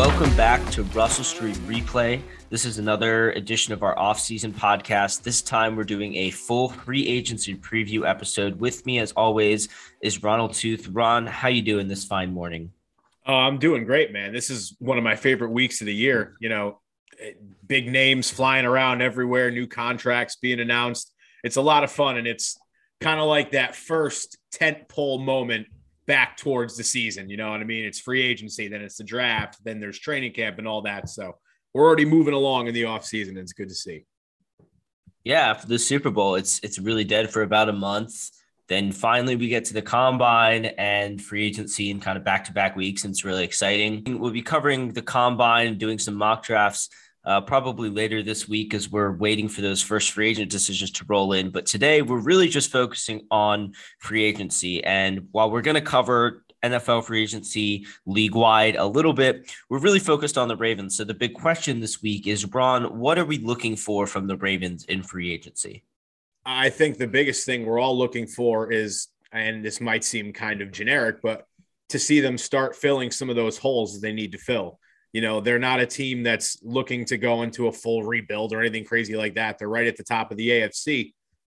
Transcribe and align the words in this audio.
Welcome 0.00 0.34
back 0.34 0.66
to 0.70 0.82
Russell 0.82 1.24
Street 1.24 1.56
Replay. 1.66 2.22
This 2.48 2.64
is 2.64 2.78
another 2.78 3.32
edition 3.32 3.74
of 3.74 3.82
our 3.82 3.98
off-season 3.98 4.54
podcast. 4.54 5.22
This 5.22 5.42
time 5.42 5.76
we're 5.76 5.84
doing 5.84 6.16
a 6.16 6.30
full 6.30 6.70
free 6.70 7.06
agency 7.06 7.54
preview 7.54 8.08
episode. 8.08 8.58
With 8.58 8.86
me, 8.86 8.98
as 8.98 9.12
always, 9.12 9.68
is 10.00 10.22
Ronald 10.22 10.54
Toothe. 10.54 10.86
Ron, 10.92 11.26
how 11.26 11.48
you 11.48 11.60
doing 11.60 11.86
this 11.86 12.02
fine 12.02 12.32
morning? 12.32 12.72
Oh, 13.26 13.34
I'm 13.34 13.58
doing 13.58 13.84
great, 13.84 14.10
man. 14.10 14.32
This 14.32 14.48
is 14.48 14.74
one 14.78 14.96
of 14.96 15.04
my 15.04 15.16
favorite 15.16 15.50
weeks 15.50 15.82
of 15.82 15.86
the 15.86 15.94
year. 15.94 16.34
You 16.40 16.48
know, 16.48 16.78
big 17.66 17.92
names 17.92 18.30
flying 18.30 18.64
around 18.64 19.02
everywhere, 19.02 19.50
new 19.50 19.66
contracts 19.66 20.36
being 20.36 20.60
announced. 20.60 21.12
It's 21.44 21.56
a 21.56 21.62
lot 21.62 21.84
of 21.84 21.90
fun, 21.90 22.16
and 22.16 22.26
it's 22.26 22.58
kind 23.02 23.20
of 23.20 23.26
like 23.26 23.52
that 23.52 23.76
first 23.76 24.38
tent 24.50 24.88
pole 24.88 25.18
moment 25.18 25.66
back 26.10 26.36
towards 26.36 26.76
the 26.76 26.82
season. 26.82 27.30
You 27.30 27.36
know 27.36 27.52
what 27.52 27.60
I 27.60 27.64
mean? 27.64 27.84
It's 27.84 28.00
free 28.00 28.20
agency, 28.20 28.66
then 28.66 28.82
it's 28.82 28.96
the 28.96 29.04
draft, 29.04 29.62
then 29.62 29.78
there's 29.78 29.96
training 29.96 30.32
camp 30.32 30.58
and 30.58 30.66
all 30.66 30.82
that. 30.82 31.08
So 31.08 31.36
we're 31.72 31.86
already 31.86 32.04
moving 32.04 32.34
along 32.34 32.66
in 32.66 32.74
the 32.74 32.86
off 32.86 33.04
season. 33.04 33.36
And 33.36 33.44
it's 33.44 33.52
good 33.52 33.68
to 33.68 33.76
see. 33.76 34.06
Yeah, 35.22 35.54
for 35.54 35.68
the 35.68 35.78
Super 35.78 36.10
Bowl, 36.10 36.34
it's 36.34 36.58
it's 36.64 36.80
really 36.80 37.04
dead 37.04 37.30
for 37.30 37.42
about 37.42 37.68
a 37.68 37.72
month. 37.72 38.30
Then 38.66 38.90
finally 38.90 39.36
we 39.36 39.46
get 39.46 39.66
to 39.66 39.74
the 39.74 39.82
combine 39.82 40.64
and 40.64 41.22
free 41.22 41.46
agency 41.46 41.92
and 41.92 42.02
kind 42.02 42.18
of 42.18 42.24
back 42.24 42.42
to 42.46 42.52
back 42.52 42.74
weeks, 42.74 43.04
and 43.04 43.12
it's 43.12 43.24
really 43.24 43.44
exciting. 43.44 44.18
We'll 44.18 44.32
be 44.32 44.42
covering 44.42 44.92
the 44.92 45.02
combine, 45.02 45.78
doing 45.78 46.00
some 46.00 46.14
mock 46.14 46.42
drafts 46.42 46.88
uh, 47.24 47.40
probably 47.40 47.90
later 47.90 48.22
this 48.22 48.48
week 48.48 48.74
as 48.74 48.90
we're 48.90 49.12
waiting 49.12 49.48
for 49.48 49.60
those 49.60 49.82
first 49.82 50.12
free 50.12 50.30
agent 50.30 50.50
decisions 50.50 50.90
to 50.92 51.04
roll 51.08 51.32
in. 51.32 51.50
But 51.50 51.66
today 51.66 52.02
we're 52.02 52.20
really 52.20 52.48
just 52.48 52.70
focusing 52.70 53.26
on 53.30 53.72
free 53.98 54.24
agency. 54.24 54.82
And 54.84 55.28
while 55.32 55.50
we're 55.50 55.62
going 55.62 55.74
to 55.74 55.80
cover 55.80 56.44
NFL 56.62 57.04
free 57.04 57.22
agency 57.22 57.86
league 58.06 58.34
wide 58.34 58.76
a 58.76 58.86
little 58.86 59.12
bit, 59.12 59.50
we're 59.68 59.78
really 59.78 59.98
focused 59.98 60.38
on 60.38 60.48
the 60.48 60.56
Ravens. 60.56 60.96
So 60.96 61.04
the 61.04 61.14
big 61.14 61.34
question 61.34 61.80
this 61.80 62.02
week 62.02 62.26
is, 62.26 62.46
Ron, 62.46 62.98
what 62.98 63.18
are 63.18 63.24
we 63.24 63.38
looking 63.38 63.76
for 63.76 64.06
from 64.06 64.26
the 64.26 64.36
Ravens 64.36 64.84
in 64.84 65.02
free 65.02 65.32
agency? 65.32 65.84
I 66.44 66.70
think 66.70 66.96
the 66.96 67.06
biggest 67.06 67.44
thing 67.44 67.66
we're 67.66 67.78
all 67.78 67.96
looking 67.96 68.26
for 68.26 68.72
is, 68.72 69.08
and 69.32 69.64
this 69.64 69.80
might 69.80 70.04
seem 70.04 70.32
kind 70.32 70.62
of 70.62 70.72
generic, 70.72 71.18
but 71.22 71.46
to 71.90 71.98
see 71.98 72.20
them 72.20 72.38
start 72.38 72.76
filling 72.76 73.10
some 73.10 73.28
of 73.28 73.36
those 73.36 73.58
holes 73.58 74.00
they 74.00 74.12
need 74.12 74.32
to 74.32 74.38
fill. 74.38 74.78
You 75.12 75.20
know, 75.20 75.40
they're 75.40 75.58
not 75.58 75.80
a 75.80 75.86
team 75.86 76.22
that's 76.22 76.58
looking 76.62 77.04
to 77.06 77.18
go 77.18 77.42
into 77.42 77.66
a 77.66 77.72
full 77.72 78.04
rebuild 78.04 78.52
or 78.52 78.60
anything 78.60 78.84
crazy 78.84 79.16
like 79.16 79.34
that. 79.34 79.58
They're 79.58 79.68
right 79.68 79.86
at 79.86 79.96
the 79.96 80.04
top 80.04 80.30
of 80.30 80.36
the 80.36 80.48
AFC. 80.48 81.12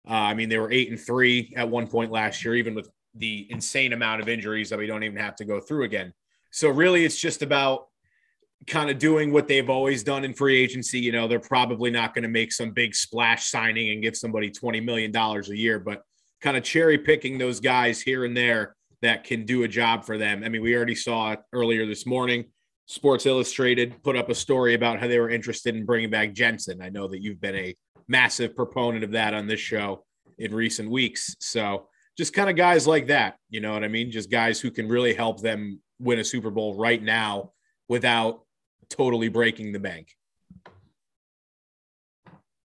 Uh, 0.08 0.12
I 0.12 0.34
mean, 0.34 0.48
they 0.48 0.58
were 0.58 0.72
eight 0.72 0.90
and 0.90 0.98
three 0.98 1.52
at 1.56 1.68
one 1.68 1.86
point 1.86 2.10
last 2.10 2.44
year, 2.44 2.54
even 2.54 2.74
with 2.74 2.88
the 3.14 3.46
insane 3.50 3.92
amount 3.92 4.22
of 4.22 4.28
injuries 4.28 4.70
that 4.70 4.78
we 4.78 4.86
don't 4.86 5.04
even 5.04 5.18
have 5.18 5.36
to 5.36 5.44
go 5.44 5.60
through 5.60 5.84
again. 5.84 6.12
So, 6.50 6.70
really, 6.70 7.04
it's 7.04 7.18
just 7.18 7.42
about 7.42 7.88
kind 8.66 8.90
of 8.90 8.98
doing 8.98 9.32
what 9.32 9.48
they've 9.48 9.68
always 9.68 10.02
done 10.02 10.24
in 10.24 10.34
free 10.34 10.60
agency. 10.60 11.00
You 11.00 11.12
know, 11.12 11.28
they're 11.28 11.40
probably 11.40 11.90
not 11.90 12.14
going 12.14 12.22
to 12.22 12.28
make 12.28 12.52
some 12.52 12.70
big 12.70 12.94
splash 12.94 13.46
signing 13.46 13.90
and 13.90 14.02
give 14.02 14.16
somebody 14.16 14.50
$20 14.50 14.84
million 14.84 15.14
a 15.14 15.54
year, 15.54 15.78
but 15.78 16.02
kind 16.40 16.56
of 16.56 16.62
cherry 16.62 16.98
picking 16.98 17.38
those 17.38 17.60
guys 17.60 18.00
here 18.00 18.24
and 18.24 18.36
there 18.36 18.76
that 19.00 19.24
can 19.24 19.44
do 19.44 19.64
a 19.64 19.68
job 19.68 20.04
for 20.04 20.16
them. 20.16 20.42
I 20.44 20.48
mean, 20.48 20.62
we 20.62 20.76
already 20.76 20.94
saw 20.94 21.32
it 21.32 21.40
earlier 21.52 21.86
this 21.86 22.06
morning. 22.06 22.46
Sports 22.86 23.26
Illustrated 23.26 24.02
put 24.02 24.16
up 24.16 24.28
a 24.28 24.34
story 24.34 24.74
about 24.74 25.00
how 25.00 25.08
they 25.08 25.18
were 25.18 25.30
interested 25.30 25.74
in 25.74 25.86
bringing 25.86 26.10
back 26.10 26.32
Jensen. 26.32 26.82
I 26.82 26.88
know 26.88 27.08
that 27.08 27.22
you've 27.22 27.40
been 27.40 27.56
a 27.56 27.74
massive 28.08 28.54
proponent 28.54 29.04
of 29.04 29.12
that 29.12 29.34
on 29.34 29.46
this 29.46 29.60
show 29.60 30.04
in 30.38 30.54
recent 30.54 30.90
weeks. 30.90 31.36
So 31.40 31.88
just 32.18 32.34
kind 32.34 32.50
of 32.50 32.56
guys 32.56 32.86
like 32.86 33.06
that, 33.06 33.36
you 33.48 33.60
know 33.60 33.72
what 33.72 33.84
I 33.84 33.88
mean? 33.88 34.10
Just 34.10 34.30
guys 34.30 34.60
who 34.60 34.70
can 34.70 34.88
really 34.88 35.14
help 35.14 35.40
them 35.40 35.80
win 35.98 36.18
a 36.18 36.24
Super 36.24 36.50
Bowl 36.50 36.76
right 36.76 37.02
now 37.02 37.52
without 37.88 38.42
totally 38.90 39.28
breaking 39.28 39.72
the 39.72 39.78
bank. 39.78 40.08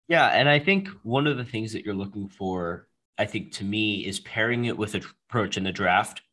Yeah, 0.07 0.27
and 0.27 0.49
I 0.49 0.57
think 0.59 0.89
one 1.03 1.27
of 1.27 1.37
the 1.37 1.45
things 1.45 1.71
that 1.73 1.85
you're 1.85 1.93
looking 1.93 2.27
for, 2.27 2.87
I 3.17 3.25
think 3.25 3.51
to 3.53 3.63
me, 3.63 4.05
is 4.05 4.19
pairing 4.19 4.65
it 4.65 4.77
with 4.77 4.95
approach 4.95 5.55
in 5.55 5.63
the 5.63 5.71
draft 5.71 6.23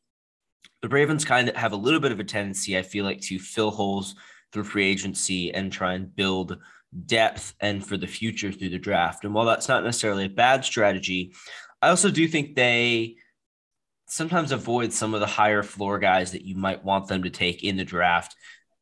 the 0.83 0.89
Ravens 0.89 1.25
kind 1.25 1.49
of 1.49 1.57
have 1.57 1.73
a 1.73 1.77
little 1.77 2.01
bit 2.01 2.13
of 2.13 2.21
a 2.21 2.25
tendency, 2.25 2.79
I 2.79 2.83
feel 2.83 3.05
like, 3.05 3.21
to 3.23 3.39
fill 3.39 3.71
holes 3.71 4.15
through 4.53 4.65
free 4.65 4.87
agency 4.87 5.53
and 5.53 5.73
try 5.73 5.95
and 5.95 6.15
build 6.15 6.59
depth 7.07 7.55
and 7.61 7.85
for 7.85 7.97
the 7.97 8.07
future 8.07 8.53
through 8.53 8.71
the 8.71 8.79
draft. 8.79 9.25
And 9.25 9.35
while 9.35 9.45
that's 9.45 9.69
not 9.69 9.85
necessarily 9.85 10.25
a 10.25 10.31
bad 10.31 10.65
strategy, 10.65 11.35
I 11.83 11.89
also 11.89 12.11
do 12.11 12.27
think 12.29 12.55
they 12.55 13.17
sometimes 14.09 14.53
avoid 14.53 14.93
some 14.93 15.15
of 15.15 15.21
the 15.21 15.27
higher 15.27 15.63
floor 15.63 15.99
guys 15.99 16.33
that 16.33 16.45
you 16.45 16.55
might 16.55 16.85
want 16.85 17.09
them 17.09 17.25
to 17.25 17.31
take 17.31 17.65
in 17.65 17.77
the 17.77 17.85
draft. 17.85 18.35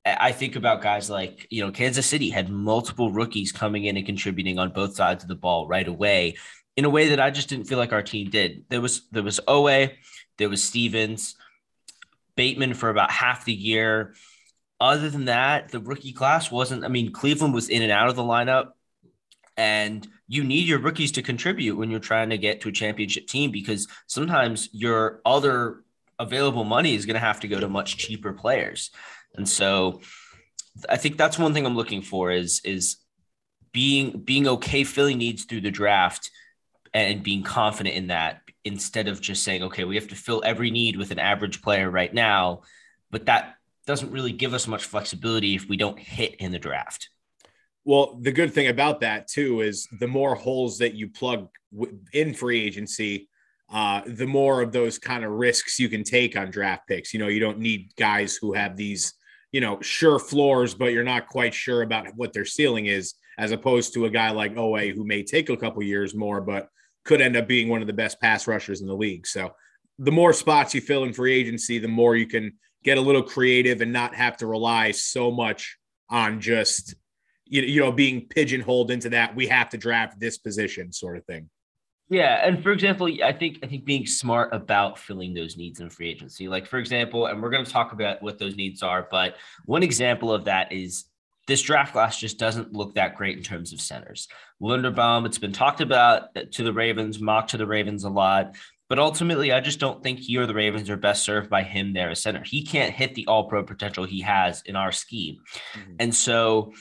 I 0.05 0.32
think 0.32 0.55
about 0.55 0.82
guys 0.82 1.09
like, 1.09 1.47
you 1.50 1.65
know, 1.65 1.72
Kansas 1.72 2.06
City 2.06 2.28
had 2.28 2.50
multiple 2.50 3.11
rookies 3.11 3.53
coming 3.53 3.87
in 3.87 3.97
and 3.97 4.05
contributing 4.05 4.59
on 4.59 4.71
both 4.71 4.94
sides 4.94 5.25
of 5.25 5.28
the 5.28 5.34
ball 5.34 5.66
right 5.66 5.88
away 5.88 6.37
in 6.76 6.84
a 6.84 6.91
way 6.91 7.09
that 7.09 7.21
I 7.21 7.31
just 7.31 7.49
didn't 7.49 7.66
feel 7.66 7.78
like 7.78 7.93
our 7.93 8.03
team 8.03 8.28
did. 8.28 8.65
There 8.69 8.82
was 8.82 9.09
there 9.12 9.22
was 9.22 9.41
Oweh, 9.49 9.93
there 10.37 10.50
was 10.50 10.62
Stephens, 10.62 11.37
Bateman 12.37 12.75
for 12.75 12.91
about 12.91 13.11
half 13.11 13.45
the 13.45 13.53
year. 13.53 14.15
Other 14.81 15.09
than 15.09 15.27
that, 15.27 15.71
the 15.71 15.81
rookie 15.81 16.12
class 16.12 16.50
wasn't. 16.50 16.84
I 16.84 16.89
mean, 16.89 17.12
Cleveland 17.12 17.55
was 17.55 17.69
in 17.69 17.83
and 17.83 17.93
out 17.93 18.09
of 18.09 18.17
the 18.17 18.22
lineup, 18.22 18.71
and 19.56 20.06
you 20.27 20.44
need 20.44 20.67
your 20.67 20.81
rookies 20.81 21.12
to 21.12 21.23
contribute 21.23 21.77
when 21.77 21.91
you're 21.91 22.00
trying 22.00 22.31
to 22.31 22.39
get 22.39 22.61
to 22.62 22.69
a 22.69 22.73
championship 22.73 23.27
team 23.27 23.50
because 23.50 23.89
sometimes 24.06 24.69
your 24.73 25.21
other 25.25 25.84
available 26.19 26.65
money 26.65 26.94
is 26.94 27.06
going 27.06 27.15
to 27.15 27.21
have 27.21 27.41
to 27.41 27.49
go 27.49 27.61
to 27.61 27.69
much 27.69 27.97
cheaper 27.97 28.33
players. 28.33 28.91
And 29.37 29.49
so 29.49 30.00
I 30.89 30.97
think 30.97 31.17
that's 31.17 31.39
one 31.39 31.55
thing 31.55 31.67
I'm 31.67 31.77
looking 31.77 32.03
for 32.03 32.31
is 32.31 32.61
is 32.65 32.97
being 33.73 34.21
being 34.21 34.47
okay 34.47 34.84
filling 34.84 35.19
needs 35.19 35.44
through 35.44 35.61
the 35.61 35.71
draft 35.71 36.31
and 36.93 37.23
being 37.23 37.43
confident 37.43 37.97
in 37.97 38.06
that 38.09 38.44
instead 38.65 39.09
of 39.09 39.21
just 39.21 39.43
saying, 39.43 39.63
okay, 39.63 39.85
we 39.85 39.97
have 39.97 40.09
to 40.09 40.15
fill 40.15 40.43
every 40.45 40.71
need 40.71 40.97
with 40.97 41.11
an 41.11 41.19
average 41.19 41.63
player 41.63 41.91
right 41.91 42.13
now. 42.13 42.63
But 43.11 43.27
that 43.27 43.57
doesn't 43.87 44.11
really 44.11 44.33
give 44.33 44.55
us 44.55 44.67
much 44.67 44.85
flexibility 44.85 45.55
if 45.55 45.69
we 45.69 45.77
don't 45.77 45.99
hit 45.99 46.37
in 46.37 46.53
the 46.53 46.59
draft. 46.59 47.11
Well, 47.85 48.19
the 48.21 48.33
good 48.33 48.55
thing 48.55 48.69
about 48.69 49.01
that 49.01 49.29
too 49.29 49.61
is 49.61 49.87
the 50.01 50.09
more 50.09 50.35
holes 50.35 50.79
that 50.79 50.95
you 50.95 51.11
plug 51.11 51.49
in 52.13 52.33
free 52.33 52.63
agency, 52.63 53.29
uh, 53.71 54.01
the 54.07 54.27
more 54.27 54.63
of 54.63 54.73
those 54.73 54.99
kind 54.99 55.25
of 55.25 55.33
risks 55.33 55.79
you 55.79 55.91
can 55.91 56.03
take 56.03 56.37
on 56.37 56.51
draft 56.51 56.89
picks. 56.89 57.13
You 57.13 57.21
know, 57.21 57.29
you 57.29 57.41
don't 57.41 57.59
need 57.59 57.91
guys 57.97 58.37
who 58.37 58.55
have 58.55 58.77
these, 58.77 59.13
you 59.53 59.61
know, 59.61 59.81
sure 59.83 60.19
floors, 60.19 60.75
but 60.75 60.93
you're 60.93 61.05
not 61.05 61.29
quite 61.29 61.53
sure 61.53 61.83
about 61.83 62.07
what 62.17 62.33
their 62.33 62.45
ceiling 62.47 62.87
is, 62.87 63.15
as 63.37 63.53
opposed 63.53 63.93
to 63.95 64.07
a 64.07 64.11
guy 64.11 64.31
like 64.31 64.55
Oweh 64.55 64.95
who 64.95 65.05
may 65.05 65.23
take 65.23 65.51
a 65.51 65.57
couple 65.57 65.83
years 65.83 66.15
more, 66.15 66.41
but 66.41 66.69
could 67.05 67.21
end 67.21 67.37
up 67.37 67.47
being 67.47 67.69
one 67.69 67.81
of 67.81 67.87
the 67.87 67.93
best 67.93 68.21
pass 68.21 68.47
rushers 68.47 68.81
in 68.81 68.87
the 68.87 68.95
league. 68.95 69.27
So 69.27 69.55
the 69.99 70.13
more 70.13 70.33
spots 70.33 70.75
you 70.75 70.81
fill 70.81 71.05
in 71.05 71.13
free 71.13 71.35
agency, 71.35 71.79
the 71.79 71.89
more 71.89 72.17
you 72.17 72.27
can 72.27 72.55
get 72.83 72.99
a 72.99 73.01
little 73.01 73.23
creative 73.23 73.81
and 73.81 73.93
not 73.93 74.15
have 74.15 74.37
to 74.39 74.47
rely 74.47 74.91
so 74.91 75.31
much 75.31 75.79
on 76.11 76.41
just 76.41 76.95
you, 77.47 77.81
know 77.81 77.93
being 77.93 78.27
pigeonholed 78.29 78.91
into 78.91 79.11
that 79.11 79.35
we 79.35 79.47
have 79.47 79.69
to 79.71 79.79
draft 79.79 80.19
this 80.19 80.39
position 80.39 80.93
sort 80.93 81.17
of 81.17 81.25
thing. 81.25 81.49
Yeah, 82.11 82.47
and 82.47 82.63
for 82.63 82.71
example, 82.71 83.09
I 83.25 83.33
think 83.33 83.59
I 83.63 83.67
think 83.67 83.85
being 83.85 84.07
smart 84.07 84.53
about 84.53 84.99
filling 84.99 85.33
those 85.33 85.57
needs 85.57 85.81
in 85.81 85.89
free 85.89 86.11
agency. 86.11 86.49
Like 86.49 86.67
for 86.67 86.79
example, 86.79 87.27
and 87.27 87.43
we're 87.43 87.51
going 87.51 87.65
to 87.65 87.71
talk 87.71 87.93
about 87.93 88.23
what 88.23 88.39
those 88.39 88.57
needs 88.57 88.83
are, 88.83 89.09
but 89.11 89.37
one 89.65 89.83
example 89.83 90.33
of 90.33 90.45
that 90.45 90.71
is 90.73 91.07
this 91.47 91.62
draft 91.62 91.93
class 91.93 92.19
just 92.19 92.38
doesn't 92.38 92.72
look 92.72 92.94
that 92.94 93.16
great 93.16 93.37
in 93.37 93.43
terms 93.43 93.72
of 93.72 93.81
centers. 93.81 94.28
Linderbaum, 94.62 95.27
it's 95.27 95.38
been 95.38 95.53
talked 95.53 95.81
about 95.81 96.34
to 96.53 96.62
the 96.62 96.72
Ravens, 96.72 97.21
mocked 97.21 97.50
to 97.50 97.56
the 97.56 97.66
Ravens 97.66 98.05
a 98.05 98.10
lot, 98.10 98.56
but 98.88 98.99
ultimately, 98.99 99.53
I 99.53 99.60
just 99.60 99.81
don't 99.81 100.02
think 100.02 100.19
he 100.19 100.37
or 100.37 100.46
the 100.46 100.55
Ravens 100.55 100.91
are 100.91 100.96
best 100.96 101.25
served 101.25 101.49
by 101.49 101.62
him 101.62 101.93
there 101.93 102.11
as 102.11 102.23
center. 102.23 102.43
He 102.44 102.64
can't 102.64 102.94
hit 102.94 103.14
the 103.14 103.26
all 103.26 103.49
pro 103.49 103.62
potential 103.62 104.05
he 104.05 104.20
has 104.20 104.62
in 104.67 104.76
our 104.76 104.93
scheme. 104.93 105.38
Mm-hmm. 105.75 105.94
And 106.00 106.14
so 106.14 106.73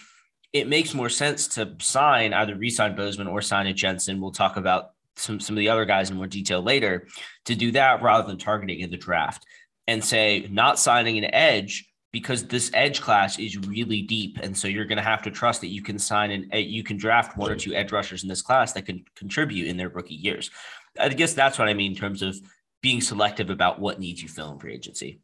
it 0.51 0.67
makes 0.67 0.93
more 0.93 1.09
sense 1.09 1.47
to 1.55 1.75
sign 1.79 2.33
either 2.33 2.55
resign 2.55 2.95
Bozeman 2.95 3.27
or 3.27 3.41
sign 3.41 3.67
a 3.67 3.73
Jensen. 3.73 4.19
We'll 4.19 4.31
talk 4.31 4.57
about 4.57 4.91
some, 5.15 5.39
some 5.39 5.55
of 5.55 5.59
the 5.59 5.69
other 5.69 5.85
guys 5.85 6.09
in 6.09 6.17
more 6.17 6.27
detail 6.27 6.61
later 6.61 7.07
to 7.45 7.55
do 7.55 7.71
that 7.71 8.01
rather 8.01 8.27
than 8.27 8.37
targeting 8.37 8.79
in 8.81 8.91
the 8.91 8.97
draft 8.97 9.45
and 9.87 10.03
say 10.03 10.47
not 10.51 10.79
signing 10.79 11.17
an 11.17 11.33
edge 11.33 11.89
because 12.13 12.45
this 12.45 12.69
edge 12.75 13.01
class 13.01 13.39
is 13.39 13.57
really 13.57 14.03
deep, 14.03 14.37
and 14.41 14.55
so 14.55 14.67
you're 14.67 14.85
going 14.85 14.97
to 14.97 15.03
have 15.03 15.23
to 15.23 15.31
trust 15.31 15.59
that 15.61 15.67
you 15.67 15.81
can 15.81 15.99
sign 15.99 16.31
and 16.31 16.53
uh, 16.53 16.57
you 16.57 16.83
can 16.83 16.95
draft 16.95 17.35
one 17.35 17.51
or 17.51 17.55
two 17.55 17.73
edge 17.73 17.91
rushers 17.91 18.21
in 18.23 18.29
this 18.29 18.43
class 18.43 18.71
that 18.73 18.85
can 18.85 19.03
contribute 19.15 19.67
in 19.67 19.75
their 19.75 19.89
rookie 19.89 20.13
years. 20.13 20.51
I 20.97 21.09
guess 21.09 21.33
that's 21.33 21.57
what 21.57 21.67
I 21.67 21.73
mean 21.73 21.91
in 21.91 21.97
terms 21.97 22.21
of 22.21 22.39
being 22.81 23.01
selective 23.01 23.49
about 23.49 23.79
what 23.79 23.99
needs 23.99 24.21
you 24.21 24.29
fill 24.29 24.51
in 24.51 24.59
free 24.59 24.75
agency. 24.75 25.21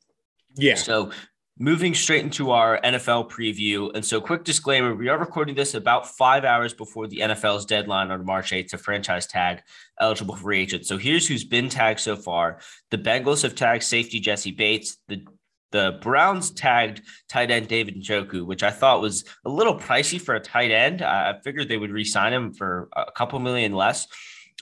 Yeah. 0.55 0.75
So 0.75 1.11
moving 1.59 1.93
straight 1.93 2.23
into 2.23 2.51
our 2.51 2.79
NFL 2.81 3.29
preview. 3.29 3.91
And 3.93 4.03
so, 4.03 4.19
quick 4.19 4.43
disclaimer 4.43 4.95
we 4.95 5.09
are 5.09 5.17
recording 5.19 5.53
this 5.53 5.75
about 5.75 6.07
five 6.07 6.43
hours 6.43 6.73
before 6.73 7.05
the 7.05 7.19
NFL's 7.19 7.65
deadline 7.65 8.09
on 8.09 8.25
March 8.25 8.51
8th 8.51 8.69
to 8.69 8.77
franchise 8.79 9.27
tag 9.27 9.61
eligible 9.99 10.35
free 10.35 10.61
agents. 10.61 10.87
So, 10.87 10.97
here's 10.97 11.27
who's 11.27 11.43
been 11.43 11.69
tagged 11.69 11.99
so 11.99 12.15
far 12.15 12.59
the 12.89 12.97
Bengals 12.97 13.43
have 13.43 13.53
tagged 13.53 13.83
safety 13.83 14.19
Jessie 14.19 14.51
Bates, 14.51 14.97
the 15.07 15.23
The 15.71 15.99
Browns 16.01 16.51
tagged 16.51 17.01
tight 17.27 17.51
end 17.51 17.67
David 17.67 17.95
Njoku, 17.95 18.45
which 18.45 18.63
I 18.63 18.71
thought 18.71 19.01
was 19.01 19.23
a 19.45 19.49
little 19.49 19.77
pricey 19.77 20.19
for 20.19 20.35
a 20.35 20.39
tight 20.39 20.71
end. 20.71 21.01
I 21.01 21.39
figured 21.43 21.69
they 21.69 21.77
would 21.77 21.91
re-sign 21.91 22.33
him 22.33 22.53
for 22.53 22.89
a 22.95 23.11
couple 23.11 23.39
million 23.39 23.73
less. 23.73 24.07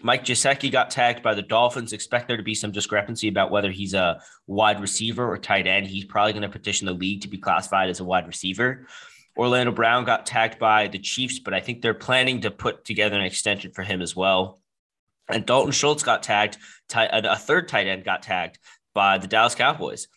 Mike 0.04 0.26
Gesicki 0.26 0.72
got 0.72 0.92
tagged 0.92 1.24
by 1.24 1.34
the 1.34 1.42
Dolphins. 1.42 1.94
Expect 1.94 2.28
there 2.28 2.38
to 2.38 2.44
be 2.44 2.54
some 2.54 2.72
discrepancy 2.72 3.30
about 3.30 3.52
whether 3.52 3.72
he's 3.72 3.94
a 3.94 4.22
wide 4.46 4.80
receiver 4.80 5.28
or 5.28 5.38
tight 5.38 5.66
end. 5.66 5.88
He's 5.88 6.06
probably 6.06 6.34
going 6.34 6.44
to 6.44 6.50
petition 6.50 6.86
the 6.86 6.94
league 6.94 7.22
to 7.22 7.28
be 7.28 7.38
classified 7.38 7.90
as 7.90 8.00
a 8.00 8.06
wide 8.06 8.28
receiver. 8.28 8.86
Orlando 9.36 9.72
Brown 9.72 10.04
got 10.04 10.26
tagged 10.26 10.60
by 10.60 10.88
the 10.88 11.00
Chiefs, 11.00 11.40
but 11.40 11.54
I 11.54 11.62
think 11.62 11.82
they're 11.82 11.94
planning 11.94 12.42
to 12.42 12.52
put 12.52 12.86
together 12.86 13.18
an 13.18 13.26
extension 13.26 13.72
for 13.72 13.84
him 13.84 14.02
as 14.02 14.16
well. 14.16 14.60
And 15.30 15.46
Dalton 15.46 15.72
Schultz 15.72 16.04
got 16.04 16.22
tagged. 16.22 16.58
A 16.94 17.36
third 17.36 17.68
tight 17.68 17.88
end 17.88 18.04
got 18.04 18.24
tagged 18.24 18.60
by 18.94 19.18
the 19.18 19.28
Dallas 19.28 19.56
Cowboys. 19.56 20.08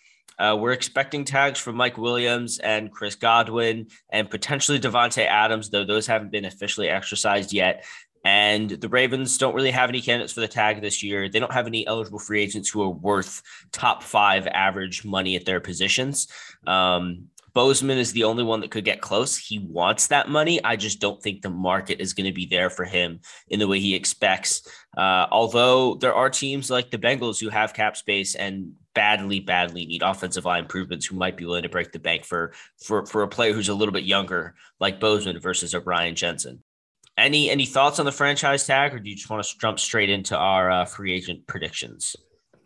Uh, 0.41 0.57
we're 0.57 0.73
expecting 0.73 1.25
tags 1.25 1.61
from 1.61 1.77
Mike 1.77 1.99
Williams 1.99 2.59
and 2.61 2.91
Chris 2.91 3.15
Godwin 3.15 3.89
and 4.11 4.31
potentially 4.31 4.81
Davante 4.81 5.27
Adams, 5.27 5.69
though 5.69 5.85
those 5.85 6.07
haven't 6.07 6.33
been 6.33 6.47
officially 6.47 6.89
exercised 6.89 7.53
yet. 7.53 7.85
And 8.25 8.71
the 8.71 8.89
Ravens 8.89 9.37
don't 9.37 9.55
really 9.55 9.71
have 9.71 9.91
any 9.91 10.01
candidates 10.01 10.33
for 10.33 10.41
the 10.41 10.49
tag 10.49 10.81
this 10.81 11.03
year. 11.03 11.29
They 11.29 11.39
don't 11.39 11.53
have 11.53 11.67
any 11.67 11.87
eligible 11.87 12.19
free 12.19 12.41
agents 12.41 12.71
who 12.71 12.83
are 12.83 12.91
worth 12.91 13.43
top 13.73 14.03
five 14.03 14.47
average 14.47 15.05
money 15.05 15.37
at 15.37 15.45
their 15.45 15.61
positions. 15.61 16.29
Um, 16.67 17.29
Bozeman 17.53 17.99
is 17.99 18.13
the 18.13 18.25
only 18.25 18.45
one 18.45 18.61
that 18.61 18.71
could 18.71 18.85
get 18.85 19.01
close. 19.01 19.37
He 19.37 19.59
wants 19.59 20.07
that 20.07 20.29
money. 20.29 20.63
I 20.63 20.77
just 20.77 21.01
don't 21.01 21.21
think 21.21 21.43
the 21.43 21.51
market 21.51 22.01
is 22.01 22.13
going 22.13 22.27
to 22.27 22.33
be 22.33 22.47
there 22.47 22.71
for 22.71 22.85
him 22.85 23.21
in 23.49 23.59
the 23.59 23.67
way 23.67 23.81
he 23.81 23.95
expects. 23.95 24.67
Uh, 24.97 25.27
although 25.31 25.97
there 25.97 26.15
are 26.15 26.31
teams 26.31 26.71
like 26.71 26.91
the 26.91 26.99
Bengals 26.99 27.41
who 27.41 27.49
have 27.49 27.75
cap 27.75 27.97
space 27.97 28.35
and 28.37 28.73
badly, 29.01 29.41
badly 29.41 29.87
need 29.87 30.03
offensive 30.03 30.45
line 30.45 30.65
improvements 30.65 31.07
who 31.07 31.17
might 31.17 31.39
be 31.39 31.47
willing 31.47 31.63
to 31.63 31.71
break 31.71 31.91
the 31.91 31.99
bank 31.99 32.23
for 32.23 32.53
for 32.85 33.07
for 33.07 33.23
a 33.23 33.29
player 33.29 33.55
who's 33.55 33.71
a 33.71 33.75
little 33.75 33.95
bit 33.95 34.05
younger, 34.05 34.55
like 34.79 35.01
Bozeman 35.01 35.41
versus 35.41 35.73
a 35.73 35.79
O'Brien 35.79 36.15
Jensen. 36.15 36.63
Any 37.17 37.49
any 37.49 37.65
thoughts 37.65 37.99
on 37.99 38.05
the 38.05 38.13
franchise 38.13 38.67
tag, 38.67 38.93
or 38.93 38.99
do 38.99 39.09
you 39.09 39.17
just 39.17 39.31
want 39.31 39.43
to 39.43 39.59
jump 39.59 39.81
straight 39.81 40.11
into 40.11 40.37
our 40.37 40.71
uh, 40.71 40.85
free 40.85 41.15
agent 41.15 41.47
predictions? 41.47 42.15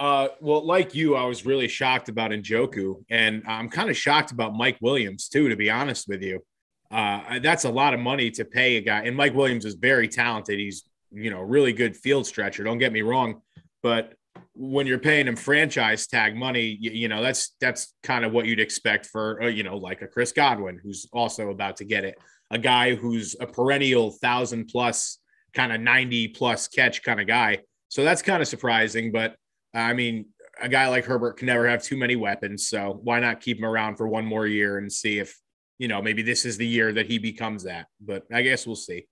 Uh, 0.00 0.26
well, 0.40 0.66
like 0.66 0.92
you, 0.92 1.14
I 1.14 1.24
was 1.24 1.46
really 1.46 1.68
shocked 1.68 2.08
about 2.08 2.32
Njoku, 2.32 3.04
and 3.08 3.44
I'm 3.46 3.68
kind 3.68 3.88
of 3.88 3.96
shocked 3.96 4.32
about 4.32 4.56
Mike 4.56 4.78
Williams 4.80 5.28
too. 5.28 5.48
To 5.48 5.54
be 5.54 5.70
honest 5.70 6.08
with 6.08 6.20
you, 6.20 6.44
uh, 6.90 7.38
that's 7.38 7.62
a 7.62 7.70
lot 7.70 7.94
of 7.94 8.00
money 8.00 8.32
to 8.32 8.44
pay 8.44 8.78
a 8.78 8.80
guy. 8.80 9.02
And 9.02 9.16
Mike 9.16 9.34
Williams 9.34 9.64
is 9.64 9.74
very 9.74 10.08
talented. 10.08 10.58
He's 10.58 10.82
you 11.12 11.30
know 11.30 11.42
really 11.42 11.72
good 11.72 11.96
field 11.96 12.26
stretcher. 12.26 12.64
Don't 12.64 12.78
get 12.78 12.92
me 12.92 13.02
wrong, 13.02 13.40
but 13.84 14.14
when 14.54 14.86
you're 14.86 14.98
paying 14.98 15.26
him 15.26 15.36
franchise 15.36 16.06
tag 16.06 16.36
money, 16.36 16.76
you, 16.80 16.90
you 16.90 17.08
know 17.08 17.22
that's 17.22 17.54
that's 17.60 17.94
kind 18.02 18.24
of 18.24 18.32
what 18.32 18.46
you'd 18.46 18.60
expect 18.60 19.06
for 19.06 19.42
uh, 19.42 19.46
you 19.48 19.62
know 19.62 19.76
like 19.76 20.02
a 20.02 20.06
Chris 20.06 20.32
Godwin 20.32 20.80
who's 20.82 21.06
also 21.12 21.50
about 21.50 21.76
to 21.78 21.84
get 21.84 22.04
it 22.04 22.16
a 22.50 22.58
guy 22.58 22.94
who's 22.94 23.36
a 23.40 23.46
perennial 23.46 24.10
thousand 24.10 24.66
plus 24.66 25.18
kind 25.54 25.72
of 25.72 25.80
90 25.80 26.28
plus 26.28 26.68
catch 26.68 27.02
kind 27.02 27.20
of 27.20 27.26
guy. 27.26 27.58
So 27.88 28.04
that's 28.04 28.22
kind 28.22 28.42
of 28.42 28.48
surprising. 28.48 29.12
But 29.12 29.36
I 29.74 29.92
mean, 29.92 30.26
a 30.60 30.68
guy 30.68 30.88
like 30.88 31.04
Herbert 31.04 31.36
can 31.36 31.46
never 31.46 31.68
have 31.68 31.82
too 31.82 31.96
many 31.96 32.16
weapons. 32.16 32.68
So 32.68 33.00
why 33.02 33.20
not 33.20 33.40
keep 33.40 33.58
him 33.58 33.64
around 33.64 33.96
for 33.96 34.08
one 34.08 34.24
more 34.24 34.46
year 34.46 34.78
and 34.78 34.92
see 34.92 35.18
if, 35.18 35.36
you 35.78 35.88
know, 35.88 36.00
maybe 36.00 36.22
this 36.22 36.44
is 36.44 36.56
the 36.56 36.66
year 36.66 36.92
that 36.92 37.06
he 37.06 37.18
becomes 37.18 37.64
that. 37.64 37.86
But 38.00 38.24
I 38.32 38.42
guess 38.42 38.66
we'll 38.66 38.76
see. 38.76 39.06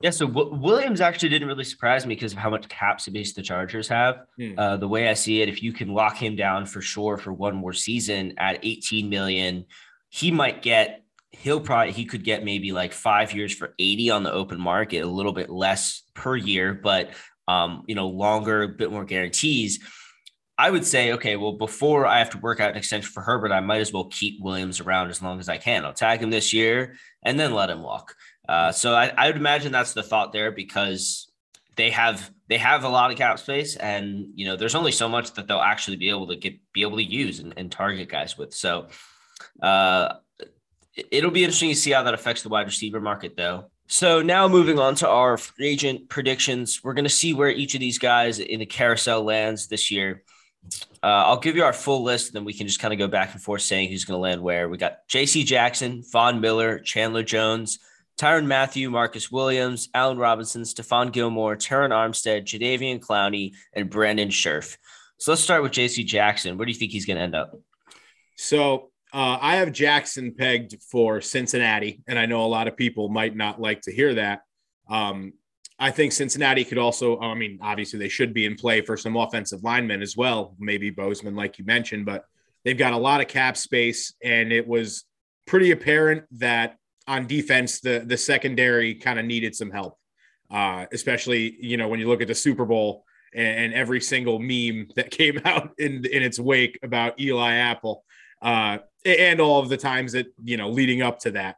Yeah, 0.00 0.10
so 0.10 0.26
w- 0.26 0.54
Williams 0.54 1.00
actually 1.00 1.30
didn't 1.30 1.48
really 1.48 1.64
surprise 1.64 2.06
me 2.06 2.14
because 2.14 2.32
of 2.32 2.38
how 2.38 2.50
much 2.50 2.68
cap 2.68 3.00
space 3.00 3.32
the 3.32 3.42
Chargers 3.42 3.88
have. 3.88 4.26
Hmm. 4.38 4.58
Uh, 4.58 4.76
the 4.76 4.88
way 4.88 5.08
I 5.08 5.14
see 5.14 5.40
it, 5.40 5.48
if 5.48 5.62
you 5.62 5.72
can 5.72 5.88
lock 5.88 6.16
him 6.16 6.36
down 6.36 6.66
for 6.66 6.82
sure 6.82 7.16
for 7.16 7.32
one 7.32 7.56
more 7.56 7.72
season 7.72 8.34
at 8.36 8.58
18 8.62 9.08
million, 9.08 9.64
he 10.10 10.30
might 10.30 10.62
get 10.62 11.02
he'll 11.30 11.60
probably 11.60 11.92
he 11.92 12.04
could 12.04 12.24
get 12.24 12.44
maybe 12.44 12.72
like 12.72 12.92
five 12.92 13.32
years 13.34 13.54
for 13.54 13.74
80 13.78 14.10
on 14.10 14.22
the 14.22 14.32
open 14.32 14.60
market, 14.60 15.00
a 15.00 15.06
little 15.06 15.32
bit 15.32 15.50
less 15.50 16.02
per 16.14 16.36
year, 16.36 16.74
but 16.74 17.10
um, 17.48 17.84
you 17.86 17.94
know, 17.94 18.08
longer, 18.08 18.62
a 18.62 18.68
bit 18.68 18.90
more 18.90 19.04
guarantees. 19.04 19.80
I 20.58 20.70
would 20.70 20.86
say, 20.86 21.12
okay, 21.12 21.36
well, 21.36 21.52
before 21.52 22.06
I 22.06 22.18
have 22.18 22.30
to 22.30 22.38
work 22.38 22.60
out 22.60 22.70
an 22.70 22.78
extension 22.78 23.12
for 23.12 23.22
Herbert, 23.22 23.52
I 23.52 23.60
might 23.60 23.82
as 23.82 23.92
well 23.92 24.06
keep 24.06 24.40
Williams 24.40 24.80
around 24.80 25.10
as 25.10 25.20
long 25.20 25.38
as 25.38 25.50
I 25.50 25.58
can. 25.58 25.84
I'll 25.84 25.92
tag 25.92 26.20
him 26.20 26.30
this 26.30 26.52
year 26.54 26.96
and 27.22 27.38
then 27.38 27.52
let 27.52 27.68
him 27.68 27.82
walk. 27.82 28.14
Uh, 28.48 28.72
so 28.72 28.94
I, 28.94 29.12
I 29.16 29.26
would 29.26 29.36
imagine 29.36 29.72
that's 29.72 29.92
the 29.92 30.02
thought 30.02 30.32
there 30.32 30.52
because 30.52 31.30
they 31.76 31.90
have 31.90 32.30
they 32.48 32.58
have 32.58 32.84
a 32.84 32.88
lot 32.88 33.10
of 33.10 33.18
cap 33.18 33.38
space 33.38 33.76
and 33.76 34.28
you 34.34 34.46
know 34.46 34.56
there's 34.56 34.74
only 34.74 34.92
so 34.92 35.08
much 35.08 35.32
that 35.34 35.46
they'll 35.46 35.58
actually 35.58 35.96
be 35.96 36.08
able 36.08 36.28
to 36.28 36.36
get 36.36 36.54
be 36.72 36.82
able 36.82 36.96
to 36.96 37.02
use 37.02 37.40
and, 37.40 37.52
and 37.56 37.70
target 37.70 38.08
guys 38.08 38.38
with 38.38 38.54
so 38.54 38.86
uh 39.60 40.14
it'll 41.10 41.30
be 41.30 41.44
interesting 41.44 41.70
to 41.70 41.76
see 41.76 41.90
how 41.90 42.02
that 42.02 42.14
affects 42.14 42.42
the 42.42 42.48
wide 42.48 42.66
receiver 42.66 43.00
market, 43.00 43.36
though. 43.36 43.70
So 43.88 44.22
now 44.22 44.48
moving 44.48 44.78
on 44.78 44.94
to 44.96 45.08
our 45.08 45.36
free 45.36 45.68
agent 45.68 46.08
predictions, 46.08 46.82
we're 46.82 46.94
going 46.94 47.04
to 47.04 47.10
see 47.10 47.34
where 47.34 47.50
each 47.50 47.74
of 47.74 47.80
these 47.80 47.98
guys 47.98 48.38
in 48.38 48.60
the 48.60 48.66
carousel 48.66 49.22
lands 49.22 49.68
this 49.68 49.90
year. 49.90 50.22
Uh, 51.02 51.06
I'll 51.06 51.38
give 51.38 51.54
you 51.54 51.62
our 51.62 51.72
full 51.72 52.02
list, 52.02 52.28
and 52.28 52.34
then 52.34 52.44
we 52.44 52.52
can 52.52 52.66
just 52.66 52.80
kind 52.80 52.92
of 52.92 52.98
go 52.98 53.06
back 53.06 53.32
and 53.32 53.40
forth 53.40 53.62
saying 53.62 53.90
who's 53.90 54.04
going 54.04 54.16
to 54.16 54.20
land 54.20 54.42
where. 54.42 54.68
We 54.68 54.78
got 54.78 55.06
J.C. 55.06 55.44
Jackson, 55.44 56.02
Von 56.10 56.40
Miller, 56.40 56.80
Chandler 56.80 57.22
Jones, 57.22 57.78
Tyrann 58.16 58.46
Mathieu, 58.46 58.90
Marcus 58.90 59.30
Williams, 59.30 59.88
Allen 59.94 60.18
Robinson, 60.18 60.62
Stephon 60.62 61.12
Gilmore, 61.12 61.56
Terron 61.56 61.90
Armstead, 61.90 62.44
Jadeveon 62.44 62.98
Clowney, 62.98 63.52
and 63.74 63.90
Brandon 63.90 64.30
Scherff. 64.30 64.78
So 65.18 65.32
let's 65.32 65.42
start 65.42 65.62
with 65.62 65.72
J.C. 65.72 66.04
Jackson. 66.04 66.56
Where 66.56 66.66
do 66.66 66.72
you 66.72 66.78
think 66.78 66.92
he's 66.92 67.06
going 67.06 67.18
to 67.18 67.22
end 67.22 67.34
up? 67.34 67.52
So 68.36 68.90
uh, 69.12 69.38
I 69.40 69.56
have 69.56 69.72
Jackson 69.72 70.34
pegged 70.34 70.82
for 70.90 71.20
Cincinnati, 71.20 72.02
and 72.06 72.18
I 72.18 72.26
know 72.26 72.44
a 72.44 72.46
lot 72.46 72.68
of 72.68 72.76
people 72.76 73.08
might 73.08 73.36
not 73.36 73.60
like 73.60 73.82
to 73.82 73.92
hear 73.92 74.14
that. 74.14 74.42
Um, 74.88 75.34
I 75.78 75.90
think 75.90 76.12
Cincinnati 76.12 76.64
could 76.64 76.78
also, 76.78 77.20
I 77.20 77.34
mean, 77.34 77.58
obviously 77.60 77.98
they 77.98 78.08
should 78.08 78.32
be 78.32 78.46
in 78.46 78.56
play 78.56 78.80
for 78.80 78.96
some 78.96 79.16
offensive 79.16 79.62
linemen 79.62 80.00
as 80.00 80.16
well, 80.16 80.54
maybe 80.58 80.90
Bozeman, 80.90 81.36
like 81.36 81.58
you 81.58 81.66
mentioned, 81.66 82.06
but 82.06 82.24
they've 82.64 82.78
got 82.78 82.94
a 82.94 82.98
lot 82.98 83.20
of 83.20 83.28
cap 83.28 83.58
space, 83.58 84.14
and 84.24 84.52
it 84.52 84.66
was 84.66 85.04
pretty 85.46 85.70
apparent 85.70 86.24
that 86.32 86.76
on 87.06 87.26
defense, 87.26 87.80
the 87.80 88.04
the 88.06 88.16
secondary 88.16 88.94
kind 88.94 89.18
of 89.18 89.24
needed 89.24 89.54
some 89.54 89.70
help, 89.70 89.98
uh, 90.50 90.86
especially 90.92 91.56
you 91.60 91.76
know 91.76 91.88
when 91.88 92.00
you 92.00 92.08
look 92.08 92.22
at 92.22 92.28
the 92.28 92.34
Super 92.34 92.64
Bowl 92.64 93.04
and, 93.34 93.64
and 93.64 93.74
every 93.74 94.00
single 94.00 94.38
meme 94.38 94.88
that 94.96 95.10
came 95.10 95.40
out 95.44 95.70
in 95.78 96.04
in 96.06 96.22
its 96.22 96.38
wake 96.38 96.78
about 96.82 97.18
Eli 97.20 97.54
Apple 97.54 98.04
uh, 98.42 98.78
and 99.04 99.40
all 99.40 99.60
of 99.60 99.68
the 99.68 99.76
times 99.76 100.12
that 100.12 100.26
you 100.42 100.56
know 100.56 100.68
leading 100.68 101.02
up 101.02 101.18
to 101.20 101.30
that. 101.32 101.56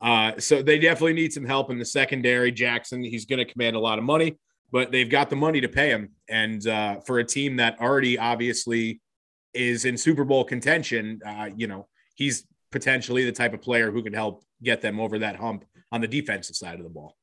Uh, 0.00 0.38
so 0.38 0.62
they 0.62 0.78
definitely 0.78 1.12
need 1.12 1.32
some 1.32 1.44
help 1.44 1.70
in 1.70 1.78
the 1.78 1.84
secondary. 1.84 2.52
Jackson, 2.52 3.02
he's 3.02 3.26
going 3.26 3.44
to 3.44 3.44
command 3.44 3.74
a 3.74 3.80
lot 3.80 3.98
of 3.98 4.04
money, 4.04 4.36
but 4.70 4.92
they've 4.92 5.10
got 5.10 5.28
the 5.28 5.36
money 5.36 5.60
to 5.60 5.68
pay 5.68 5.90
him. 5.90 6.10
And 6.28 6.64
uh, 6.66 7.00
for 7.00 7.18
a 7.18 7.24
team 7.24 7.56
that 7.56 7.80
already 7.80 8.16
obviously 8.16 9.00
is 9.54 9.84
in 9.84 9.96
Super 9.96 10.24
Bowl 10.24 10.44
contention, 10.44 11.20
uh, 11.26 11.48
you 11.56 11.66
know, 11.66 11.88
he's 12.14 12.46
potentially 12.70 13.24
the 13.24 13.32
type 13.32 13.54
of 13.54 13.60
player 13.60 13.90
who 13.90 14.02
can 14.02 14.12
help 14.12 14.44
get 14.62 14.82
them 14.82 15.00
over 15.00 15.18
that 15.20 15.36
hump 15.36 15.64
on 15.92 16.00
the 16.00 16.08
defensive 16.08 16.56
side 16.56 16.78
of 16.78 16.84
the 16.84 16.90
ball. 16.90 17.16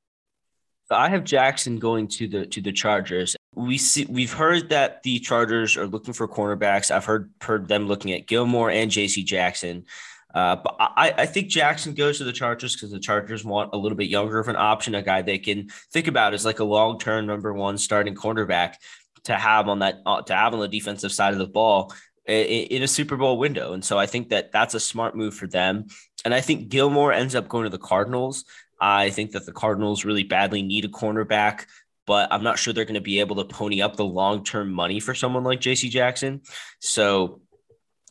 I 0.92 1.10
have 1.10 1.24
Jackson 1.24 1.80
going 1.80 2.08
to 2.10 2.28
the 2.28 2.46
to 2.46 2.62
the 2.62 2.72
Chargers. 2.72 3.36
We 3.56 3.78
see 3.78 4.06
we've 4.06 4.34
heard 4.34 4.70
that 4.70 5.02
the 5.02 5.20
Chargers 5.20 5.78
are 5.78 5.88
looking 5.88 6.14
for 6.14 6.28
cornerbacks. 6.28 6.92
I've 6.92 7.06
heard 7.06 7.32
heard 7.42 7.68
them 7.68 7.88
looking 7.88 8.12
at 8.12 8.28
Gilmore 8.28 8.70
and 8.70 8.92
J.C. 8.92 9.24
Jackson. 9.24 9.86
Uh, 10.34 10.58
but 10.58 10.76
I, 10.80 11.14
I 11.18 11.26
think 11.26 11.48
Jackson 11.48 11.94
goes 11.94 12.18
to 12.18 12.26
the 12.26 12.34
Chargers 12.34 12.76
because 12.76 12.92
the 12.92 13.00
Chargers 13.00 13.46
want 13.46 13.74
a 13.74 13.78
little 13.78 13.98
bit 13.98 14.10
younger 14.10 14.38
of 14.38 14.50
an 14.50 14.58
option, 14.58 14.94
a 14.94 15.02
guy 15.02 15.22
they 15.22 15.38
can 15.38 15.70
think 15.94 16.08
about 16.08 16.34
as 16.34 16.44
like 16.44 16.60
a 16.60 16.66
long 16.66 17.00
term 17.00 17.26
number 17.26 17.54
one 17.54 17.78
starting 17.78 18.16
cornerback 18.16 18.76
to 19.24 19.34
have 19.34 19.70
on 19.70 19.80
that 19.80 20.02
uh, 20.06 20.22
to 20.24 20.36
have 20.36 20.54
on 20.54 20.60
the 20.60 20.68
defensive 20.68 21.12
side 21.12 21.34
of 21.34 21.40
the 21.40 21.48
ball 21.48 21.94
in, 22.26 22.46
in 22.46 22.84
a 22.84 22.88
Super 22.88 23.16
Bowl 23.16 23.38
window. 23.38 23.74
And 23.74 23.84
so 23.84 23.98
I 23.98 24.06
think 24.08 24.30
that 24.30 24.52
that's 24.52 24.74
a 24.74 24.80
smart 24.80 25.16
move 25.16 25.34
for 25.34 25.48
them. 25.48 25.86
And 26.26 26.34
I 26.34 26.42
think 26.42 26.70
Gilmore 26.70 27.14
ends 27.14 27.36
up 27.36 27.48
going 27.48 27.64
to 27.64 27.70
the 27.70 27.78
Cardinals. 27.78 28.44
I 28.82 29.12
think 29.12 29.32
that 29.32 29.46
the 29.46 29.54
Cardinals 29.54 30.04
really 30.04 30.24
badly 30.24 30.62
need 30.64 30.84
a 30.84 30.90
cornerback, 30.90 31.66
but 32.06 32.28
I'm 32.32 32.44
not 32.44 32.60
sure 32.60 32.74
they're 32.74 32.84
going 32.84 32.96
to 32.96 33.02
be 33.02 33.20
able 33.20 33.38
to 33.38 33.46
pony 33.46 33.82
up 33.82 33.96
the 33.96 34.04
long 34.04 34.44
term 34.44 34.72
money 34.72 35.00
for 35.00 35.14
someone 35.14 35.44
like 35.44 35.62
JC 35.62 35.90
Jackson. 35.90 36.42
So, 36.80 37.42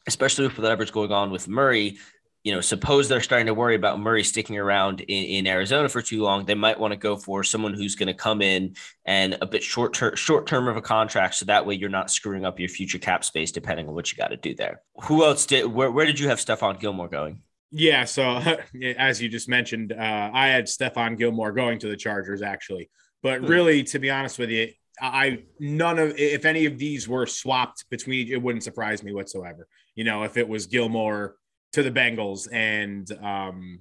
especially 0.07 0.47
with 0.47 0.57
whatever's 0.57 0.91
going 0.91 1.13
on 1.13 1.31
with 1.31 1.49
Murray, 1.49 1.99
you 2.45 2.53
know, 2.53 2.61
suppose 2.61 3.09
they're 3.09 3.23
starting 3.23 3.47
to 3.47 3.55
worry 3.55 3.75
about 3.75 3.99
Murray 3.99 4.23
sticking 4.23 4.59
around 4.59 5.01
in, 5.01 5.25
in 5.25 5.47
Arizona 5.47 5.89
for 5.89 6.03
too 6.03 6.23
long, 6.23 6.45
they 6.45 6.55
might 6.55 6.79
want 6.79 6.93
to 6.93 6.97
go 6.97 7.17
for 7.17 7.43
someone 7.43 7.73
who's 7.73 7.95
going 7.95 8.09
to 8.09 8.15
come 8.15 8.43
in 8.43 8.77
and 9.07 9.39
a 9.41 9.47
bit 9.47 9.63
short 9.63 9.95
term, 9.95 10.15
short 10.15 10.47
term 10.47 10.69
of 10.69 10.77
a 10.77 10.83
contract, 10.83 11.37
so 11.37 11.47
that 11.47 11.65
way 11.65 11.75
you're 11.75 11.89
not 11.89 12.11
screwing 12.11 12.45
up 12.45 12.61
your 12.61 12.69
future 12.69 12.99
cap 12.99 13.25
space 13.25 13.51
depending 13.51 13.89
on 13.89 13.95
what 13.95 14.13
you 14.13 14.19
got 14.19 14.29
to 14.29 14.37
do 14.37 14.55
there. 14.55 14.83
Who 15.05 15.25
else 15.25 15.47
did? 15.47 15.67
Where, 15.67 15.91
where 15.91 16.05
did 16.05 16.21
you 16.21 16.29
have 16.29 16.39
Stephon 16.39 16.79
Gilmore 16.79 17.09
going? 17.09 17.41
Yeah, 17.71 18.05
so 18.05 18.41
as 18.97 19.21
you 19.21 19.29
just 19.29 19.49
mentioned, 19.49 19.93
uh, 19.93 20.31
I 20.33 20.49
had 20.49 20.67
Stephon 20.67 21.19
Gilmore 21.19 21.53
going 21.53 21.79
to 21.81 21.89
the 21.89 21.97
Chargers 21.97 22.43
actually, 22.43 22.91
but 23.23 23.41
hmm. 23.41 23.47
really, 23.47 23.83
to 23.85 23.99
be 23.99 24.11
honest 24.11 24.39
with 24.39 24.51
you, 24.51 24.69
I 25.01 25.43
none 25.59 25.99
of 25.99 26.17
if 26.19 26.45
any 26.45 26.67
of 26.67 26.79
these 26.79 27.09
were 27.09 27.27
swapped 27.27 27.89
between 27.91 28.31
it 28.31 28.41
wouldn't 28.41 28.63
surprise 28.63 29.03
me 29.03 29.13
whatsoever. 29.13 29.67
You 29.95 30.05
know, 30.05 30.23
if 30.23 30.37
it 30.37 30.49
was 30.49 30.67
Gilmore 30.67 31.37
to 31.73 31.83
the 31.83 31.91
Bengals 31.91 32.49
and 32.53 33.11
um, 33.23 33.81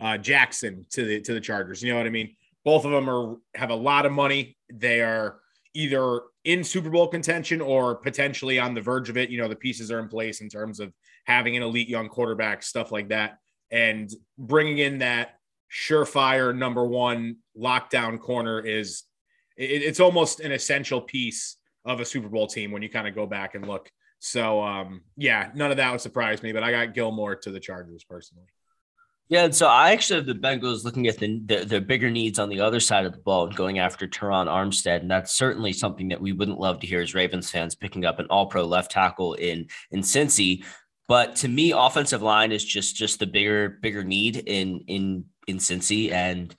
uh, 0.00 0.16
Jackson 0.16 0.86
to 0.92 1.04
the 1.04 1.20
to 1.20 1.34
the 1.34 1.40
Chargers, 1.40 1.82
you 1.82 1.92
know 1.92 1.98
what 1.98 2.06
I 2.06 2.10
mean? 2.10 2.34
Both 2.64 2.84
of 2.84 2.92
them 2.92 3.10
are 3.10 3.36
have 3.54 3.70
a 3.70 3.74
lot 3.74 4.06
of 4.06 4.12
money. 4.12 4.56
They 4.72 5.02
are 5.02 5.40
either 5.74 6.22
in 6.44 6.64
Super 6.64 6.90
Bowl 6.90 7.08
contention 7.08 7.60
or 7.60 7.96
potentially 7.96 8.58
on 8.58 8.74
the 8.74 8.80
verge 8.80 9.10
of 9.10 9.18
it. 9.18 9.28
You 9.28 9.38
know, 9.38 9.48
the 9.48 9.56
pieces 9.56 9.90
are 9.90 9.98
in 9.98 10.08
place 10.08 10.40
in 10.40 10.48
terms 10.48 10.80
of 10.80 10.92
having 11.28 11.56
an 11.56 11.62
elite 11.62 11.88
young 11.88 12.08
quarterback, 12.08 12.62
stuff 12.62 12.90
like 12.90 13.10
that, 13.10 13.38
and 13.70 14.10
bringing 14.38 14.78
in 14.78 14.98
that 14.98 15.38
surefire 15.70 16.56
number 16.56 16.84
one 16.84 17.36
lockdown 17.56 18.18
corner 18.18 18.58
is 18.58 19.04
it, 19.58 19.82
it's 19.82 20.00
almost 20.00 20.40
an 20.40 20.50
essential 20.50 21.02
piece 21.02 21.56
of 21.84 22.00
a 22.00 22.04
Super 22.04 22.28
Bowl 22.28 22.46
team 22.46 22.72
when 22.72 22.82
you 22.82 22.88
kind 22.88 23.06
of 23.06 23.14
go 23.14 23.26
back 23.26 23.54
and 23.54 23.68
look. 23.68 23.90
So 24.20 24.62
um, 24.62 25.02
yeah, 25.16 25.50
none 25.54 25.70
of 25.70 25.76
that 25.76 25.92
would 25.92 26.00
surprise 26.00 26.42
me, 26.42 26.52
but 26.52 26.62
I 26.62 26.72
got 26.72 26.94
Gilmore 26.94 27.36
to 27.36 27.50
the 27.50 27.60
Chargers 27.60 28.04
personally. 28.04 28.46
Yeah, 29.28 29.44
and 29.44 29.54
so 29.54 29.66
I 29.66 29.90
actually 29.92 30.20
have 30.20 30.26
the 30.26 30.34
Bengals 30.34 30.84
looking 30.84 31.06
at 31.06 31.18
the, 31.18 31.42
the, 31.44 31.64
the 31.66 31.80
bigger 31.82 32.10
needs 32.10 32.38
on 32.38 32.48
the 32.48 32.62
other 32.62 32.80
side 32.80 33.04
of 33.04 33.12
the 33.12 33.18
ball 33.18 33.46
and 33.46 33.54
going 33.54 33.78
after 33.78 34.08
Terron 34.08 34.46
Armstead, 34.46 35.00
and 35.00 35.10
that's 35.10 35.32
certainly 35.32 35.74
something 35.74 36.08
that 36.08 36.20
we 36.22 36.32
wouldn't 36.32 36.58
love 36.58 36.80
to 36.80 36.86
hear 36.86 37.02
as 37.02 37.14
Ravens 37.14 37.50
fans 37.50 37.74
picking 37.74 38.06
up 38.06 38.18
an 38.18 38.26
All-Pro 38.30 38.64
left 38.64 38.90
tackle 38.90 39.34
in 39.34 39.66
in 39.90 40.00
Cincy. 40.00 40.64
But 41.08 41.36
to 41.36 41.48
me, 41.48 41.72
offensive 41.72 42.22
line 42.22 42.52
is 42.52 42.64
just 42.64 42.94
just 42.94 43.18
the 43.18 43.26
bigger 43.26 43.70
bigger 43.80 44.04
need 44.04 44.36
in 44.36 44.80
in 44.86 45.24
in 45.46 45.56
Cincy, 45.56 46.12
and 46.12 46.54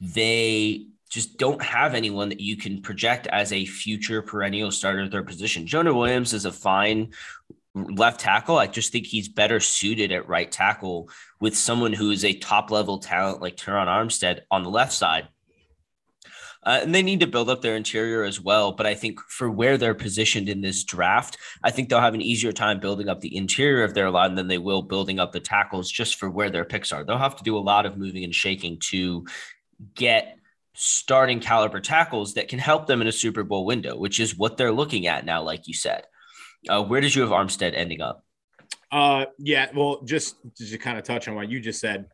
they 0.00 0.88
just 1.08 1.38
don't 1.38 1.62
have 1.62 1.94
anyone 1.94 2.30
that 2.30 2.40
you 2.40 2.56
can 2.56 2.82
project 2.82 3.26
as 3.28 3.52
a 3.52 3.64
future 3.64 4.22
perennial 4.22 4.70
starter 4.70 5.02
at 5.02 5.10
their 5.10 5.22
position. 5.22 5.66
Jonah 5.66 5.94
Williams 5.94 6.32
is 6.32 6.44
a 6.44 6.52
fine 6.52 7.12
left 7.74 8.20
tackle. 8.20 8.58
I 8.58 8.66
just 8.66 8.92
think 8.92 9.06
he's 9.06 9.28
better 9.28 9.60
suited 9.60 10.10
at 10.10 10.28
right 10.28 10.50
tackle 10.50 11.08
with 11.40 11.56
someone 11.56 11.92
who 11.92 12.10
is 12.10 12.24
a 12.24 12.32
top 12.32 12.70
level 12.70 12.98
talent 12.98 13.40
like 13.40 13.56
Terron 13.56 13.86
Armstead 13.86 14.40
on 14.50 14.62
the 14.62 14.70
left 14.70 14.92
side. 14.92 15.28
Uh, 16.64 16.80
and 16.82 16.94
they 16.94 17.02
need 17.02 17.20
to 17.20 17.26
build 17.26 17.50
up 17.50 17.60
their 17.60 17.76
interior 17.76 18.22
as 18.22 18.40
well. 18.40 18.72
But 18.72 18.86
I 18.86 18.94
think 18.94 19.20
for 19.20 19.50
where 19.50 19.76
they're 19.76 19.94
positioned 19.94 20.48
in 20.48 20.60
this 20.60 20.84
draft, 20.84 21.36
I 21.64 21.70
think 21.70 21.88
they'll 21.88 22.00
have 22.00 22.14
an 22.14 22.22
easier 22.22 22.52
time 22.52 22.78
building 22.78 23.08
up 23.08 23.20
the 23.20 23.36
interior 23.36 23.82
of 23.82 23.94
their 23.94 24.10
line 24.10 24.36
than 24.36 24.46
they 24.46 24.58
will 24.58 24.82
building 24.82 25.18
up 25.18 25.32
the 25.32 25.40
tackles 25.40 25.90
just 25.90 26.16
for 26.16 26.30
where 26.30 26.50
their 26.50 26.64
picks 26.64 26.92
are. 26.92 27.04
They'll 27.04 27.18
have 27.18 27.36
to 27.36 27.44
do 27.44 27.56
a 27.56 27.58
lot 27.58 27.84
of 27.84 27.96
moving 27.96 28.22
and 28.22 28.34
shaking 28.34 28.78
to 28.90 29.26
get 29.94 30.38
starting 30.74 31.40
caliber 31.40 31.80
tackles 31.80 32.34
that 32.34 32.48
can 32.48 32.58
help 32.58 32.86
them 32.86 33.00
in 33.00 33.06
a 33.06 33.12
Super 33.12 33.42
Bowl 33.42 33.64
window, 33.64 33.96
which 33.96 34.20
is 34.20 34.36
what 34.36 34.56
they're 34.56 34.72
looking 34.72 35.06
at 35.06 35.24
now, 35.24 35.42
like 35.42 35.66
you 35.66 35.74
said. 35.74 36.04
Uh, 36.68 36.82
where 36.82 37.00
did 37.00 37.14
you 37.14 37.22
have 37.22 37.30
Armstead 37.30 37.72
ending 37.74 38.00
up? 38.00 38.24
Uh, 38.90 39.26
yeah, 39.38 39.68
well, 39.74 40.02
just 40.02 40.36
to 40.56 40.78
kind 40.78 40.98
of 40.98 41.04
touch 41.04 41.26
on 41.26 41.34
what 41.34 41.48
you 41.48 41.60
just 41.60 41.80
said, 41.80 42.06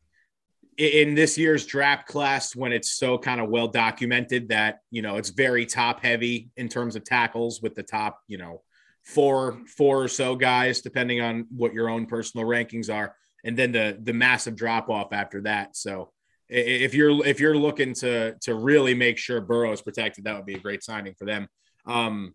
in 0.79 1.17
this 1.17 1.37
year's 1.37 1.67
draft 1.67 2.07
class, 2.07 2.55
when 2.55 2.73
it's 2.73 2.93
so 2.93 3.19
kind 3.19 3.41
of 3.41 3.51
well 3.51 3.69
documented 3.69 4.49
that 4.49 4.79
you 4.91 5.03
know 5.03 5.17
it's 5.17 5.31
very 5.31 5.67
top 5.67 6.01
heavy 6.01 6.51
in 6.57 6.69
terms 6.69 6.97
of 6.97 7.05
tackles 7.05 7.61
with 7.61 7.75
the 7.75 7.83
top, 7.83 8.21
you 8.29 8.39
know, 8.39 8.63
four 9.03 9.59
four 9.67 10.05
or 10.05 10.09
so 10.09 10.37
guys, 10.37 10.81
depending 10.81 11.21
on 11.21 11.47
what 11.51 11.75
your 11.75 11.89
own 11.91 12.07
personal 12.07 12.47
rankings 12.47 12.93
are, 12.93 13.15
and 13.45 13.57
then 13.57 13.73
the 13.73 13.99
the 14.01 14.13
massive 14.13 14.55
drop 14.55 14.89
off 14.89 15.13
after 15.13 15.43
that. 15.43 15.77
So 15.77 16.13
if 16.49 16.95
you're 16.95 17.27
if 17.27 17.41
you're 17.41 17.57
looking 17.57 17.93
to 17.95 18.37
to 18.43 18.55
really 18.55 18.95
make 18.95 19.19
sure 19.19 19.41
Burrow 19.41 19.73
is 19.73 19.83
protected, 19.83 20.25
that 20.25 20.37
would 20.37 20.47
be 20.47 20.55
a 20.55 20.61
great 20.61 20.85
signing 20.85 21.15
for 21.19 21.25
them. 21.25 21.49
Um, 21.87 22.35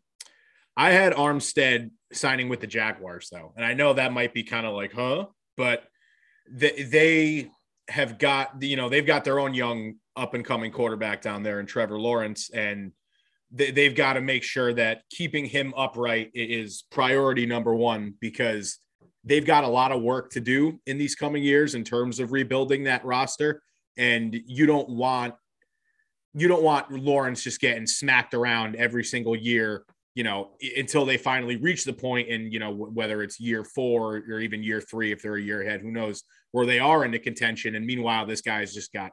I 0.75 0.91
had 0.91 1.13
Armstead 1.13 1.91
signing 2.11 2.49
with 2.49 2.59
the 2.59 2.67
Jaguars 2.67 3.29
though, 3.31 3.53
and 3.55 3.65
I 3.65 3.73
know 3.73 3.93
that 3.93 4.11
might 4.11 4.33
be 4.33 4.43
kind 4.43 4.65
of 4.65 4.73
like, 4.73 4.91
huh? 4.91 5.27
But 5.55 5.83
they, 6.49 6.83
they 6.83 7.51
have 7.89 8.17
got 8.17 8.61
you 8.61 8.75
know 8.75 8.89
they've 8.89 9.05
got 9.05 9.23
their 9.23 9.39
own 9.39 9.53
young 9.53 9.95
up 10.15 10.33
and 10.33 10.45
coming 10.45 10.71
quarterback 10.71 11.21
down 11.21 11.43
there 11.43 11.59
in 11.59 11.65
Trevor 11.65 11.99
Lawrence, 11.99 12.49
and 12.51 12.91
they, 13.51 13.71
they've 13.71 13.95
got 13.95 14.13
to 14.13 14.21
make 14.21 14.43
sure 14.43 14.73
that 14.73 15.03
keeping 15.09 15.45
him 15.45 15.73
upright 15.75 16.31
is 16.33 16.83
priority 16.91 17.45
number 17.45 17.73
one 17.73 18.13
because 18.19 18.79
they've 19.23 19.45
got 19.45 19.63
a 19.63 19.67
lot 19.67 19.91
of 19.91 20.01
work 20.01 20.29
to 20.31 20.39
do 20.39 20.79
in 20.85 20.97
these 20.97 21.15
coming 21.15 21.43
years 21.43 21.75
in 21.75 21.83
terms 21.83 22.19
of 22.19 22.31
rebuilding 22.31 22.83
that 22.83 23.03
roster 23.05 23.61
and 23.97 24.39
you 24.45 24.65
don't 24.65 24.89
want 24.89 25.33
you 26.35 26.47
don't 26.47 26.63
want 26.63 26.91
Lawrence 26.91 27.43
just 27.43 27.61
getting 27.61 27.85
smacked 27.85 28.33
around 28.33 28.75
every 28.75 29.03
single 29.03 29.35
year, 29.35 29.83
you 30.15 30.23
know, 30.23 30.49
until 30.77 31.05
they 31.05 31.15
finally 31.15 31.57
reach 31.57 31.85
the 31.85 31.93
point 31.93 32.27
and 32.29 32.51
you 32.51 32.59
know 32.59 32.71
whether 32.71 33.21
it's 33.21 33.39
year 33.39 33.63
4 33.63 34.23
or 34.29 34.39
even 34.39 34.63
year 34.63 34.81
3 34.81 35.11
if 35.11 35.21
they're 35.21 35.35
a 35.35 35.41
year 35.41 35.61
ahead, 35.61 35.81
who 35.81 35.91
knows 35.91 36.23
where 36.53 36.65
they 36.65 36.79
are 36.79 37.03
into 37.03 37.19
contention 37.19 37.75
and 37.75 37.85
meanwhile 37.85 38.25
this 38.25 38.41
guy's 38.41 38.73
just 38.73 38.93
got 38.93 39.11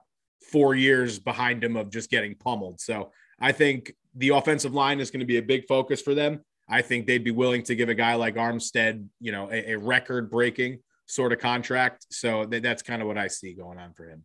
4 0.52 0.74
years 0.76 1.18
behind 1.18 1.62
him 1.62 1.76
of 1.76 1.90
just 1.90 2.08
getting 2.08 2.36
pummeled. 2.36 2.80
So, 2.80 3.10
I 3.40 3.52
think 3.52 3.94
the 4.14 4.30
offensive 4.30 4.74
line 4.74 5.00
is 5.00 5.10
going 5.10 5.20
to 5.20 5.26
be 5.26 5.38
a 5.38 5.42
big 5.42 5.66
focus 5.66 6.02
for 6.02 6.14
them. 6.14 6.44
I 6.68 6.82
think 6.82 7.06
they'd 7.06 7.24
be 7.24 7.30
willing 7.30 7.62
to 7.64 7.74
give 7.74 7.88
a 7.88 7.94
guy 7.94 8.14
like 8.14 8.36
Armstead, 8.36 9.06
you 9.18 9.32
know, 9.32 9.50
a, 9.50 9.72
a 9.72 9.78
record 9.78 10.30
breaking 10.30 10.80
sort 11.06 11.32
of 11.32 11.40
contract. 11.40 12.06
So 12.10 12.44
that's 12.44 12.82
kind 12.82 13.02
of 13.02 13.08
what 13.08 13.18
I 13.18 13.28
see 13.28 13.54
going 13.54 13.78
on 13.78 13.92
for 13.94 14.08
him. 14.08 14.24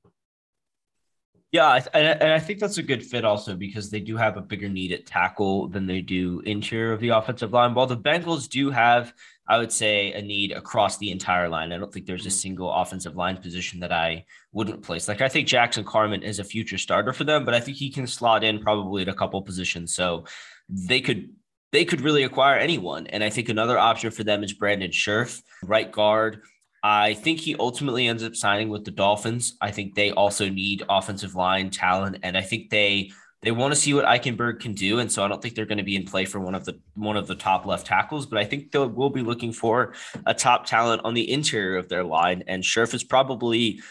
Yeah, 1.55 1.79
and 1.93 2.33
I 2.33 2.39
think 2.39 2.59
that's 2.59 2.79
a 2.79 2.83
good 2.83 3.01
fit 3.01 3.23
also 3.23 3.55
because 3.55 3.89
they 3.89 4.01
do 4.01 4.17
have 4.17 4.35
a 4.35 4.41
bigger 4.41 4.67
need 4.67 4.91
at 4.91 5.05
tackle 5.05 5.69
than 5.69 5.85
they 5.87 6.01
do 6.01 6.41
interior 6.41 6.91
of 6.91 6.99
the 6.99 7.09
offensive 7.09 7.53
line. 7.53 7.73
While 7.73 7.87
the 7.87 7.95
Bengals 7.95 8.49
do 8.49 8.71
have, 8.71 9.13
I 9.47 9.57
would 9.59 9.71
say, 9.71 10.11
a 10.11 10.21
need 10.21 10.51
across 10.51 10.97
the 10.97 11.11
entire 11.11 11.47
line. 11.47 11.71
I 11.71 11.77
don't 11.77 11.93
think 11.93 12.07
there's 12.07 12.25
a 12.25 12.27
mm-hmm. 12.27 12.35
single 12.35 12.73
offensive 12.73 13.15
line 13.15 13.37
position 13.37 13.79
that 13.79 13.93
I 13.93 14.25
wouldn't 14.51 14.83
place. 14.83 15.07
Like 15.07 15.21
I 15.21 15.29
think 15.29 15.47
Jackson 15.47 15.85
Carman 15.85 16.23
is 16.23 16.39
a 16.39 16.43
future 16.43 16.77
starter 16.77 17.13
for 17.13 17.23
them, 17.23 17.45
but 17.45 17.53
I 17.53 17.61
think 17.61 17.77
he 17.77 17.89
can 17.89 18.05
slot 18.05 18.43
in 18.43 18.59
probably 18.59 19.03
at 19.03 19.07
a 19.07 19.13
couple 19.13 19.41
positions. 19.41 19.95
So 19.95 20.25
they 20.67 20.99
could 20.99 21.29
they 21.71 21.85
could 21.85 22.01
really 22.01 22.23
acquire 22.23 22.57
anyone. 22.57 23.07
And 23.07 23.23
I 23.23 23.29
think 23.29 23.47
another 23.47 23.79
option 23.79 24.11
for 24.11 24.25
them 24.25 24.43
is 24.43 24.51
Brandon 24.51 24.91
Scherff, 24.91 25.41
right 25.63 25.89
guard. 25.89 26.41
I 26.87 27.15
think 27.15 27.39
he 27.39 27.55
ultimately 27.55 28.07
ends 28.07 28.23
up 28.23 28.35
signing 28.35 28.69
with 28.69 28.85
the 28.85 28.91
Dolphins. 28.91 29.57
I 29.59 29.71
think 29.71 29.95
they 29.95 30.11
also 30.11 30.47
need 30.49 30.83
offensive 30.87 31.33
line 31.33 31.71
talent, 31.71 32.17
and 32.21 32.37
I 32.37 32.41
think 32.41 32.69
they 32.69 33.11
they 33.41 33.49
want 33.49 33.73
to 33.73 33.79
see 33.79 33.95
what 33.95 34.05
Eichenberg 34.05 34.59
can 34.59 34.73
do. 34.73 34.99
And 34.99 35.11
so 35.11 35.25
I 35.25 35.27
don't 35.27 35.41
think 35.41 35.55
they're 35.55 35.65
going 35.65 35.79
to 35.79 35.83
be 35.83 35.95
in 35.95 36.05
play 36.05 36.25
for 36.25 36.39
one 36.39 36.53
of 36.53 36.63
the 36.63 36.79
one 36.93 37.17
of 37.17 37.25
the 37.25 37.33
top 37.33 37.65
left 37.65 37.87
tackles, 37.87 38.27
but 38.27 38.37
I 38.37 38.45
think 38.45 38.71
they 38.71 38.77
will 38.77 39.09
be 39.09 39.23
looking 39.23 39.51
for 39.51 39.93
a 40.27 40.35
top 40.35 40.67
talent 40.67 41.01
on 41.03 41.15
the 41.15 41.31
interior 41.31 41.77
of 41.77 41.89
their 41.89 42.03
line. 42.03 42.43
And 42.45 42.63
Scherff 42.63 42.93
is 42.93 43.03
probably 43.03 43.81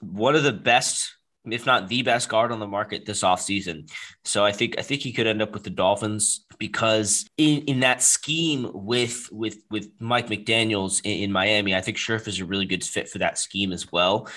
one 0.00 0.34
of 0.34 0.44
the 0.44 0.52
best 0.52 1.13
if 1.50 1.66
not 1.66 1.88
the 1.88 2.02
best 2.02 2.28
guard 2.28 2.52
on 2.52 2.60
the 2.60 2.66
market 2.66 3.04
this 3.04 3.22
offseason. 3.22 3.90
So 4.24 4.44
I 4.44 4.52
think 4.52 4.76
I 4.78 4.82
think 4.82 5.02
he 5.02 5.12
could 5.12 5.26
end 5.26 5.42
up 5.42 5.52
with 5.52 5.64
the 5.64 5.70
Dolphins 5.70 6.46
because 6.58 7.26
in, 7.36 7.62
in 7.62 7.80
that 7.80 8.02
scheme 8.02 8.70
with 8.72 9.28
with 9.30 9.58
with 9.70 9.90
Mike 9.98 10.28
McDaniels 10.28 11.00
in, 11.04 11.24
in 11.24 11.32
Miami, 11.32 11.74
I 11.74 11.80
think 11.80 11.96
Scherff 11.96 12.28
is 12.28 12.40
a 12.40 12.44
really 12.44 12.66
good 12.66 12.84
fit 12.84 13.08
for 13.08 13.18
that 13.18 13.38
scheme 13.38 13.72
as 13.72 13.90
well. 13.92 14.28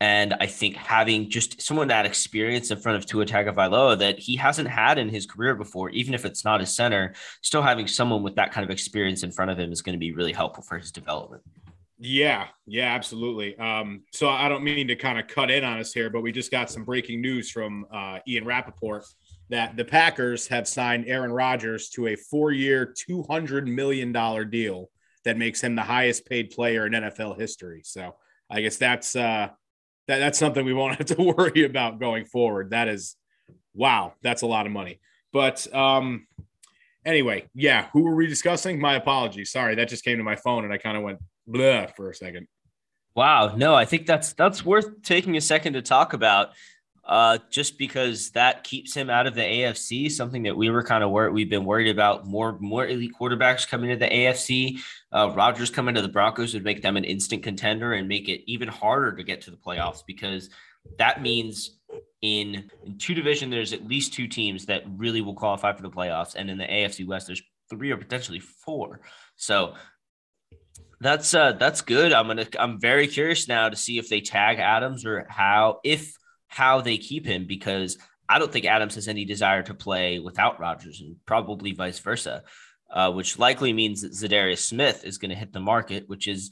And 0.00 0.34
I 0.38 0.46
think 0.46 0.76
having 0.76 1.30
just 1.30 1.62
someone 1.62 1.88
that 1.88 2.04
experience 2.04 2.70
in 2.70 2.78
front 2.78 2.98
of 2.98 3.06
Tua 3.06 3.24
Tagovailoa 3.24 3.98
that 4.00 4.18
he 4.18 4.36
hasn't 4.36 4.68
had 4.68 4.98
in 4.98 5.08
his 5.08 5.24
career 5.24 5.54
before, 5.54 5.88
even 5.90 6.14
if 6.14 6.24
it's 6.24 6.44
not 6.44 6.60
his 6.60 6.74
center, 6.74 7.14
still 7.42 7.62
having 7.62 7.86
someone 7.86 8.22
with 8.22 8.34
that 8.34 8.52
kind 8.52 8.64
of 8.64 8.70
experience 8.70 9.22
in 9.22 9.30
front 9.32 9.50
of 9.50 9.58
him 9.58 9.72
is 9.72 9.82
going 9.82 9.94
to 9.94 9.98
be 9.98 10.12
really 10.12 10.32
helpful 10.32 10.62
for 10.62 10.78
his 10.78 10.92
development. 10.92 11.42
Yeah, 11.98 12.48
yeah, 12.66 12.92
absolutely. 12.94 13.56
Um, 13.56 14.02
so 14.12 14.28
I 14.28 14.48
don't 14.48 14.64
mean 14.64 14.88
to 14.88 14.96
kind 14.96 15.18
of 15.18 15.28
cut 15.28 15.50
in 15.50 15.62
on 15.62 15.78
us 15.78 15.92
here, 15.92 16.10
but 16.10 16.22
we 16.22 16.32
just 16.32 16.50
got 16.50 16.70
some 16.70 16.84
breaking 16.84 17.20
news 17.20 17.50
from 17.50 17.86
uh, 17.92 18.18
Ian 18.26 18.44
Rapoport 18.44 19.04
that 19.50 19.76
the 19.76 19.84
Packers 19.84 20.48
have 20.48 20.66
signed 20.66 21.04
Aaron 21.06 21.30
Rodgers 21.30 21.90
to 21.90 22.08
a 22.08 22.16
four-year, 22.16 22.92
two 22.96 23.22
hundred 23.22 23.68
million 23.68 24.10
dollar 24.12 24.44
deal 24.44 24.90
that 25.24 25.38
makes 25.38 25.60
him 25.60 25.76
the 25.76 25.82
highest 25.82 26.26
paid 26.26 26.50
player 26.50 26.86
in 26.86 26.92
NFL 26.92 27.38
history. 27.38 27.82
So 27.84 28.16
I 28.50 28.60
guess 28.60 28.76
that's 28.76 29.14
uh, 29.14 29.48
that, 30.08 30.18
that's 30.18 30.38
something 30.38 30.64
we 30.64 30.74
won't 30.74 30.96
have 30.98 31.06
to 31.08 31.34
worry 31.36 31.64
about 31.64 32.00
going 32.00 32.24
forward. 32.24 32.70
That 32.70 32.88
is, 32.88 33.16
wow, 33.72 34.14
that's 34.22 34.42
a 34.42 34.46
lot 34.46 34.66
of 34.66 34.72
money. 34.72 35.00
But 35.32 35.72
um, 35.74 36.26
anyway, 37.04 37.46
yeah, 37.54 37.86
who 37.92 38.02
were 38.02 38.14
we 38.16 38.26
discussing? 38.26 38.80
My 38.80 38.94
apologies. 38.94 39.52
Sorry, 39.52 39.76
that 39.76 39.88
just 39.88 40.04
came 40.04 40.18
to 40.18 40.24
my 40.24 40.36
phone 40.36 40.64
and 40.64 40.72
I 40.72 40.78
kind 40.78 40.96
of 40.96 41.02
went 41.04 41.20
blah 41.46 41.86
for 41.86 42.10
a 42.10 42.14
second. 42.14 42.46
Wow, 43.14 43.54
no, 43.56 43.74
I 43.74 43.84
think 43.84 44.06
that's 44.06 44.32
that's 44.32 44.64
worth 44.64 45.02
taking 45.02 45.36
a 45.36 45.40
second 45.40 45.74
to 45.74 45.82
talk 45.82 46.12
about. 46.12 46.50
Uh, 47.06 47.36
just 47.50 47.76
because 47.76 48.30
that 48.30 48.64
keeps 48.64 48.94
him 48.94 49.10
out 49.10 49.26
of 49.26 49.34
the 49.34 49.42
AFC, 49.42 50.10
something 50.10 50.44
that 50.44 50.56
we 50.56 50.70
were 50.70 50.82
kind 50.82 51.04
of 51.04 51.10
worried. 51.10 51.34
We've 51.34 51.50
been 51.50 51.66
worried 51.66 51.90
about 51.90 52.26
more 52.26 52.58
more 52.60 52.86
elite 52.86 53.12
quarterbacks 53.20 53.68
coming 53.68 53.90
to 53.90 53.96
the 53.96 54.08
AFC. 54.08 54.78
Uh, 55.12 55.30
Rodgers 55.36 55.68
coming 55.68 55.94
to 55.96 56.02
the 56.02 56.08
Broncos 56.08 56.54
would 56.54 56.64
make 56.64 56.80
them 56.80 56.96
an 56.96 57.04
instant 57.04 57.42
contender 57.42 57.92
and 57.92 58.08
make 58.08 58.30
it 58.30 58.50
even 58.50 58.68
harder 58.68 59.14
to 59.14 59.22
get 59.22 59.42
to 59.42 59.50
the 59.50 59.56
playoffs 59.58 60.02
because 60.06 60.48
that 60.98 61.20
means 61.20 61.78
in, 62.22 62.70
in 62.84 62.96
two 62.98 63.14
division, 63.14 63.50
there's 63.50 63.72
at 63.74 63.86
least 63.86 64.14
two 64.14 64.26
teams 64.26 64.66
that 64.66 64.84
really 64.96 65.20
will 65.20 65.34
qualify 65.34 65.74
for 65.74 65.82
the 65.82 65.90
playoffs. 65.90 66.34
And 66.34 66.50
in 66.50 66.56
the 66.56 66.64
AFC 66.64 67.06
West, 67.06 67.26
there's 67.26 67.42
three 67.68 67.90
or 67.90 67.96
potentially 67.96 68.40
four. 68.40 69.00
So 69.36 69.74
that's 71.00 71.34
uh 71.34 71.52
that's 71.52 71.80
good. 71.80 72.12
I'm 72.12 72.26
gonna 72.26 72.46
I'm 72.58 72.80
very 72.80 73.06
curious 73.06 73.48
now 73.48 73.68
to 73.68 73.76
see 73.76 73.98
if 73.98 74.08
they 74.08 74.20
tag 74.20 74.58
Adams 74.58 75.04
or 75.04 75.26
how 75.28 75.80
if 75.84 76.16
how 76.48 76.80
they 76.80 76.98
keep 76.98 77.26
him 77.26 77.46
because 77.46 77.98
I 78.28 78.38
don't 78.38 78.52
think 78.52 78.64
Adams 78.64 78.94
has 78.94 79.08
any 79.08 79.24
desire 79.24 79.62
to 79.64 79.74
play 79.74 80.18
without 80.18 80.60
Rodgers 80.60 81.00
and 81.00 81.16
probably 81.26 81.72
vice 81.72 81.98
versa, 81.98 82.42
uh, 82.90 83.12
which 83.12 83.38
likely 83.38 83.72
means 83.72 84.02
that 84.02 84.12
Za'Darius 84.12 84.58
Smith 84.58 85.04
is 85.04 85.18
to 85.30 85.36
hit 85.36 85.52
the 85.52 85.60
market, 85.60 86.08
which 86.08 86.26
is 86.26 86.50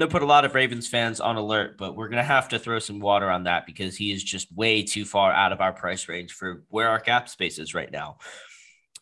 to 0.00 0.06
put 0.06 0.22
a 0.22 0.26
lot 0.26 0.44
of 0.44 0.54
Ravens 0.54 0.86
fans 0.86 1.20
on 1.20 1.36
alert. 1.36 1.76
But 1.78 1.96
we're 1.96 2.08
to 2.18 2.22
have 2.22 2.50
to 2.50 2.58
throw 2.58 2.78
some 2.78 3.00
water 3.00 3.28
on 3.30 3.44
that 3.44 3.66
because 3.66 3.96
he 3.96 4.12
is 4.12 4.22
just 4.22 4.54
way 4.54 4.82
too 4.82 5.04
far 5.04 5.32
out 5.32 5.52
of 5.52 5.60
our 5.60 5.72
price 5.72 6.08
range 6.08 6.32
for 6.32 6.62
where 6.68 6.88
our 6.88 7.00
cap 7.00 7.28
space 7.28 7.58
is 7.58 7.74
right 7.74 7.90
now. 7.90 8.18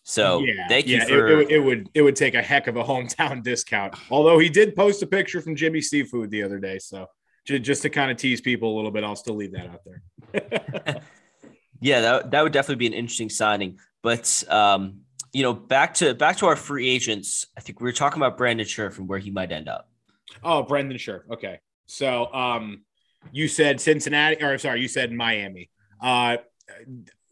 So 0.09 0.39
yeah, 0.39 0.69
thank 0.69 0.87
you 0.87 0.99
yeah, 0.99 1.05
for 1.05 1.27
it, 1.27 1.51
it, 1.51 1.51
it, 1.57 1.59
would 1.59 1.91
it 1.93 2.01
would 2.01 2.15
take 2.15 2.35
a 2.35 2.43
heck 2.43 2.69
of 2.69 2.77
a 2.77 2.85
hometown 2.85 3.43
discount. 3.43 3.97
Although 4.09 4.39
he 4.39 4.49
did 4.49 4.77
post 4.77 5.03
a 5.03 5.07
picture 5.07 5.41
from 5.41 5.57
Jimmy 5.57 5.81
Seafood 5.81 6.31
the 6.31 6.45
other 6.45 6.61
day, 6.61 6.79
so 6.79 7.09
just 7.45 7.83
to 7.83 7.91
kind 7.91 8.13
of 8.13 8.17
tease 8.17 8.41
people 8.41 8.73
a 8.73 8.77
little 8.77 8.93
bit, 8.93 9.03
I'll 9.03 9.17
still 9.17 9.35
leave 9.35 9.51
that 9.53 9.67
out 9.67 9.81
there. 9.85 11.03
yeah, 11.81 12.01
that, 12.03 12.31
that 12.31 12.43
would 12.45 12.53
definitely 12.53 12.77
be 12.77 12.87
an 12.87 12.93
interesting 12.93 13.29
signing. 13.29 13.81
But 14.01 14.45
um, 14.49 15.01
you 15.33 15.43
know, 15.43 15.53
back 15.53 15.95
to 15.95 16.15
back 16.15 16.37
to 16.37 16.47
our 16.47 16.57
free 16.57 16.89
agents. 16.89 17.49
I 17.59 17.61
think 17.61 17.81
we 17.81 17.87
were 17.87 17.93
talking 17.93 18.23
about 18.23 18.39
Brandon 18.39 18.65
Scherff 18.65 18.99
and 18.99 19.09
where 19.09 19.19
he 19.19 19.33
might 19.33 19.51
end 19.51 19.69
up. 19.69 19.91
Oh, 20.45 20.63
Brandon 20.63 20.99
Scherff. 20.99 21.23
Okay, 21.33 21.59
so 21.87 22.33
um, 22.33 22.85
you 23.33 23.49
said 23.49 23.81
Cincinnati, 23.81 24.41
or 24.41 24.57
sorry, 24.59 24.83
you 24.83 24.89
said 24.89 25.11
Miami. 25.11 25.69
Uh, 26.01 26.37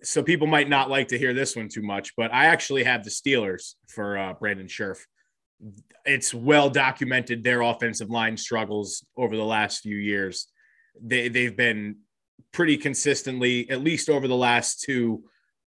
so 0.04 0.22
people 0.22 0.46
might 0.46 0.68
not 0.68 0.90
like 0.90 1.08
to 1.08 1.18
hear 1.18 1.34
this 1.34 1.56
one 1.56 1.68
too 1.68 1.82
much, 1.82 2.14
but 2.16 2.32
I 2.32 2.46
actually 2.46 2.84
have 2.84 3.04
the 3.04 3.10
Steelers 3.10 3.74
for 3.88 4.16
uh, 4.16 4.34
Brandon 4.34 4.68
Scherff. 4.68 5.06
It's 6.04 6.34
well 6.34 6.70
documented 6.70 7.42
their 7.42 7.62
offensive 7.62 8.10
line 8.10 8.36
struggles 8.36 9.04
over 9.16 9.36
the 9.36 9.44
last 9.44 9.80
few 9.80 9.96
years. 9.96 10.48
They 11.00 11.28
they've 11.28 11.56
been 11.56 11.96
pretty 12.52 12.76
consistently, 12.76 13.68
at 13.70 13.82
least 13.82 14.08
over 14.08 14.28
the 14.28 14.36
last 14.36 14.82
two, 14.82 15.24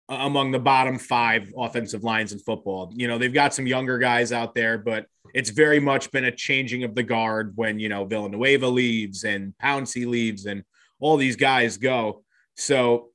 uh, 0.09 0.17
among 0.21 0.51
the 0.51 0.59
bottom 0.59 0.97
five 0.97 1.53
offensive 1.57 2.03
lines 2.03 2.33
in 2.33 2.39
football. 2.39 2.91
You 2.95 3.07
know, 3.07 3.17
they've 3.17 3.33
got 3.33 3.53
some 3.53 3.67
younger 3.67 3.97
guys 3.97 4.31
out 4.31 4.55
there, 4.55 4.77
but 4.77 5.05
it's 5.33 5.49
very 5.49 5.79
much 5.79 6.11
been 6.11 6.25
a 6.25 6.31
changing 6.31 6.83
of 6.83 6.95
the 6.95 7.03
guard 7.03 7.53
when 7.55 7.79
you 7.79 7.89
know 7.89 8.05
Villanueva 8.05 8.67
leaves 8.67 9.23
and 9.23 9.53
Pouncey 9.61 10.05
leaves 10.05 10.45
and 10.45 10.63
all 10.99 11.17
these 11.17 11.35
guys 11.35 11.77
go. 11.77 12.23
So 12.55 13.09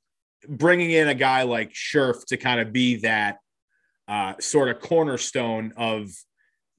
bringing 0.47 0.91
in 0.91 1.09
a 1.09 1.15
guy 1.15 1.43
like 1.43 1.73
Scherff 1.73 2.25
to 2.27 2.37
kind 2.37 2.61
of 2.61 2.73
be 2.73 2.97
that 2.97 3.39
uh, 4.07 4.35
sort 4.41 4.69
of 4.69 4.81
cornerstone 4.81 5.73
of 5.77 6.11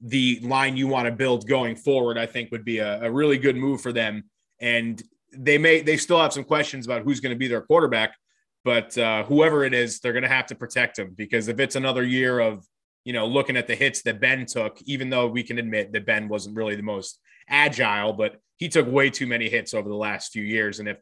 the 0.00 0.40
line 0.42 0.76
you 0.76 0.88
want 0.88 1.06
to 1.06 1.12
build 1.12 1.46
going 1.46 1.76
forward, 1.76 2.16
I 2.16 2.26
think 2.26 2.50
would 2.50 2.64
be 2.64 2.78
a, 2.78 3.02
a 3.02 3.10
really 3.10 3.38
good 3.38 3.56
move 3.56 3.80
for 3.80 3.92
them. 3.92 4.24
And 4.60 5.02
they 5.32 5.58
may 5.58 5.80
they 5.80 5.96
still 5.96 6.20
have 6.20 6.32
some 6.32 6.44
questions 6.44 6.86
about 6.86 7.02
who's 7.02 7.20
going 7.20 7.34
to 7.34 7.38
be 7.38 7.48
their 7.48 7.60
quarterback, 7.60 8.16
but 8.64 8.96
uh, 8.98 9.24
whoever 9.24 9.64
it 9.64 9.74
is, 9.74 10.00
they're 10.00 10.12
going 10.12 10.22
to 10.22 10.28
have 10.28 10.46
to 10.46 10.54
protect 10.54 10.98
him 10.98 11.14
because 11.16 11.48
if 11.48 11.60
it's 11.60 11.76
another 11.76 12.02
year 12.02 12.40
of 12.40 12.64
you 13.04 13.12
know 13.12 13.26
looking 13.26 13.56
at 13.56 13.66
the 13.66 13.74
hits 13.74 14.02
that 14.02 14.20
Ben 14.20 14.46
took, 14.46 14.80
even 14.86 15.10
though 15.10 15.28
we 15.28 15.42
can 15.42 15.58
admit 15.58 15.92
that 15.92 16.06
Ben 16.06 16.28
wasn't 16.28 16.56
really 16.56 16.76
the 16.76 16.82
most 16.82 17.20
agile, 17.48 18.12
but 18.12 18.36
he 18.56 18.68
took 18.68 18.90
way 18.90 19.10
too 19.10 19.26
many 19.26 19.48
hits 19.48 19.72
over 19.72 19.88
the 19.88 19.94
last 19.94 20.32
few 20.32 20.42
years, 20.42 20.80
and 20.80 20.88
if 20.88 20.98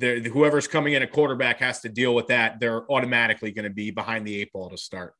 whoever's 0.00 0.66
coming 0.66 0.94
in 0.94 1.02
a 1.02 1.06
quarterback 1.06 1.58
has 1.58 1.80
to 1.80 1.88
deal 1.88 2.14
with 2.14 2.28
that. 2.28 2.60
They're 2.60 2.90
automatically 2.90 3.52
going 3.52 3.64
to 3.64 3.70
be 3.70 3.90
behind 3.90 4.26
the 4.26 4.40
eight 4.40 4.52
ball 4.52 4.70
to 4.70 4.76
start. 4.76 5.14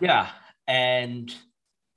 Yeah, 0.00 0.28
and 0.66 1.32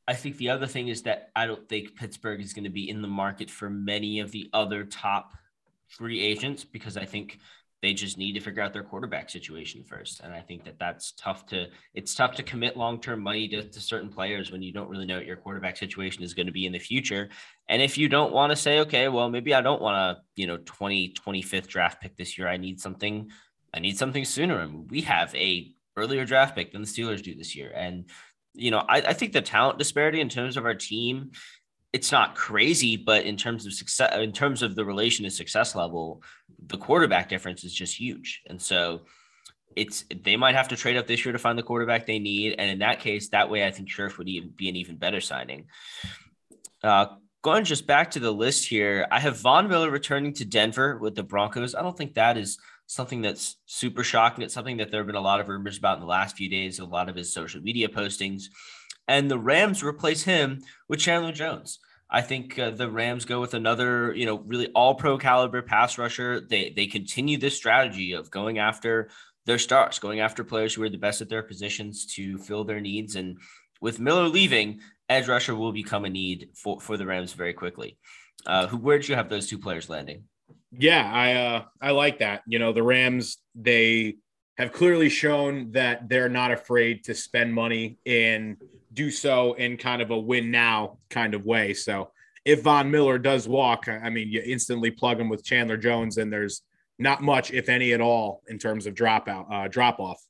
I 0.07 0.13
think 0.13 0.37
the 0.37 0.49
other 0.49 0.67
thing 0.67 0.89
is 0.89 1.03
that 1.03 1.29
I 1.35 1.47
don't 1.47 1.67
think 1.69 1.95
Pittsburgh 1.95 2.41
is 2.41 2.53
going 2.53 2.65
to 2.65 2.69
be 2.69 2.89
in 2.89 3.01
the 3.01 3.07
market 3.07 3.49
for 3.49 3.69
many 3.69 4.19
of 4.19 4.31
the 4.31 4.49
other 4.53 4.83
top 4.83 5.33
free 5.87 6.21
agents 6.21 6.63
because 6.63 6.97
I 6.97 7.05
think 7.05 7.39
they 7.83 7.93
just 7.93 8.17
need 8.17 8.31
to 8.31 8.39
figure 8.39 8.63
out 8.63 8.71
their 8.71 8.81
quarterback 8.81 9.29
situation 9.29 9.83
first. 9.83 10.21
And 10.21 10.33
I 10.33 10.39
think 10.39 10.63
that 10.63 10.79
that's 10.79 11.11
tough 11.11 11.45
to, 11.47 11.67
it's 11.93 12.15
tough 12.15 12.33
to 12.35 12.43
commit 12.43 12.77
long-term 12.77 13.21
money 13.21 13.45
to, 13.49 13.61
to 13.61 13.79
certain 13.81 14.07
players 14.07 14.53
when 14.53 14.61
you 14.61 14.71
don't 14.71 14.87
really 14.87 15.05
know 15.05 15.17
what 15.17 15.25
your 15.25 15.35
quarterback 15.35 15.75
situation 15.75 16.23
is 16.23 16.33
going 16.33 16.45
to 16.45 16.53
be 16.53 16.65
in 16.65 16.71
the 16.71 16.79
future. 16.79 17.27
And 17.67 17.81
if 17.81 17.97
you 17.97 18.07
don't 18.07 18.31
want 18.31 18.51
to 18.51 18.55
say, 18.55 18.79
okay, 18.79 19.09
well, 19.09 19.29
maybe 19.29 19.53
I 19.53 19.59
don't 19.59 19.81
want 19.81 20.17
to, 20.17 20.23
you 20.41 20.47
know, 20.47 20.59
20, 20.63 21.13
25th 21.13 21.67
draft 21.67 22.01
pick 22.01 22.15
this 22.15 22.37
year. 22.37 22.47
I 22.47 22.55
need 22.55 22.79
something, 22.79 23.29
I 23.73 23.79
need 23.79 23.97
something 23.97 24.23
sooner. 24.23 24.59
And 24.59 24.89
we 24.89 25.01
have 25.01 25.35
a 25.35 25.73
earlier 25.97 26.23
draft 26.23 26.55
pick 26.55 26.71
than 26.71 26.83
the 26.83 26.87
Steelers 26.87 27.21
do 27.21 27.35
this 27.35 27.53
year. 27.53 27.73
And, 27.75 28.05
you 28.53 28.71
know, 28.71 28.79
I, 28.79 28.99
I 28.99 29.13
think 29.13 29.33
the 29.33 29.41
talent 29.41 29.77
disparity 29.77 30.21
in 30.21 30.29
terms 30.29 30.55
of 30.55 30.63
our 30.63 30.73
team 30.73 31.31
it's 31.93 32.11
not 32.11 32.35
crazy, 32.35 32.97
but 32.97 33.23
in 33.23 33.37
terms 33.37 33.67
of 33.67 33.73
success, 33.73 34.11
in 34.15 34.31
terms 34.31 34.63
of 34.63 34.75
the 34.75 34.83
relation 34.83 35.23
to 35.25 35.29
success 35.29 35.75
level, 35.75 36.23
the 36.67 36.77
quarterback 36.77 37.29
difference 37.29 37.63
is 37.63 37.73
just 37.73 37.95
huge. 37.95 38.41
And 38.47 38.61
so 38.61 39.01
it's 39.75 40.05
they 40.23 40.35
might 40.35 40.55
have 40.55 40.67
to 40.69 40.75
trade 40.75 40.97
up 40.97 41.07
this 41.07 41.25
year 41.25 41.31
to 41.31 41.39
find 41.39 41.57
the 41.57 41.63
quarterback 41.63 42.05
they 42.05 42.19
need. 42.19 42.55
And 42.57 42.69
in 42.69 42.79
that 42.79 42.99
case, 42.99 43.29
that 43.29 43.49
way 43.49 43.65
I 43.65 43.71
think 43.71 43.89
Scherff 43.89 44.17
would 44.17 44.29
even 44.29 44.53
be 44.55 44.69
an 44.69 44.75
even 44.75 44.97
better 44.97 45.21
signing. 45.21 45.65
Uh, 46.83 47.07
going 47.41 47.63
just 47.63 47.87
back 47.87 48.11
to 48.11 48.19
the 48.19 48.31
list 48.31 48.67
here, 48.67 49.07
I 49.11 49.19
have 49.19 49.39
Von 49.39 49.67
Miller 49.67 49.89
returning 49.89 50.33
to 50.33 50.45
Denver 50.45 50.97
with 50.97 51.15
the 51.15 51.23
Broncos. 51.23 51.75
I 51.75 51.81
don't 51.81 51.97
think 51.97 52.13
that 52.13 52.37
is 52.37 52.57
something 52.85 53.21
that's 53.21 53.57
super 53.65 54.03
shocking. 54.03 54.43
It's 54.43 54.53
something 54.53 54.77
that 54.77 54.91
there 54.91 54.99
have 54.99 55.07
been 55.07 55.15
a 55.15 55.21
lot 55.21 55.39
of 55.39 55.47
rumors 55.47 55.77
about 55.77 55.95
in 55.95 56.01
the 56.01 56.07
last 56.07 56.35
few 56.35 56.49
days, 56.49 56.79
a 56.79 56.85
lot 56.85 57.09
of 57.09 57.15
his 57.15 57.33
social 57.33 57.61
media 57.61 57.87
postings 57.87 58.43
and 59.07 59.29
the 59.29 59.39
Rams 59.39 59.83
replace 59.83 60.23
him 60.23 60.61
with 60.87 60.99
Chandler 60.99 61.31
Jones. 61.31 61.79
I 62.13 62.21
think 62.21 62.59
uh, 62.59 62.69
the 62.69 62.91
Rams 62.91 63.25
go 63.25 63.41
with 63.41 63.55
another, 63.55 64.13
you 64.13 64.27
know, 64.27 64.37
really 64.45 64.67
all 64.67 64.93
pro 64.93 65.17
caliber 65.17 65.63
pass 65.63 65.97
rusher. 65.97 66.39
They 66.39 66.69
they 66.69 66.85
continue 66.85 67.39
this 67.39 67.57
strategy 67.57 68.13
of 68.13 68.29
going 68.29 68.59
after 68.59 69.09
their 69.47 69.57
stars, 69.57 69.97
going 69.97 70.19
after 70.19 70.43
players 70.43 70.75
who 70.75 70.83
are 70.83 70.89
the 70.89 70.97
best 70.97 71.21
at 71.21 71.29
their 71.29 71.41
positions 71.41 72.05
to 72.15 72.37
fill 72.37 72.63
their 72.63 72.79
needs. 72.79 73.15
And 73.15 73.39
with 73.81 73.99
Miller 73.99 74.27
leaving, 74.27 74.79
edge 75.09 75.27
rusher 75.27 75.55
will 75.55 75.73
become 75.73 76.05
a 76.05 76.09
need 76.09 76.49
for, 76.53 76.79
for 76.79 76.97
the 76.97 77.05
Rams 77.05 77.33
very 77.33 77.53
quickly. 77.53 77.97
Uh, 78.45 78.67
who 78.67 78.77
where 78.77 78.99
did 78.99 79.09
you 79.09 79.15
have 79.15 79.29
those 79.29 79.47
two 79.47 79.57
players 79.57 79.89
landing? 79.89 80.25
Yeah, 80.71 81.09
I 81.11 81.33
uh, 81.33 81.63
I 81.81 81.91
like 81.91 82.19
that. 82.19 82.43
You 82.45 82.59
know, 82.59 82.73
the 82.73 82.83
Rams 82.83 83.37
they 83.55 84.17
have 84.59 84.71
clearly 84.71 85.09
shown 85.09 85.71
that 85.71 86.09
they're 86.09 86.29
not 86.29 86.51
afraid 86.51 87.05
to 87.05 87.15
spend 87.15 87.51
money 87.51 87.97
and 88.05 88.57
do 88.93 89.11
so 89.11 89.53
in 89.53 89.77
kind 89.77 90.01
of 90.01 90.11
a 90.11 90.17
win 90.17 90.51
now 90.51 90.97
kind 91.09 91.33
of 91.33 91.45
way. 91.45 91.73
So 91.73 92.11
if 92.45 92.61
Von 92.61 92.91
Miller 92.91 93.17
does 93.17 93.47
walk, 93.47 93.87
I 93.87 94.09
mean, 94.09 94.29
you 94.29 94.41
instantly 94.45 94.91
plug 94.91 95.19
him 95.19 95.29
with 95.29 95.43
Chandler 95.43 95.77
Jones, 95.77 96.17
and 96.17 96.31
there's 96.31 96.61
not 96.99 97.21
much, 97.21 97.51
if 97.51 97.69
any 97.69 97.93
at 97.93 98.01
all, 98.01 98.41
in 98.47 98.57
terms 98.59 98.85
of 98.85 98.93
dropout, 98.93 99.51
uh, 99.51 99.67
drop 99.67 99.99
off. 99.99 100.21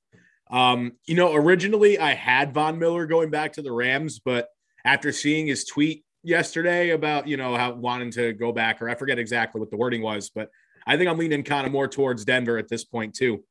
Um, 0.49 0.93
you 1.05 1.15
know, 1.15 1.33
originally 1.33 1.97
I 1.97 2.13
had 2.13 2.53
Von 2.53 2.77
Miller 2.77 3.07
going 3.07 3.31
back 3.31 3.53
to 3.53 3.61
the 3.61 3.71
Rams, 3.71 4.19
but 4.19 4.47
after 4.85 5.11
seeing 5.11 5.47
his 5.47 5.65
tweet 5.65 6.03
yesterday 6.21 6.91
about 6.91 7.27
you 7.27 7.37
know 7.37 7.55
how 7.55 7.73
wanting 7.73 8.11
to 8.11 8.33
go 8.33 8.51
back, 8.51 8.81
or 8.81 8.89
I 8.89 8.95
forget 8.95 9.19
exactly 9.19 9.59
what 9.59 9.71
the 9.71 9.77
wording 9.77 10.01
was, 10.01 10.29
but 10.29 10.49
I 10.85 10.97
think 10.97 11.09
I'm 11.09 11.17
leaning 11.17 11.43
kind 11.43 11.65
of 11.65 11.71
more 11.71 11.87
towards 11.87 12.25
Denver 12.25 12.57
at 12.57 12.67
this 12.67 12.83
point 12.83 13.15
too. 13.15 13.43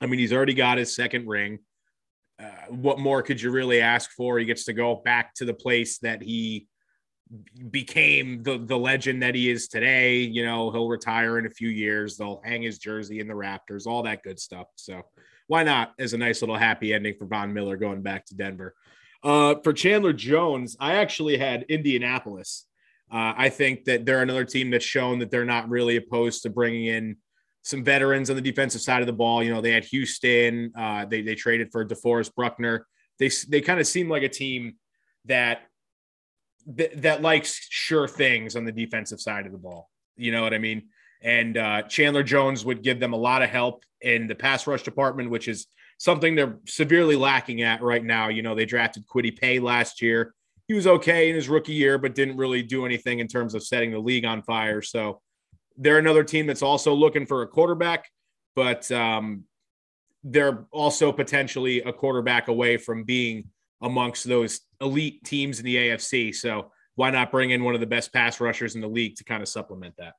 I 0.00 0.06
mean, 0.06 0.18
he's 0.18 0.32
already 0.32 0.54
got 0.54 0.78
his 0.78 0.94
second 0.94 1.26
ring. 1.26 1.60
Uh, 2.38 2.50
what 2.68 2.98
more 2.98 3.22
could 3.22 3.40
you 3.40 3.50
really 3.50 3.80
ask 3.80 4.10
for? 4.10 4.38
He 4.38 4.44
gets 4.44 4.64
to 4.64 4.72
go 4.72 4.96
back 4.96 5.34
to 5.34 5.44
the 5.44 5.54
place 5.54 5.98
that 5.98 6.22
he 6.22 6.66
became 7.70 8.42
the 8.42 8.58
the 8.58 8.78
legend 8.78 9.22
that 9.22 9.34
he 9.34 9.50
is 9.50 9.68
today. 9.68 10.18
You 10.18 10.44
know, 10.44 10.70
he'll 10.70 10.88
retire 10.88 11.38
in 11.38 11.46
a 11.46 11.50
few 11.50 11.68
years. 11.68 12.16
They'll 12.16 12.42
hang 12.44 12.62
his 12.62 12.78
jersey 12.78 13.20
in 13.20 13.28
the 13.28 13.34
Raptors, 13.34 13.86
all 13.86 14.02
that 14.02 14.22
good 14.22 14.38
stuff. 14.38 14.66
So 14.76 15.02
why 15.46 15.62
not 15.62 15.94
as 15.98 16.12
a 16.12 16.18
nice 16.18 16.42
little 16.42 16.56
happy 16.56 16.92
ending 16.92 17.14
for 17.18 17.26
Von 17.26 17.52
Miller 17.52 17.76
going 17.76 18.02
back 18.02 18.26
to 18.26 18.34
Denver? 18.34 18.74
Uh, 19.22 19.56
for 19.64 19.72
Chandler 19.72 20.12
Jones, 20.12 20.76
I 20.78 20.94
actually 20.94 21.36
had 21.36 21.64
Indianapolis. 21.64 22.66
Uh, 23.10 23.34
I 23.36 23.48
think 23.48 23.84
that 23.84 24.04
they're 24.04 24.22
another 24.22 24.44
team 24.44 24.70
that's 24.70 24.84
shown 24.84 25.20
that 25.20 25.30
they're 25.30 25.44
not 25.44 25.68
really 25.68 25.96
opposed 25.96 26.42
to 26.42 26.50
bringing 26.50 26.86
in 26.86 27.16
some 27.66 27.82
veterans 27.82 28.30
on 28.30 28.36
the 28.36 28.42
defensive 28.42 28.80
side 28.80 29.00
of 29.00 29.08
the 29.08 29.12
ball. 29.12 29.42
You 29.42 29.52
know, 29.52 29.60
they 29.60 29.72
had 29.72 29.84
Houston. 29.86 30.72
Uh, 30.78 31.04
they 31.04 31.22
they 31.22 31.34
traded 31.34 31.72
for 31.72 31.84
DeForest 31.84 32.32
Buckner. 32.36 32.86
They 33.18 33.28
they 33.48 33.60
kind 33.60 33.80
of 33.80 33.88
seem 33.88 34.08
like 34.08 34.22
a 34.22 34.28
team 34.28 34.76
that, 35.24 35.62
that 36.66 37.02
that 37.02 37.22
likes 37.22 37.66
sure 37.68 38.06
things 38.06 38.54
on 38.54 38.64
the 38.64 38.70
defensive 38.70 39.20
side 39.20 39.46
of 39.46 39.52
the 39.52 39.58
ball. 39.58 39.90
You 40.16 40.30
know 40.30 40.42
what 40.42 40.54
I 40.54 40.58
mean? 40.58 40.90
And 41.22 41.56
uh, 41.56 41.82
Chandler 41.82 42.22
Jones 42.22 42.64
would 42.64 42.84
give 42.84 43.00
them 43.00 43.12
a 43.12 43.16
lot 43.16 43.42
of 43.42 43.50
help 43.50 43.82
in 44.00 44.28
the 44.28 44.36
pass 44.36 44.68
rush 44.68 44.84
department, 44.84 45.30
which 45.30 45.48
is 45.48 45.66
something 45.98 46.36
they're 46.36 46.60
severely 46.68 47.16
lacking 47.16 47.62
at 47.62 47.82
right 47.82 48.04
now. 48.04 48.28
You 48.28 48.42
know, 48.42 48.54
they 48.54 48.64
drafted 48.64 49.08
Kwity 49.08 49.36
Paye 49.36 49.58
last 49.58 50.00
year. 50.00 50.34
He 50.68 50.74
was 50.74 50.86
okay 50.86 51.30
in 51.30 51.34
his 51.34 51.48
rookie 51.48 51.72
year, 51.72 51.98
but 51.98 52.14
didn't 52.14 52.36
really 52.36 52.62
do 52.62 52.86
anything 52.86 53.18
in 53.18 53.26
terms 53.26 53.56
of 53.56 53.64
setting 53.64 53.90
the 53.90 53.98
league 53.98 54.24
on 54.24 54.42
fire. 54.42 54.82
So 54.82 55.20
they're 55.76 55.98
another 55.98 56.24
team 56.24 56.46
that's 56.46 56.62
also 56.62 56.94
looking 56.94 57.26
for 57.26 57.42
a 57.42 57.46
quarterback, 57.46 58.10
but 58.54 58.90
um, 58.92 59.44
they're 60.24 60.66
also 60.70 61.12
potentially 61.12 61.82
a 61.82 61.92
quarterback 61.92 62.48
away 62.48 62.76
from 62.76 63.04
being 63.04 63.44
amongst 63.82 64.24
those 64.24 64.60
elite 64.80 65.22
teams 65.24 65.58
in 65.58 65.64
the 65.64 65.76
AFC. 65.76 66.34
So 66.34 66.72
why 66.94 67.10
not 67.10 67.30
bring 67.30 67.50
in 67.50 67.62
one 67.62 67.74
of 67.74 67.80
the 67.80 67.86
best 67.86 68.12
pass 68.12 68.40
rushers 68.40 68.74
in 68.74 68.80
the 68.80 68.88
league 68.88 69.16
to 69.16 69.24
kind 69.24 69.42
of 69.42 69.48
supplement 69.48 69.94
that? 69.98 70.14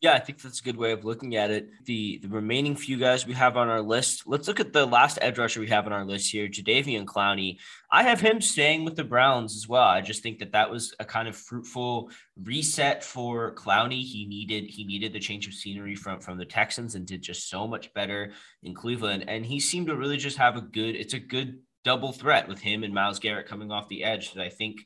Yeah, 0.00 0.12
I 0.12 0.20
think 0.20 0.40
that's 0.40 0.60
a 0.60 0.62
good 0.62 0.76
way 0.76 0.92
of 0.92 1.04
looking 1.04 1.34
at 1.34 1.50
it. 1.50 1.70
The 1.84 2.18
the 2.22 2.28
remaining 2.28 2.76
few 2.76 2.98
guys 2.98 3.26
we 3.26 3.34
have 3.34 3.56
on 3.56 3.68
our 3.68 3.82
list. 3.82 4.28
Let's 4.28 4.46
look 4.46 4.60
at 4.60 4.72
the 4.72 4.86
last 4.86 5.18
edge 5.20 5.38
rusher 5.38 5.58
we 5.58 5.66
have 5.68 5.86
on 5.86 5.92
our 5.92 6.04
list 6.04 6.30
here, 6.30 6.46
Jadeveon 6.46 7.04
Clowney. 7.04 7.58
I 7.90 8.04
have 8.04 8.20
him 8.20 8.40
staying 8.40 8.84
with 8.84 8.94
the 8.94 9.02
Browns 9.02 9.56
as 9.56 9.66
well. 9.66 9.82
I 9.82 10.00
just 10.00 10.22
think 10.22 10.38
that 10.38 10.52
that 10.52 10.70
was 10.70 10.94
a 11.00 11.04
kind 11.04 11.26
of 11.26 11.34
fruitful 11.34 12.10
reset 12.40 13.02
for 13.02 13.56
Clowney. 13.56 14.04
He 14.04 14.24
needed 14.26 14.66
he 14.70 14.84
needed 14.84 15.12
the 15.12 15.18
change 15.18 15.48
of 15.48 15.54
scenery 15.54 15.96
from 15.96 16.20
from 16.20 16.38
the 16.38 16.44
Texans 16.44 16.94
and 16.94 17.04
did 17.04 17.20
just 17.20 17.50
so 17.50 17.66
much 17.66 17.92
better 17.92 18.32
in 18.62 18.74
Cleveland. 18.74 19.24
And 19.26 19.44
he 19.44 19.58
seemed 19.58 19.88
to 19.88 19.96
really 19.96 20.16
just 20.16 20.36
have 20.36 20.56
a 20.56 20.60
good. 20.60 20.94
It's 20.94 21.14
a 21.14 21.18
good 21.18 21.58
double 21.84 22.12
threat 22.12 22.46
with 22.46 22.60
him 22.60 22.84
and 22.84 22.94
Myles 22.94 23.18
Garrett 23.18 23.48
coming 23.48 23.72
off 23.72 23.88
the 23.88 24.04
edge 24.04 24.34
that 24.34 24.44
I 24.44 24.48
think 24.48 24.80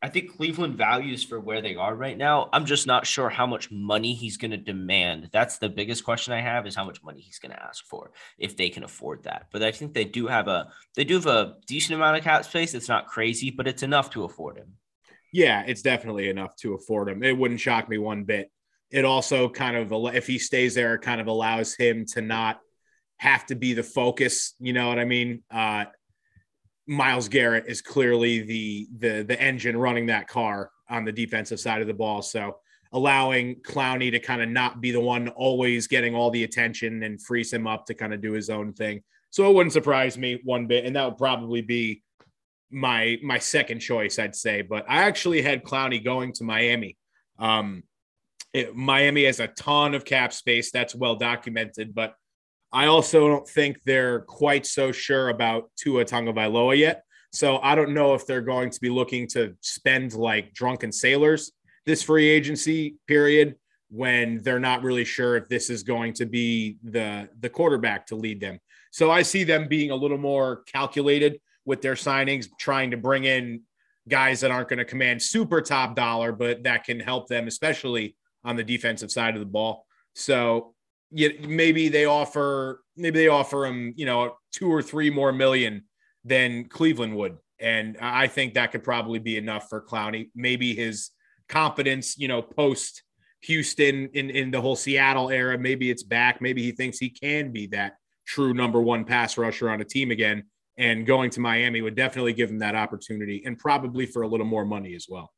I 0.00 0.08
think 0.08 0.36
Cleveland 0.36 0.76
values 0.76 1.24
for 1.24 1.40
where 1.40 1.60
they 1.60 1.74
are 1.74 1.94
right 1.94 2.16
now. 2.16 2.48
I'm 2.52 2.66
just 2.66 2.86
not 2.86 3.04
sure 3.04 3.28
how 3.28 3.46
much 3.46 3.70
money 3.72 4.14
he's 4.14 4.36
going 4.36 4.52
to 4.52 4.56
demand. 4.56 5.28
That's 5.32 5.58
the 5.58 5.68
biggest 5.68 6.04
question 6.04 6.32
I 6.32 6.40
have 6.40 6.68
is 6.68 6.76
how 6.76 6.84
much 6.84 7.02
money 7.02 7.20
he's 7.20 7.40
going 7.40 7.50
to 7.50 7.62
ask 7.62 7.84
for 7.84 8.12
if 8.38 8.56
they 8.56 8.68
can 8.68 8.84
afford 8.84 9.24
that. 9.24 9.48
But 9.50 9.64
I 9.64 9.72
think 9.72 9.94
they 9.94 10.04
do 10.04 10.28
have 10.28 10.46
a 10.46 10.68
they 10.94 11.02
do 11.02 11.14
have 11.14 11.26
a 11.26 11.56
decent 11.66 11.96
amount 11.96 12.16
of 12.16 12.22
cap 12.22 12.44
space. 12.44 12.74
It's 12.74 12.88
not 12.88 13.08
crazy, 13.08 13.50
but 13.50 13.66
it's 13.66 13.82
enough 13.82 14.10
to 14.10 14.22
afford 14.22 14.58
him. 14.58 14.74
Yeah, 15.32 15.64
it's 15.66 15.82
definitely 15.82 16.28
enough 16.28 16.54
to 16.58 16.74
afford 16.74 17.08
him. 17.08 17.24
It 17.24 17.36
wouldn't 17.36 17.60
shock 17.60 17.88
me 17.88 17.98
one 17.98 18.22
bit. 18.22 18.52
It 18.90 19.04
also 19.04 19.48
kind 19.48 19.76
of 19.76 20.14
if 20.14 20.28
he 20.28 20.38
stays 20.38 20.74
there, 20.74 20.94
it 20.94 21.02
kind 21.02 21.20
of 21.20 21.26
allows 21.26 21.74
him 21.74 22.06
to 22.12 22.22
not 22.22 22.60
have 23.16 23.44
to 23.46 23.56
be 23.56 23.74
the 23.74 23.82
focus. 23.82 24.54
You 24.60 24.72
know 24.72 24.88
what 24.88 25.00
I 25.00 25.04
mean? 25.04 25.42
Uh, 25.50 25.86
Myles 26.88 27.28
Garrett 27.28 27.66
is 27.68 27.82
clearly 27.82 28.40
the 28.40 28.88
the 28.98 29.22
the 29.22 29.40
engine 29.40 29.76
running 29.76 30.06
that 30.06 30.26
car 30.26 30.70
on 30.88 31.04
the 31.04 31.12
defensive 31.12 31.60
side 31.60 31.82
of 31.82 31.86
the 31.86 31.94
ball. 31.94 32.22
So 32.22 32.56
allowing 32.92 33.56
Clowney 33.56 34.10
to 34.10 34.18
kind 34.18 34.40
of 34.40 34.48
not 34.48 34.80
be 34.80 34.90
the 34.90 35.00
one 35.00 35.28
always 35.28 35.86
getting 35.86 36.14
all 36.14 36.30
the 36.30 36.44
attention 36.44 37.02
and 37.02 37.22
frees 37.22 37.52
him 37.52 37.66
up 37.66 37.84
to 37.86 37.94
kind 37.94 38.14
of 38.14 38.22
do 38.22 38.32
his 38.32 38.48
own 38.48 38.72
thing. 38.72 39.02
So 39.30 39.48
it 39.50 39.54
wouldn't 39.54 39.74
surprise 39.74 40.16
me 40.16 40.40
one 40.44 40.66
bit, 40.66 40.86
and 40.86 40.96
that 40.96 41.04
would 41.04 41.18
probably 41.18 41.60
be 41.60 42.02
my 42.70 43.18
my 43.22 43.38
second 43.38 43.80
choice, 43.80 44.18
I'd 44.18 44.34
say. 44.34 44.62
But 44.62 44.86
I 44.88 45.02
actually 45.02 45.42
had 45.42 45.64
Clowney 45.64 46.02
going 46.02 46.32
to 46.34 46.44
Miami. 46.44 46.96
Um, 47.38 47.82
it, 48.54 48.74
Miami 48.74 49.24
has 49.24 49.40
a 49.40 49.48
ton 49.48 49.94
of 49.94 50.06
cap 50.06 50.32
space. 50.32 50.70
That's 50.70 50.94
well 50.94 51.16
documented, 51.16 51.94
but 51.94 52.14
I 52.72 52.86
also 52.86 53.28
don't 53.28 53.48
think 53.48 53.80
they're 53.84 54.20
quite 54.20 54.66
so 54.66 54.92
sure 54.92 55.30
about 55.30 55.70
Tua 55.76 56.04
Tagovailoa 56.04 56.76
yet. 56.76 57.04
So 57.32 57.58
I 57.58 57.74
don't 57.74 57.94
know 57.94 58.14
if 58.14 58.26
they're 58.26 58.40
going 58.40 58.70
to 58.70 58.80
be 58.80 58.88
looking 58.88 59.26
to 59.28 59.54
spend 59.60 60.14
like 60.14 60.54
drunken 60.54 60.92
sailors 60.92 61.52
this 61.86 62.02
free 62.02 62.28
agency 62.28 62.96
period 63.06 63.56
when 63.90 64.42
they're 64.42 64.60
not 64.60 64.82
really 64.82 65.04
sure 65.04 65.36
if 65.36 65.48
this 65.48 65.70
is 65.70 65.82
going 65.82 66.12
to 66.12 66.26
be 66.26 66.76
the 66.82 67.28
the 67.40 67.48
quarterback 67.48 68.06
to 68.06 68.14
lead 68.14 68.40
them. 68.40 68.58
So 68.90 69.10
I 69.10 69.22
see 69.22 69.44
them 69.44 69.68
being 69.68 69.90
a 69.90 69.96
little 69.96 70.18
more 70.18 70.62
calculated 70.64 71.40
with 71.64 71.80
their 71.80 71.94
signings, 71.94 72.48
trying 72.58 72.90
to 72.90 72.96
bring 72.96 73.24
in 73.24 73.62
guys 74.08 74.40
that 74.40 74.50
aren't 74.50 74.68
going 74.68 74.78
to 74.78 74.84
command 74.84 75.22
super 75.22 75.60
top 75.60 75.94
dollar, 75.94 76.32
but 76.32 76.62
that 76.64 76.84
can 76.84 76.98
help 77.00 77.28
them, 77.28 77.46
especially 77.46 78.16
on 78.44 78.56
the 78.56 78.64
defensive 78.64 79.10
side 79.10 79.34
of 79.34 79.40
the 79.40 79.46
ball. 79.46 79.86
So 80.14 80.74
maybe 81.10 81.88
they 81.88 82.04
offer 82.04 82.82
maybe 82.96 83.20
they 83.20 83.28
offer 83.28 83.66
him 83.66 83.94
you 83.96 84.06
know 84.06 84.36
two 84.52 84.72
or 84.72 84.82
three 84.82 85.10
more 85.10 85.32
million 85.32 85.84
than 86.24 86.64
Cleveland 86.64 87.16
would, 87.16 87.38
and 87.60 87.96
I 88.00 88.26
think 88.26 88.54
that 88.54 88.72
could 88.72 88.84
probably 88.84 89.18
be 89.18 89.36
enough 89.36 89.68
for 89.68 89.80
Clowney. 89.80 90.30
Maybe 90.34 90.74
his 90.74 91.10
confidence, 91.48 92.18
you 92.18 92.28
know, 92.28 92.42
post 92.42 93.02
Houston 93.42 94.08
in 94.14 94.30
in 94.30 94.50
the 94.50 94.60
whole 94.60 94.76
Seattle 94.76 95.30
era, 95.30 95.58
maybe 95.58 95.90
it's 95.90 96.02
back. 96.02 96.40
Maybe 96.40 96.62
he 96.62 96.72
thinks 96.72 96.98
he 96.98 97.10
can 97.10 97.52
be 97.52 97.66
that 97.68 97.94
true 98.26 98.52
number 98.52 98.80
one 98.80 99.04
pass 99.04 99.38
rusher 99.38 99.70
on 99.70 99.80
a 99.80 99.84
team 99.84 100.10
again. 100.10 100.44
And 100.76 101.06
going 101.06 101.30
to 101.30 101.40
Miami 101.40 101.82
would 101.82 101.96
definitely 101.96 102.34
give 102.34 102.50
him 102.50 102.60
that 102.60 102.76
opportunity, 102.76 103.42
and 103.44 103.58
probably 103.58 104.06
for 104.06 104.22
a 104.22 104.28
little 104.28 104.46
more 104.46 104.64
money 104.64 104.94
as 104.94 105.06
well. 105.08 105.32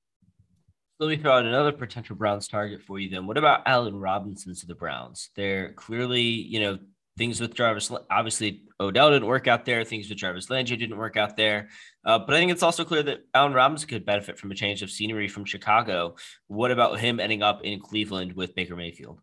Let 1.00 1.08
me 1.08 1.16
throw 1.16 1.32
out 1.32 1.46
another 1.46 1.72
potential 1.72 2.14
Browns 2.14 2.46
target 2.46 2.82
for 2.82 2.98
you 2.98 3.08
then. 3.08 3.26
What 3.26 3.38
about 3.38 3.62
Allen 3.64 3.96
Robinson 3.96 4.54
to 4.54 4.66
the 4.66 4.74
Browns? 4.74 5.30
They're 5.34 5.72
clearly, 5.72 6.20
you 6.20 6.60
know, 6.60 6.78
things 7.16 7.40
with 7.40 7.54
Jarvis. 7.54 7.90
Obviously, 8.10 8.64
Odell 8.78 9.10
didn't 9.10 9.26
work 9.26 9.48
out 9.48 9.64
there. 9.64 9.82
Things 9.82 10.10
with 10.10 10.18
Jarvis 10.18 10.50
Landry 10.50 10.76
didn't 10.76 10.98
work 10.98 11.16
out 11.16 11.38
there. 11.38 11.70
Uh, 12.04 12.18
but 12.18 12.34
I 12.34 12.38
think 12.38 12.52
it's 12.52 12.62
also 12.62 12.84
clear 12.84 13.02
that 13.04 13.20
Allen 13.32 13.54
Robinson 13.54 13.88
could 13.88 14.04
benefit 14.04 14.38
from 14.38 14.50
a 14.50 14.54
change 14.54 14.82
of 14.82 14.90
scenery 14.90 15.26
from 15.26 15.46
Chicago. 15.46 16.16
What 16.48 16.70
about 16.70 17.00
him 17.00 17.18
ending 17.18 17.42
up 17.42 17.62
in 17.64 17.80
Cleveland 17.80 18.34
with 18.34 18.54
Baker 18.54 18.76
Mayfield? 18.76 19.20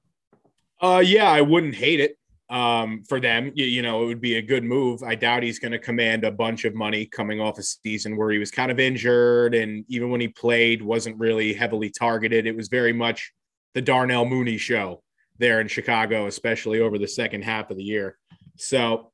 Uh, 0.81 1.03
yeah, 1.05 1.29
I 1.29 1.41
wouldn't 1.41 1.75
hate 1.75 1.99
it 1.99 2.17
um, 2.49 3.03
for 3.07 3.19
them. 3.19 3.51
You, 3.55 3.65
you, 3.65 3.81
know, 3.81 4.03
it 4.03 4.05
would 4.05 4.21
be 4.21 4.37
a 4.37 4.41
good 4.41 4.63
move. 4.63 5.03
I 5.03 5.15
doubt 5.15 5.43
he's 5.43 5.59
going 5.59 5.73
to 5.73 5.79
command 5.79 6.23
a 6.23 6.31
bunch 6.31 6.65
of 6.65 6.75
money 6.75 7.05
coming 7.05 7.41
off 7.41 7.59
a 7.59 7.63
season 7.63 8.15
where 8.17 8.31
he 8.31 8.37
was 8.37 8.51
kind 8.51 8.71
of 8.71 8.79
injured, 8.79 9.53
and 9.53 9.83
even 9.87 10.09
when 10.09 10.21
he 10.21 10.27
played, 10.29 10.81
wasn't 10.81 11.19
really 11.19 11.53
heavily 11.53 11.89
targeted. 11.89 12.47
It 12.47 12.55
was 12.55 12.67
very 12.67 12.93
much 12.93 13.33
the 13.73 13.81
Darnell 13.81 14.25
Mooney 14.25 14.57
show 14.57 15.03
there 15.37 15.61
in 15.61 15.67
Chicago, 15.67 16.27
especially 16.27 16.79
over 16.79 16.97
the 16.97 17.07
second 17.07 17.43
half 17.43 17.69
of 17.69 17.77
the 17.77 17.83
year. 17.83 18.17
So 18.57 19.11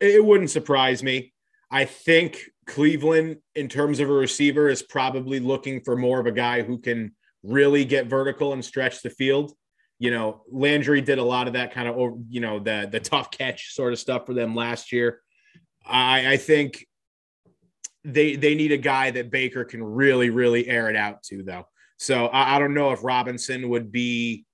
it 0.00 0.24
wouldn't 0.24 0.50
surprise 0.50 1.02
me. 1.02 1.32
I 1.70 1.84
think 1.84 2.40
Cleveland, 2.66 3.38
in 3.54 3.68
terms 3.68 4.00
of 4.00 4.08
a 4.08 4.12
receiver, 4.12 4.68
is 4.68 4.82
probably 4.82 5.40
looking 5.40 5.80
for 5.82 5.96
more 5.96 6.20
of 6.20 6.26
a 6.26 6.32
guy 6.32 6.62
who 6.62 6.78
can 6.78 7.14
really 7.42 7.84
get 7.84 8.06
vertical 8.06 8.52
and 8.52 8.64
stretch 8.64 9.02
the 9.02 9.10
field 9.10 9.52
you 9.98 10.10
know, 10.10 10.42
Landry 10.50 11.00
did 11.00 11.18
a 11.18 11.24
lot 11.24 11.48
of 11.48 11.54
that 11.54 11.72
kind 11.72 11.88
of, 11.88 12.18
you 12.28 12.40
know, 12.40 12.58
the 12.58 12.88
the 12.90 13.00
tough 13.00 13.30
catch 13.30 13.74
sort 13.74 13.92
of 13.92 13.98
stuff 13.98 14.26
for 14.26 14.34
them 14.34 14.54
last 14.54 14.92
year. 14.92 15.20
I, 15.84 16.34
I 16.34 16.36
think 16.36 16.86
they 18.04 18.36
they 18.36 18.54
need 18.54 18.72
a 18.72 18.76
guy 18.76 19.10
that 19.10 19.30
Baker 19.30 19.64
can 19.64 19.82
really 19.82 20.30
really 20.30 20.68
air 20.68 20.88
it 20.88 20.96
out 20.96 21.22
to 21.24 21.42
though. 21.42 21.66
So 21.98 22.26
I, 22.26 22.56
I 22.56 22.58
don't 22.58 22.74
know 22.74 22.92
if 22.92 23.02
Robinson 23.02 23.68
would 23.70 23.90
be 23.90 24.44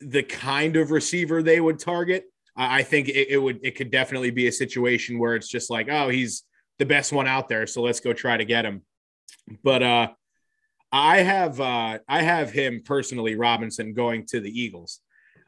the 0.00 0.22
kind 0.22 0.76
of 0.76 0.90
receiver 0.92 1.42
they 1.42 1.60
would 1.60 1.80
target. 1.80 2.24
I, 2.56 2.80
I 2.80 2.82
think 2.84 3.08
it, 3.08 3.28
it 3.30 3.38
would 3.38 3.58
it 3.64 3.76
could 3.76 3.90
definitely 3.90 4.30
be 4.30 4.46
a 4.46 4.52
situation 4.52 5.18
where 5.18 5.34
it's 5.34 5.48
just 5.48 5.68
like, 5.68 5.88
oh, 5.90 6.08
he's 6.10 6.44
the 6.78 6.86
best 6.86 7.12
one 7.12 7.26
out 7.26 7.48
there, 7.48 7.66
so 7.66 7.82
let's 7.82 8.00
go 8.00 8.12
try 8.12 8.36
to 8.36 8.44
get 8.44 8.64
him. 8.64 8.82
But 9.64 9.82
uh 9.82 10.08
I 10.96 11.18
have 11.18 11.60
uh, 11.60 11.98
I 12.08 12.22
have 12.22 12.50
him 12.50 12.82
personally, 12.84 13.34
Robinson, 13.34 13.92
going 13.92 14.26
to 14.26 14.40
the 14.40 14.50
Eagles. 14.50 15.00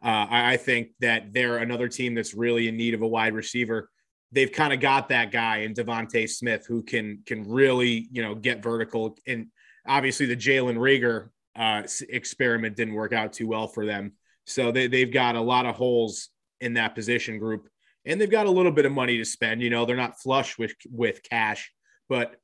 Uh, 0.03 0.27
I, 0.31 0.53
I, 0.53 0.57
think 0.57 0.91
that 1.01 1.33
they're 1.33 1.57
another 1.57 1.89
team 1.89 2.15
that's 2.15 2.33
really 2.33 2.69
in 2.69 2.77
need 2.77 2.95
of 2.95 3.03
a 3.03 3.09
wide 3.09 3.35
receiver. 3.35 3.91
They've 4.31 4.53
kind 4.53 4.73
of 4.73 4.79
got 4.79 5.09
that 5.09 5.33
guy 5.33 5.59
in 5.59 5.75
DeVonta 5.75 6.29
Smith 6.29 6.67
who 6.69 6.83
can 6.83 7.23
can 7.27 7.49
really 7.49 8.09
you 8.13 8.23
know 8.23 8.35
get 8.35 8.63
vertical. 8.63 9.17
And 9.27 9.49
obviously 9.87 10.27
the 10.27 10.37
Jalen 10.37 10.77
Reagor 10.77 11.31
uh, 11.57 11.83
experiment 12.09 12.77
didn't 12.77 12.95
work 12.95 13.13
out 13.13 13.33
too 13.33 13.49
well 13.49 13.67
for 13.67 13.87
them. 13.87 14.13
So 14.45 14.71
they, 14.71 14.87
they've 14.87 15.13
got 15.13 15.35
a 15.35 15.41
lot 15.41 15.67
of 15.67 15.75
holes 15.75 16.29
in 16.61 16.75
that 16.75 16.95
position 16.95 17.39
group, 17.39 17.69
and 18.05 18.21
they've 18.21 18.31
got 18.31 18.47
a 18.47 18.51
little 18.51 18.73
bit 18.73 18.87
of 18.87 18.93
money 18.93 19.19
to 19.19 19.25
spend. 19.25 19.63
You 19.63 19.71
know, 19.71 19.85
they're 19.85 19.97
not 19.97 20.21
flush 20.21 20.59
with 20.59 20.75
with 20.91 21.23
cash, 21.23 21.73
but 22.09 22.37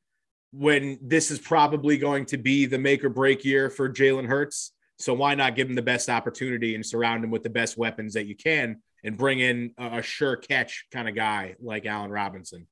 when 0.57 0.99
this 1.03 1.31
is 1.31 1.38
probably 1.38 1.99
going 1.99 2.27
to 2.27 2.37
be 2.37 2.67
the 2.67 2.79
make 2.79 3.05
or 3.05 3.09
break 3.09 3.45
year 3.45 3.69
for 3.71 3.88
Jalen 3.88 4.27
Hurts. 4.27 4.73
So 4.99 5.12
why 5.12 5.35
not 5.35 5.57
give 5.57 5.69
him 5.69 5.75
the 5.75 5.83
best 5.83 6.09
opportunity 6.09 6.75
and 6.75 6.87
surround 6.87 7.25
him 7.25 7.31
with 7.31 7.43
the 7.43 7.51
best 7.51 7.77
weapons 7.77 8.14
that 8.14 8.27
you 8.27 8.37
can 8.37 8.81
and 9.03 9.19
bring 9.19 9.40
in 9.40 9.73
a, 9.77 10.01
sure 10.03 10.37
catch 10.37 10.87
kind 10.93 11.09
of 11.09 11.17
guy 11.17 11.57
like 11.61 11.87
Allen 11.87 12.11
Robinson? 12.11 12.69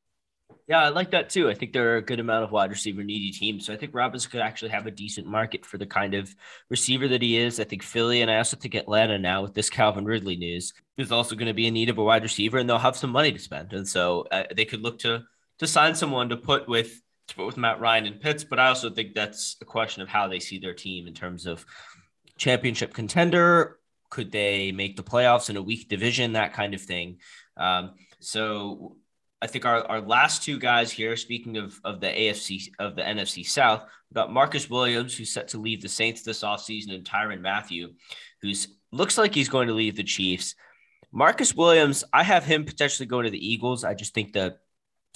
Yeah, 0.69 0.85
I 0.85 0.89
like 0.91 1.11
that 1.11 1.29
too. 1.29 1.51
I 1.51 1.55
think 1.55 1.73
there 1.73 1.93
are 1.95 1.97
a 1.97 2.03
good 2.03 2.21
amount 2.21 2.45
of 2.45 2.53
wide 2.53 2.71
receiver 2.71 3.03
needy 3.03 3.33
teams. 3.33 3.67
So 3.67 3.73
I 3.73 3.77
think 3.77 3.95
Robinson 3.95 4.31
could 4.31 4.41
actually 4.41 4.71
have 4.71 4.87
a 4.87 4.93
decent 4.93 5.27
market 5.27 5.67
for 5.67 5.77
the 5.77 5.87
kind 5.87 6.15
of 6.15 6.33
receiver 6.71 7.09
that 7.09 7.23
he 7.23 7.37
is. 7.37 7.59
I 7.59 7.65
think 7.65 7.83
Philly 7.83 8.23
and 8.23 8.31
I 8.31 8.37
also 8.37 8.57
think 8.57 8.77
Atlanta 8.77 9.19
now 9.19 9.43
with 9.43 9.55
this 9.55 9.69
Calvin 9.69 10.05
Ridley 10.05 10.37
news 10.37 10.73
is 10.99 11.11
also 11.11 11.35
going 11.35 11.49
to 11.49 11.55
be 11.55 11.67
in 11.67 11.75
need 11.75 11.91
of 11.91 11.99
a 11.99 12.05
wide 12.05 12.23
receiver 12.23 12.59
and 12.59 12.69
they'll 12.69 12.79
have 12.79 12.97
some 12.97 13.11
money 13.11 13.33
to 13.33 13.39
spend. 13.41 13.73
And 13.73 13.89
so 13.89 14.27
uh, 14.31 14.45
they 14.55 14.65
could 14.65 14.83
look 14.83 15.01
to 15.01 15.25
to 15.59 15.67
sign 15.67 15.95
someone 15.95 16.29
to 16.29 16.37
put 16.37 16.69
with 16.69 17.02
with 17.37 17.57
Matt 17.57 17.81
Ryan 17.81 18.07
and 18.07 18.21
Pitts, 18.21 18.45
but 18.45 18.59
I 18.59 18.69
also 18.69 18.91
think 18.91 19.15
that's 19.15 19.57
a 19.61 19.65
question 19.65 20.03
of 20.03 20.09
how 20.09 20.29
they 20.29 20.41
see 20.41 20.59
their 20.59 20.75
team 20.75 21.07
in 21.07 21.15
terms 21.15 21.47
of 21.47 21.65
championship 22.37 22.93
contender. 22.93 23.79
Could 24.11 24.31
they 24.31 24.73
make 24.73 24.97
the 24.97 25.03
playoffs 25.03 25.49
in 25.49 25.57
a 25.57 25.63
weak 25.63 25.89
division? 25.89 26.35
That 26.35 26.53
kind 26.53 26.75
of 26.75 26.81
thing. 26.81 27.19
Um, 27.57 27.95
so 28.21 28.97
I 29.41 29.47
think 29.47 29.65
our, 29.65 29.83
our 29.85 30.01
last 30.01 30.43
two 30.43 30.59
guys 30.59 30.93
here, 30.93 31.17
speaking 31.17 31.57
of, 31.57 31.81
of 31.85 32.01
the 32.01 32.07
AFC 32.07 32.69
of 32.79 32.95
the 32.95 33.03
NFC 33.03 33.45
South, 33.45 33.83
we've 33.83 34.15
got 34.15 34.33
Marcus 34.33 34.69
Williams, 34.69 35.17
who's 35.17 35.33
set 35.33 35.49
to 35.49 35.59
leave 35.59 35.83
the 35.83 35.89
Saints 35.89 36.23
this 36.23 36.43
offseason, 36.43 36.95
and 36.95 37.05
Tyrann 37.05 37.41
Mathieu, 37.41 37.91
who's 38.41 38.69
looks 38.93 39.17
like 39.17 39.35
he's 39.35 39.49
going 39.49 39.69
to 39.69 39.75
leave 39.75 39.97
the 39.97 40.05
Chiefs. 40.05 40.55
Marcus 41.11 41.55
Williams, 41.55 42.05
I 42.13 42.23
have 42.23 42.45
him 42.45 42.65
potentially 42.65 43.07
going 43.07 43.25
to 43.25 43.31
the 43.31 43.53
Eagles. 43.53 43.85
I 43.85 43.95
just 43.95 44.15
think 44.15 44.35
that 44.35 44.59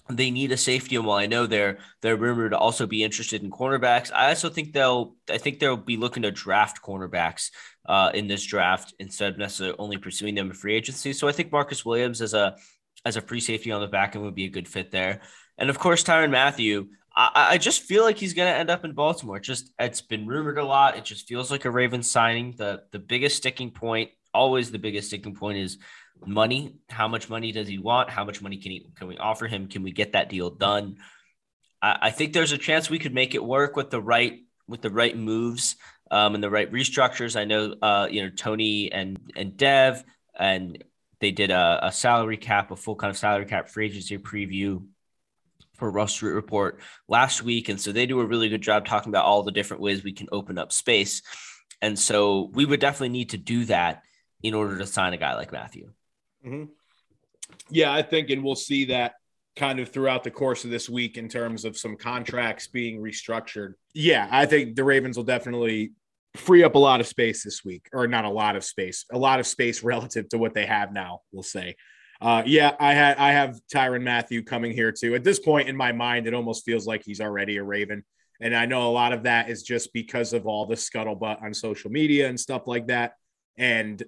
they 0.09 0.31
need 0.31 0.53
a 0.53 0.57
safety, 0.57 0.97
and 0.97 1.05
while 1.05 1.19
I 1.19 1.27
know 1.27 1.47
they're 1.47 1.79
they're 2.01 2.17
rumored 2.17 2.53
to 2.53 2.59
also 2.59 2.87
be 2.87 3.03
interested 3.03 3.43
in 3.43 3.51
cornerbacks, 3.51 4.13
I 4.13 4.29
also 4.29 4.49
think 4.49 4.73
they'll 4.73 5.17
I 5.29 5.39
think 5.39 5.59
they'll 5.59 5.77
be 5.77 5.97
looking 5.97 6.23
to 6.23 6.31
draft 6.31 6.83
cornerbacks 6.83 7.51
uh, 7.87 8.11
in 8.15 8.29
this 8.29 8.45
draft 8.45 8.95
instead 8.99 9.33
of 9.33 9.39
necessarily 9.39 9.77
only 9.79 9.97
pursuing 9.97 10.35
them 10.35 10.49
in 10.49 10.53
free 10.53 10.75
agency. 10.75 11.13
So 11.13 11.27
I 11.29 11.33
think 11.33 11.51
Marcus 11.51 11.85
Williams 11.85 12.21
as 12.21 12.35
a 12.35 12.57
as 13.05 13.17
a 13.17 13.21
free 13.21 13.41
safety 13.41 13.73
on 13.73 13.81
the 13.81 13.89
back 13.89 14.15
end 14.15 14.25
would 14.25 14.35
be 14.35 14.47
a 14.47 14.51
good 14.51 14.69
fit 14.69 14.91
there. 14.91 15.23
And 15.59 15.71
of 15.71 15.79
course, 15.79 16.05
Tyrann 16.05 16.31
Mathieu. 16.31 16.89
I, 17.17 17.49
I 17.53 17.59
just 17.59 17.83
feel 17.83 18.05
like 18.05 18.19
he's 18.19 18.35
going 18.35 18.53
to 18.53 18.59
end 18.59 18.71
up 18.71 18.85
in 18.85 18.93
Baltimore. 18.93 19.41
just 19.41 19.73
it's 19.79 20.03
been 20.03 20.27
rumored 20.27 20.59
a 20.59 20.65
lot. 20.65 20.97
It 20.97 21.05
just 21.05 21.27
feels 21.27 21.51
like 21.51 21.65
a 21.65 21.71
Ravens 21.71 22.11
signing. 22.11 22.55
The 22.57 22.83
the 22.93 22.99
biggest 22.99 23.37
sticking 23.39 23.71
point, 23.71 24.11
always 24.33 24.71
the 24.71 24.79
biggest 24.79 25.09
sticking 25.09 25.35
point, 25.35 25.59
is 25.59 25.79
money. 26.25 26.75
How 26.89 27.09
much 27.09 27.29
money 27.29 27.53
does 27.53 27.69
he 27.69 27.79
want? 27.79 28.11
How 28.11 28.25
much 28.25 28.41
money 28.41 28.57
can 28.59 28.73
he 28.73 28.87
can 28.97 29.09
we 29.09 29.19
offer 29.19 29.47
him? 29.47 29.69
Can 29.69 29.83
we 29.83 29.93
get 29.93 30.13
that 30.13 30.29
deal 30.29 30.51
done? 30.51 30.97
I, 31.83 31.99
I 32.03 32.11
think 32.11 32.33
there's 32.33 32.53
a 32.53 32.59
chance 32.59 32.89
we 32.89 32.99
could 32.99 33.15
make 33.15 33.35
it 33.35 33.45
work 33.45 33.77
with 33.77 33.91
the 33.91 34.01
right 34.01 34.41
with 34.69 34.83
the 34.83 34.91
right 34.91 35.17
moves 35.17 35.77
um, 36.11 36.35
and 36.35 36.43
the 36.43 36.51
right 36.51 36.71
restructures. 36.71 37.39
I 37.39 37.45
know 37.45 37.75
uh, 37.83 38.09
you 38.11 38.23
know 38.23 38.31
Tony 38.31 38.91
and 38.93 39.19
and 39.37 39.57
Dev 39.57 40.05
and 40.39 40.83
they 41.21 41.31
did 41.31 41.51
a, 41.51 41.81
a 41.83 41.93
salary 41.93 42.37
cap, 42.37 42.71
a 42.71 42.77
full 42.77 42.97
kind 42.97 43.11
of 43.11 43.17
salary 43.17 43.47
cap 43.47 43.69
free 43.69 43.87
agency 43.87 44.19
preview 44.19 44.85
for 45.77 45.91
Russ 45.91 46.13
Street 46.13 46.33
Report 46.33 46.81
last 47.09 47.43
week. 47.43 47.69
And 47.69 47.81
so 47.81 47.93
they 47.93 48.07
do 48.07 48.21
a 48.21 48.27
really 48.27 48.49
good 48.49 48.63
job 48.63 48.87
talking 48.87 49.11
about 49.11 49.25
all 49.25 49.43
the 49.43 49.53
different 49.53 49.83
ways 49.83 50.03
we 50.03 50.13
can 50.13 50.29
open 50.33 50.59
up 50.59 50.73
space. 50.73 51.23
And 51.83 51.99
so 51.99 52.51
we 52.53 52.65
would 52.65 52.81
definitely 52.81 53.11
need 53.11 53.31
to 53.31 53.39
do 53.39 53.65
that 53.67 54.03
in 54.43 54.55
order 54.55 54.79
to 54.79 54.87
sign 54.87 55.13
a 55.13 55.19
guy 55.19 55.35
like 55.35 55.53
Mathieu. 55.53 55.91
Mm-hmm. 56.47 56.65
Yeah, 57.71 57.93
I 57.93 58.03
think, 58.03 58.31
and 58.31 58.43
we'll 58.43 58.57
see 58.57 58.87
that 58.87 59.15
kind 59.57 59.81
of 59.81 59.89
throughout 59.89 60.23
the 60.23 60.31
course 60.31 60.65
of 60.65 60.71
this 60.71 60.89
week 60.89 61.17
in 61.17 61.29
terms 61.29 61.65
of 61.65 61.77
some 61.77 61.97
contracts 61.97 62.69
being 62.69 63.01
restructured. 63.01 63.75
Yeah, 63.95 64.29
I 64.31 64.47
think 64.47 64.77
the 64.77 64.85
Ravens 64.85 65.17
will 65.17 65.25
definitely 65.25 65.93
free 66.37 66.63
up 66.63 66.75
a 66.75 66.79
lot 66.79 67.01
of 67.01 67.07
space 67.07 67.43
this 67.43 67.65
week, 67.65 67.89
or 67.93 68.07
not 68.07 68.25
a 68.25 68.31
lot 68.31 68.57
of 68.57 68.65
space, 68.65 69.07
a 69.11 69.19
lot 69.19 69.41
of 69.41 69.47
space 69.47 69.83
relative 69.83 70.29
to 70.31 70.39
what 70.39 70.55
they 70.55 70.67
have 70.67 70.93
now. 70.93 71.21
We'll 71.33 71.43
say. 71.43 71.77
Uh, 72.21 72.43
yeah, 72.47 72.75
I 72.81 72.95
had 72.95 73.19
I 73.19 73.33
have 73.33 73.59
Tyrann 73.73 74.03
Mathieu 74.03 74.43
coming 74.43 74.73
here 74.73 74.93
too. 74.93 75.15
At 75.15 75.25
this 75.25 75.39
point 75.39 75.69
in 75.69 75.77
my 75.77 75.93
mind, 75.93 76.27
it 76.27 76.35
almost 76.35 76.65
feels 76.65 76.87
like 76.87 77.03
he's 77.05 77.21
already 77.21 77.57
a 77.57 77.63
Raven, 77.63 78.05
and 78.41 78.55
I 78.55 78.67
know 78.67 78.89
a 78.89 78.93
lot 78.93 79.13
of 79.13 79.25
that 79.25 79.51
is 79.51 79.63
just 79.63 79.93
because 79.93 80.33
of 80.33 80.47
all 80.47 80.67
the 80.67 80.77
scuttlebutt 80.77 81.43
on 81.43 81.53
social 81.53 81.91
media 81.91 82.29
and 82.29 82.39
stuff 82.39 82.67
like 82.67 82.87
that. 82.87 83.15
And 83.59 84.03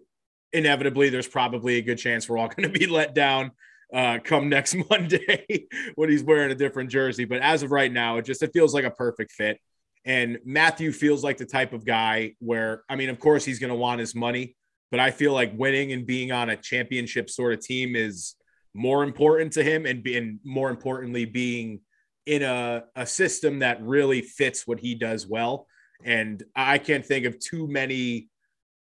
inevitably, 0.52 1.10
there's 1.10 1.28
probably 1.28 1.76
a 1.76 1.82
good 1.82 1.98
chance 1.98 2.28
we're 2.28 2.38
all 2.38 2.48
going 2.56 2.70
to 2.72 2.78
be 2.78 2.86
let 2.86 3.14
down 3.14 3.52
uh, 3.92 4.18
come 4.22 4.48
next 4.48 4.76
Monday 4.90 5.66
when 5.94 6.10
he's 6.10 6.22
wearing 6.22 6.50
a 6.50 6.54
different 6.54 6.90
jersey. 6.90 7.24
But 7.24 7.42
as 7.42 7.62
of 7.62 7.70
right 7.70 7.92
now, 7.92 8.18
it 8.18 8.24
just 8.24 8.42
it 8.42 8.52
feels 8.52 8.74
like 8.74 8.84
a 8.84 8.90
perfect 8.90 9.32
fit. 9.32 9.58
And 10.04 10.38
Mathieu 10.44 10.92
feels 10.92 11.22
like 11.22 11.36
the 11.36 11.44
type 11.44 11.72
of 11.72 11.84
guy 11.84 12.34
where, 12.38 12.82
I 12.88 12.96
mean, 12.96 13.10
of 13.10 13.18
course, 13.18 13.44
he's 13.44 13.58
going 13.58 13.72
to 13.72 13.76
want 13.76 14.00
his 14.00 14.14
money, 14.14 14.56
but 14.90 15.00
I 15.00 15.10
feel 15.10 15.32
like 15.32 15.52
winning 15.54 15.92
and 15.92 16.06
being 16.06 16.32
on 16.32 16.50
a 16.50 16.56
championship 16.56 17.28
sort 17.28 17.52
of 17.52 17.60
team 17.60 17.94
is 17.94 18.34
more 18.74 19.02
important 19.02 19.52
to 19.54 19.62
him 19.62 19.84
and 19.86 20.02
being 20.02 20.38
more 20.44 20.70
importantly, 20.70 21.24
being 21.24 21.80
in 22.26 22.42
a, 22.42 22.84
a 22.94 23.06
system 23.06 23.58
that 23.58 23.82
really 23.82 24.22
fits 24.22 24.66
what 24.66 24.78
he 24.78 24.94
does 24.94 25.26
well. 25.26 25.66
And 26.04 26.42
I 26.54 26.78
can't 26.78 27.04
think 27.04 27.26
of 27.26 27.38
too 27.38 27.66
many 27.66 28.28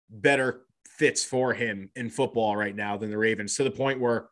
better 0.10 0.63
fits 0.98 1.24
for 1.24 1.54
him 1.54 1.90
in 1.96 2.10
football 2.10 2.56
right 2.56 2.76
now 2.76 2.98
than 2.98 3.10
the 3.10 3.18
Ravens 3.18 3.56
to 3.56 3.64
the 3.64 3.72
point 3.72 4.00
where 4.00 4.28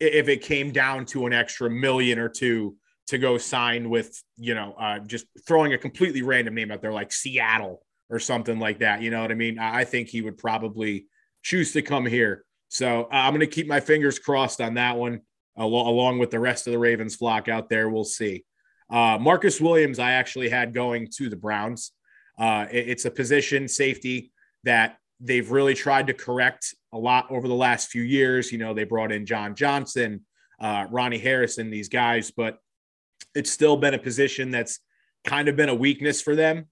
if 0.00 0.28
it 0.28 0.42
came 0.42 0.72
down 0.72 1.06
to 1.06 1.26
an 1.26 1.32
extra 1.32 1.70
million 1.70 2.18
or 2.18 2.28
two, 2.28 2.76
to 3.06 3.18
go 3.18 3.36
sign 3.36 3.90
with, 3.90 4.22
you 4.36 4.54
know, 4.54 4.74
uh, 4.78 4.98
just 5.00 5.26
throwing 5.46 5.74
a 5.74 5.78
completely 5.78 6.22
random 6.22 6.54
name 6.54 6.70
out 6.70 6.80
there 6.80 6.92
like 6.92 7.12
Seattle 7.12 7.84
or 8.08 8.18
something 8.18 8.58
like 8.58 8.78
that. 8.78 9.02
You 9.02 9.10
know 9.10 9.20
what 9.20 9.30
I 9.30 9.34
mean? 9.34 9.58
I 9.58 9.84
think 9.84 10.08
he 10.08 10.22
would 10.22 10.38
probably 10.38 11.06
choose 11.42 11.72
to 11.72 11.82
come 11.82 12.06
here. 12.06 12.44
So 12.68 13.02
uh, 13.02 13.08
I'm 13.10 13.32
going 13.32 13.40
to 13.40 13.46
keep 13.46 13.66
my 13.66 13.80
fingers 13.80 14.18
crossed 14.18 14.60
on 14.60 14.74
that 14.74 14.96
one, 14.96 15.20
al- 15.58 15.68
along 15.68 16.18
with 16.18 16.30
the 16.30 16.40
rest 16.40 16.66
of 16.66 16.72
the 16.72 16.78
Ravens 16.78 17.16
flock 17.16 17.48
out 17.48 17.68
there. 17.68 17.90
We'll 17.90 18.04
see. 18.04 18.44
Uh, 18.90 19.18
Marcus 19.20 19.60
Williams, 19.60 19.98
I 19.98 20.12
actually 20.12 20.48
had 20.48 20.74
going 20.74 21.08
to 21.16 21.28
the 21.28 21.36
Browns. 21.36 21.92
Uh, 22.38 22.66
it, 22.70 22.88
it's 22.88 23.04
a 23.04 23.10
position 23.10 23.68
safety 23.68 24.32
that 24.64 24.96
they've 25.24 25.50
really 25.50 25.74
tried 25.74 26.06
to 26.06 26.14
correct 26.14 26.74
a 26.92 26.98
lot 26.98 27.30
over 27.30 27.48
the 27.48 27.54
last 27.54 27.88
few 27.88 28.02
years. 28.02 28.52
You 28.52 28.58
know, 28.58 28.74
they 28.74 28.84
brought 28.84 29.10
in 29.10 29.24
John 29.26 29.54
Johnson, 29.54 30.24
uh, 30.60 30.86
Ronnie 30.90 31.18
Harrison, 31.18 31.70
these 31.70 31.88
guys, 31.88 32.30
but 32.30 32.58
it's 33.34 33.50
still 33.50 33.76
been 33.76 33.94
a 33.94 33.98
position 33.98 34.50
that's 34.50 34.78
kind 35.24 35.48
of 35.48 35.56
been 35.56 35.70
a 35.70 35.74
weakness 35.74 36.20
for 36.20 36.36
them. 36.36 36.66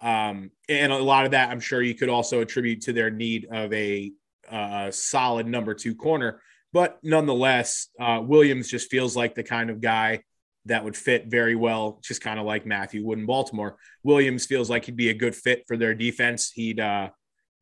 Um, 0.00 0.50
and 0.68 0.90
a 0.92 0.98
lot 0.98 1.26
of 1.26 1.32
that, 1.32 1.50
I'm 1.50 1.60
sure 1.60 1.82
you 1.82 1.94
could 1.94 2.08
also 2.08 2.40
attribute 2.40 2.80
to 2.82 2.94
their 2.94 3.10
need 3.10 3.46
of 3.52 3.72
a 3.72 4.10
uh, 4.50 4.90
solid 4.90 5.46
number 5.46 5.74
two 5.74 5.94
corner. 5.94 6.40
But 6.72 6.98
nonetheless, 7.02 7.88
uh, 8.00 8.22
Williams 8.24 8.68
just 8.70 8.90
feels 8.90 9.14
like 9.14 9.34
the 9.34 9.42
kind 9.42 9.68
of 9.68 9.80
guy 9.80 10.22
that 10.66 10.84
would 10.84 10.96
fit 10.96 11.26
very 11.26 11.54
well, 11.54 12.00
just 12.02 12.22
kind 12.22 12.38
of 12.38 12.46
like 12.46 12.64
Mathieu 12.64 13.04
Wood 13.04 13.18
in 13.18 13.26
Baltimore. 13.26 13.76
Williams 14.02 14.46
feels 14.46 14.70
like 14.70 14.86
he'd 14.86 14.96
be 14.96 15.10
a 15.10 15.14
good 15.14 15.34
fit 15.34 15.64
for 15.66 15.76
their 15.76 15.94
defense. 15.94 16.50
He'd 16.50 16.80
uh, 16.80 17.10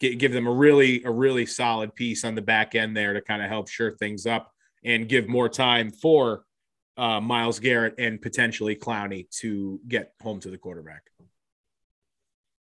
give 0.00 0.32
them 0.32 0.46
a 0.46 0.52
really, 0.52 1.02
a 1.04 1.10
really 1.10 1.46
solid 1.46 1.94
piece 1.94 2.24
on 2.24 2.34
the 2.34 2.42
back 2.42 2.74
end 2.74 2.96
there 2.96 3.12
to 3.12 3.20
kind 3.20 3.42
of 3.42 3.48
help 3.48 3.68
sure 3.68 3.92
things 3.92 4.26
up 4.26 4.52
and 4.84 5.08
give 5.08 5.28
more 5.28 5.48
time 5.48 5.90
for 5.90 6.44
uh, 6.96 7.20
Myles 7.20 7.60
Garrett 7.60 7.94
and 7.98 8.20
potentially 8.20 8.76
Clowney 8.76 9.28
to 9.40 9.80
get 9.88 10.12
home 10.22 10.40
to 10.40 10.50
the 10.50 10.58
quarterback. 10.58 11.02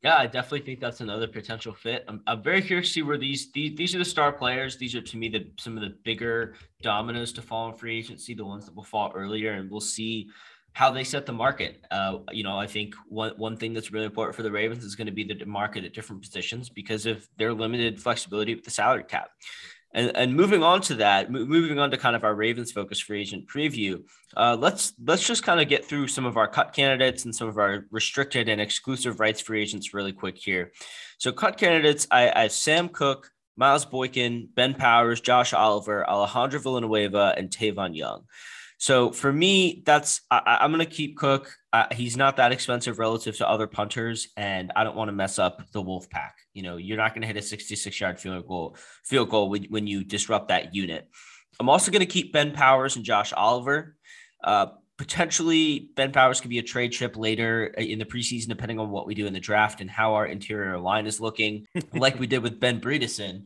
Yeah, 0.03 0.17
I 0.17 0.27
definitely 0.27 0.59
think 0.59 0.79
that's 0.79 1.01
another 1.01 1.27
potential 1.27 1.73
fit. 1.73 2.05
I'm, 2.07 2.21
I'm 2.27 2.43
very 2.43 2.61
curious 2.61 2.89
to 2.89 2.93
see 2.93 3.01
where 3.01 3.17
these, 3.17 3.51
these 3.53 3.75
these 3.75 3.95
are 3.95 3.97
the 3.97 4.05
star 4.05 4.31
players. 4.31 4.77
These 4.77 4.93
are 4.93 5.01
to 5.01 5.17
me 5.17 5.29
the 5.29 5.47
some 5.59 5.75
of 5.75 5.81
the 5.81 5.95
bigger 6.03 6.53
dominoes 6.83 7.31
to 7.33 7.41
fall 7.41 7.69
in 7.69 7.73
free 7.73 7.97
agency, 7.97 8.35
the 8.35 8.45
ones 8.45 8.65
that 8.65 8.75
will 8.75 8.83
fall 8.83 9.11
earlier, 9.15 9.53
and 9.53 9.71
we'll 9.71 9.81
see 9.81 10.29
how 10.75 10.91
they 10.91 11.05
set 11.05 11.25
the 11.25 11.31
market. 11.31 11.85
Uh, 11.89 12.17
you 12.33 12.43
know, 12.43 12.59
I 12.59 12.67
think 12.67 12.95
one 13.07 13.31
one 13.38 13.55
thing 13.55 13.73
that's 13.73 13.93
really 13.93 14.05
important 14.05 14.35
for 14.35 14.43
the 14.43 14.51
Ravens 14.51 14.83
is 14.83 14.93
going 14.93 15.07
to 15.07 15.13
be 15.13 15.23
the 15.23 15.45
market 15.45 15.85
at 15.85 15.93
different 15.93 16.21
positions 16.21 16.69
because 16.69 17.05
of 17.05 17.25
their 17.38 17.53
limited 17.53 17.99
flexibility 17.99 18.53
with 18.53 18.65
the 18.65 18.71
salary 18.71 19.05
cap. 19.05 19.29
And, 19.93 20.11
and 20.17 20.35
moving 20.35 20.63
on 20.63 20.81
to 20.81 20.95
that, 20.95 21.31
moving 21.31 21.79
on 21.79 21.91
to 21.91 21.97
kind 21.97 22.13
of 22.13 22.25
our 22.25 22.35
Ravens 22.35 22.73
focus 22.73 22.99
free 22.99 23.21
agent 23.21 23.47
preview, 23.47 24.03
uh, 24.35 24.57
let's 24.59 24.91
let's 25.01 25.25
just 25.25 25.43
kind 25.43 25.61
of 25.61 25.69
get 25.69 25.85
through 25.85 26.09
some 26.09 26.25
of 26.25 26.35
our 26.35 26.47
cut 26.47 26.73
candidates 26.73 27.23
and 27.23 27.33
some 27.33 27.47
of 27.47 27.57
our 27.57 27.85
restricted 27.89 28.49
and 28.49 28.59
exclusive 28.59 29.21
rights 29.21 29.39
free 29.39 29.61
agents 29.61 29.93
really 29.93 30.11
quick 30.11 30.38
here. 30.38 30.73
So 31.19 31.31
cut 31.31 31.55
candidates, 31.55 32.05
I, 32.11 32.33
I 32.35 32.41
have 32.41 32.51
Sam 32.51 32.89
Koch, 32.89 33.31
Miles 33.55 33.85
Boykin, 33.85 34.49
Ben 34.53 34.73
Powers, 34.73 35.21
Josh 35.21 35.53
Oliver, 35.53 36.05
Alejandro 36.05 36.59
Villanueva, 36.59 37.33
and 37.38 37.49
Tavon 37.49 37.95
Young. 37.95 38.25
So 38.77 39.11
for 39.11 39.31
me, 39.31 39.83
that's 39.85 40.21
I, 40.29 40.59
am 40.61 40.71
going 40.71 40.85
to 40.85 40.91
keep 40.91 41.17
Koch. 41.17 41.47
Uh, 41.71 41.85
he's 41.91 42.17
not 42.17 42.38
that 42.38 42.51
expensive 42.51 42.99
relative 42.99 43.38
to 43.38 43.49
other 43.49 43.67
punters, 43.67 44.29
and 44.35 44.71
I 44.75 44.83
don't 44.83 44.95
want 44.95 45.07
to 45.09 45.13
mess 45.13 45.39
up 45.39 45.61
the 45.71 45.81
Wolf 45.81 46.09
Pack. 46.09 46.35
You 46.53 46.63
know, 46.63 46.77
you're 46.77 46.97
not 46.97 47.13
going 47.13 47.21
to 47.21 47.27
hit 47.27 47.38
a 47.38 47.41
66 47.41 47.99
yard 47.99 48.19
field 48.19 48.47
goal 48.47 48.77
field 49.03 49.29
goal 49.29 49.49
when, 49.49 49.63
when 49.65 49.88
you 49.88 50.03
disrupt 50.03 50.49
that 50.49 50.75
unit. 50.75 51.09
I'm 51.59 51.69
also 51.69 51.91
going 51.91 52.01
to 52.01 52.05
keep 52.05 52.33
Ben 52.33 52.51
Powers 52.51 52.95
and 52.95 53.05
Josh 53.05 53.31
Oliver. 53.31 53.95
Uh, 54.43 54.67
potentially, 54.97 55.91
Ben 55.95 56.11
Powers 56.11 56.41
could 56.41 56.49
be 56.49 56.59
a 56.59 56.63
trade 56.63 56.91
chip 56.91 57.15
later 57.17 57.73
uh, 57.77 57.81
in 57.81 57.99
the 57.99 58.05
preseason, 58.05 58.49
depending 58.49 58.79
on 58.79 58.89
what 58.89 59.07
we 59.07 59.15
do 59.15 59.25
in 59.25 59.33
the 59.33 59.39
draft 59.39 59.81
and 59.81 59.89
how 59.89 60.15
our 60.15 60.25
interior 60.25 60.77
line 60.77 61.07
is 61.07 61.21
looking, 61.21 61.65
like 61.93 62.19
we 62.19 62.27
did 62.27 62.43
with 62.43 62.59
Ben 62.59 62.81
Bredeson 62.81 63.45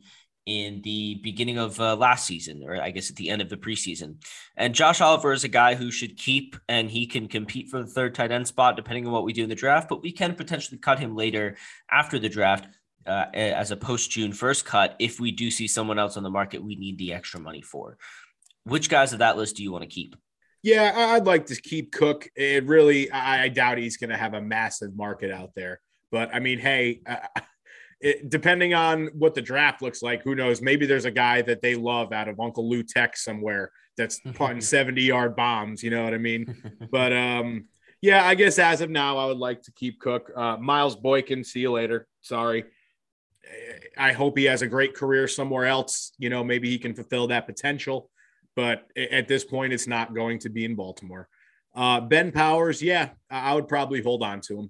in 0.50 0.82
the 0.82 1.20
beginning 1.22 1.60
of 1.60 1.80
uh, 1.80 1.96
last 1.96 2.26
season, 2.26 2.64
or 2.66 2.82
I 2.82 2.90
guess 2.90 3.12
at 3.12 3.16
the 3.16 3.30
end 3.30 3.40
of 3.40 3.50
the 3.50 3.58
preseason. 3.58 4.16
And 4.58 4.74
Josh 4.74 5.00
Oliver 5.00 5.32
is 5.32 5.44
a 5.44 5.48
guy 5.50 5.76
who 5.76 5.92
should 5.92 6.18
keep 6.18 6.56
and 6.68 6.90
he 6.90 7.06
can 7.06 7.28
compete 7.28 7.70
for 7.70 7.84
the 7.84 7.88
third 7.88 8.16
tight 8.16 8.32
end 8.32 8.48
spot 8.48 8.76
depending 8.76 9.06
on 9.06 9.14
what 9.14 9.26
we 9.26 9.32
do 9.32 9.44
in 9.44 9.50
the 9.50 9.56
draft, 9.56 9.88
but 9.88 10.02
we 10.02 10.12
can 10.12 10.34
potentially 10.34 10.80
cut 10.80 10.98
him 10.98 11.16
later 11.16 11.56
after 11.92 12.18
the 12.18 12.30
draft. 12.30 12.68
Uh, 13.06 13.26
as 13.34 13.72
a 13.72 13.78
post 13.78 14.12
June 14.12 14.32
1st 14.32 14.66
cut, 14.66 14.96
if 15.00 15.20
we 15.20 15.32
do 15.32 15.50
see 15.50 15.68
someone 15.68 15.98
else 15.98 16.18
on 16.18 16.22
the 16.22 16.30
market, 16.30 16.64
we 16.64 16.76
need 16.76 16.98
the 16.98 17.14
extra 17.14 17.40
money 17.40 17.62
for. 17.62 17.98
Which 18.66 18.90
guys 18.90 19.14
of 19.14 19.20
that 19.20 19.38
list 19.38 19.56
do 19.56 19.64
you 19.64 19.72
want 19.72 19.84
to 19.84 19.90
keep? 19.90 20.16
Yeah, 20.62 20.92
I'd 20.96 21.26
like 21.26 21.48
to 21.48 21.60
keep 21.60 21.92
Koch. 21.92 22.28
It 22.36 22.66
really, 22.66 23.10
I, 23.12 23.48
doubt 23.48 23.78
he's 23.78 23.98
going 23.98 24.10
to 24.10 24.18
have 24.18 24.34
a 24.34 24.42
massive 24.42 24.96
market 24.96 25.32
out 25.32 25.52
there. 25.56 25.80
But 26.12 26.36
I 26.36 26.40
mean, 26.40 26.60
hey, 26.60 27.02
it, 28.02 28.30
depending 28.30 28.74
on 28.74 29.08
what 29.14 29.36
the 29.36 29.42
draft 29.42 29.82
looks 29.82 30.02
like, 30.02 30.24
who 30.24 30.36
knows? 30.36 30.62
Maybe 30.62 30.86
there's 30.86 31.06
a 31.06 31.12
guy 31.12 31.42
that 31.44 31.62
they 31.62 31.76
love 31.76 32.14
out 32.14 32.28
of 32.28 32.40
Uncle 32.40 32.70
Lou 32.70 32.84
Tech 32.84 33.18
somewhere 33.18 33.72
that's 33.98 34.20
putting 34.34 34.62
70 34.62 35.02
yard 35.02 35.36
bombs. 35.36 35.84
You 35.84 35.92
know 35.92 36.04
what 36.04 36.14
I 36.14 36.18
mean? 36.18 36.56
but 36.92 37.14
um, 37.14 37.66
yeah, 38.02 38.26
I 38.26 38.36
guess 38.36 38.58
as 38.60 38.82
of 38.82 38.90
now, 38.90 39.18
I 39.18 39.26
would 39.26 39.38
like 39.38 39.62
to 39.64 39.72
keep 39.74 40.02
Koch. 40.02 40.30
Uh, 40.36 40.58
Miles 40.58 40.96
Boykin, 40.96 41.44
see 41.44 41.60
you 41.60 41.72
later. 41.72 42.08
Sorry. 42.22 42.64
I 43.98 44.14
hope 44.14 44.38
he 44.38 44.46
has 44.46 44.62
a 44.62 44.68
great 44.68 44.96
career 44.96 45.28
somewhere 45.28 45.66
else. 45.66 46.14
You 46.18 46.30
know, 46.30 46.44
maybe 46.44 46.70
he 46.70 46.78
can 46.78 46.94
fulfill 46.94 47.28
that 47.28 47.48
potential. 47.48 48.10
But 48.56 48.86
at 48.98 49.28
this 49.28 49.44
point, 49.44 49.74
it's 49.74 49.88
not 49.88 50.14
going 50.14 50.40
to 50.40 50.50
be 50.50 50.66
in 50.66 50.76
Baltimore. 50.76 51.28
Uh, 51.76 52.02
ben 52.02 52.32
Powers, 52.32 52.82
yeah, 52.82 53.10
I 53.30 53.54
would 53.54 53.68
probably 53.68 54.02
hold 54.02 54.24
on 54.24 54.42
to 54.42 54.60
him. 54.60 54.70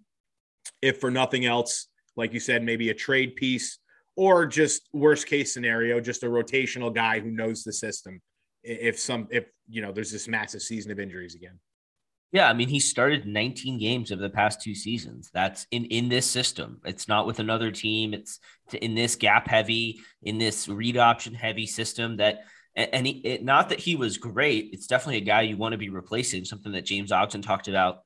If 0.81 0.99
for 0.99 1.09
nothing 1.09 1.45
else, 1.45 1.87
like 2.15 2.33
you 2.33 2.39
said, 2.39 2.63
maybe 2.63 2.89
a 2.89 2.93
trade 2.93 3.35
piece 3.35 3.79
or 4.15 4.45
just 4.45 4.89
worst 4.93 5.27
case 5.27 5.53
scenario, 5.53 5.99
just 5.99 6.23
a 6.23 6.27
rotational 6.27 6.93
guy 6.93 7.19
who 7.19 7.31
knows 7.31 7.63
the 7.63 7.73
system. 7.73 8.21
If 8.63 8.99
some, 8.99 9.27
if 9.31 9.45
you 9.69 9.81
know, 9.81 9.91
there's 9.91 10.11
this 10.11 10.27
massive 10.27 10.61
season 10.61 10.91
of 10.91 10.99
injuries 10.99 11.35
again. 11.35 11.59
Yeah, 12.31 12.47
I 12.47 12.53
mean, 12.53 12.67
he 12.67 12.79
started 12.79 13.25
19 13.25 13.79
games 13.79 14.11
over 14.11 14.21
the 14.21 14.29
past 14.29 14.61
two 14.61 14.75
seasons. 14.75 15.31
That's 15.33 15.65
in 15.71 15.85
in 15.85 16.09
this 16.09 16.29
system. 16.29 16.79
It's 16.85 17.07
not 17.07 17.25
with 17.25 17.39
another 17.39 17.71
team. 17.71 18.13
It's 18.13 18.39
in 18.73 18.93
this 18.93 19.15
gap 19.15 19.47
heavy, 19.47 20.01
in 20.21 20.37
this 20.37 20.67
read 20.67 20.97
option 20.97 21.33
heavy 21.33 21.65
system. 21.65 22.17
That 22.17 22.41
and 22.75 23.07
he, 23.07 23.13
it, 23.25 23.43
not 23.43 23.69
that 23.69 23.79
he 23.79 23.95
was 23.95 24.17
great. 24.17 24.69
It's 24.73 24.85
definitely 24.85 25.17
a 25.17 25.21
guy 25.21 25.41
you 25.41 25.57
want 25.57 25.71
to 25.71 25.77
be 25.77 25.89
replacing. 25.89 26.45
Something 26.45 26.73
that 26.73 26.85
James 26.85 27.11
Ogden 27.11 27.41
talked 27.41 27.67
about 27.67 28.03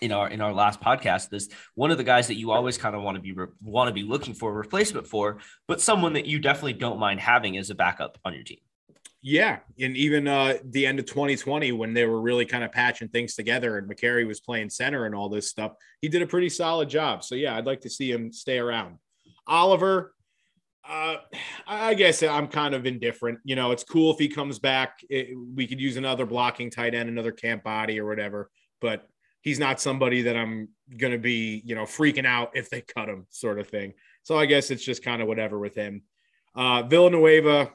in 0.00 0.12
our 0.12 0.28
in 0.28 0.40
our 0.40 0.52
last 0.52 0.80
podcast. 0.80 1.28
This 1.30 1.48
one 1.74 1.90
of 1.90 1.98
the 1.98 2.04
guys 2.04 2.28
that 2.28 2.36
you 2.36 2.50
always 2.50 2.78
kind 2.78 2.94
of 2.94 3.02
want 3.02 3.16
to 3.16 3.20
be 3.22 3.34
want 3.62 3.88
to 3.88 3.94
be 3.94 4.02
looking 4.02 4.34
for 4.34 4.50
a 4.50 4.54
replacement 4.54 5.06
for, 5.06 5.38
but 5.66 5.80
someone 5.80 6.12
that 6.14 6.26
you 6.26 6.38
definitely 6.38 6.74
don't 6.74 6.98
mind 6.98 7.20
having 7.20 7.56
as 7.56 7.70
a 7.70 7.74
backup 7.74 8.18
on 8.24 8.34
your 8.34 8.44
team. 8.44 8.58
Yeah, 9.22 9.58
and 9.80 9.96
even 9.96 10.28
uh, 10.28 10.58
the 10.64 10.86
end 10.86 11.00
of 11.00 11.06
2020 11.06 11.72
when 11.72 11.94
they 11.94 12.06
were 12.06 12.20
really 12.20 12.44
kind 12.44 12.62
of 12.62 12.70
patching 12.70 13.08
things 13.08 13.34
together 13.34 13.76
and 13.76 13.90
Mekari 13.90 14.24
was 14.26 14.40
playing 14.40 14.70
center 14.70 15.04
and 15.04 15.14
all 15.14 15.28
this 15.28 15.48
stuff, 15.48 15.72
he 16.00 16.08
did 16.08 16.22
a 16.22 16.26
pretty 16.26 16.48
solid 16.48 16.88
job. 16.88 17.24
So 17.24 17.34
yeah, 17.34 17.56
I'd 17.56 17.66
like 17.66 17.80
to 17.80 17.90
see 17.90 18.10
him 18.10 18.32
stay 18.32 18.58
around. 18.58 18.98
Oliver, 19.48 20.14
uh, 20.88 21.16
I 21.66 21.94
guess 21.94 22.22
I'm 22.22 22.46
kind 22.46 22.74
of 22.74 22.86
indifferent. 22.86 23.40
You 23.44 23.56
know, 23.56 23.72
it's 23.72 23.82
cool 23.82 24.12
if 24.12 24.18
he 24.18 24.28
comes 24.28 24.58
back. 24.58 25.00
It, 25.10 25.36
we 25.54 25.66
could 25.66 25.80
use 25.80 25.96
another 25.96 26.26
blocking 26.26 26.70
tight 26.70 26.94
end, 26.94 27.08
another 27.08 27.32
camp 27.32 27.64
body 27.64 27.98
or 27.98 28.06
whatever. 28.06 28.50
But 28.80 29.08
he's 29.42 29.58
not 29.58 29.80
somebody 29.80 30.22
that 30.22 30.36
I'm 30.36 30.68
going 30.96 31.12
to 31.12 31.18
be, 31.18 31.62
you 31.64 31.74
know, 31.74 31.84
freaking 31.84 32.26
out 32.26 32.50
if 32.54 32.70
they 32.70 32.80
cut 32.80 33.08
him, 33.08 33.26
sort 33.30 33.58
of 33.58 33.68
thing. 33.68 33.94
So 34.22 34.36
I 34.36 34.46
guess 34.46 34.70
it's 34.70 34.84
just 34.84 35.04
kind 35.04 35.22
of 35.22 35.28
whatever 35.28 35.58
with 35.58 35.74
him. 35.74 36.02
Uh, 36.54 36.82
Villanueva, 36.82 37.70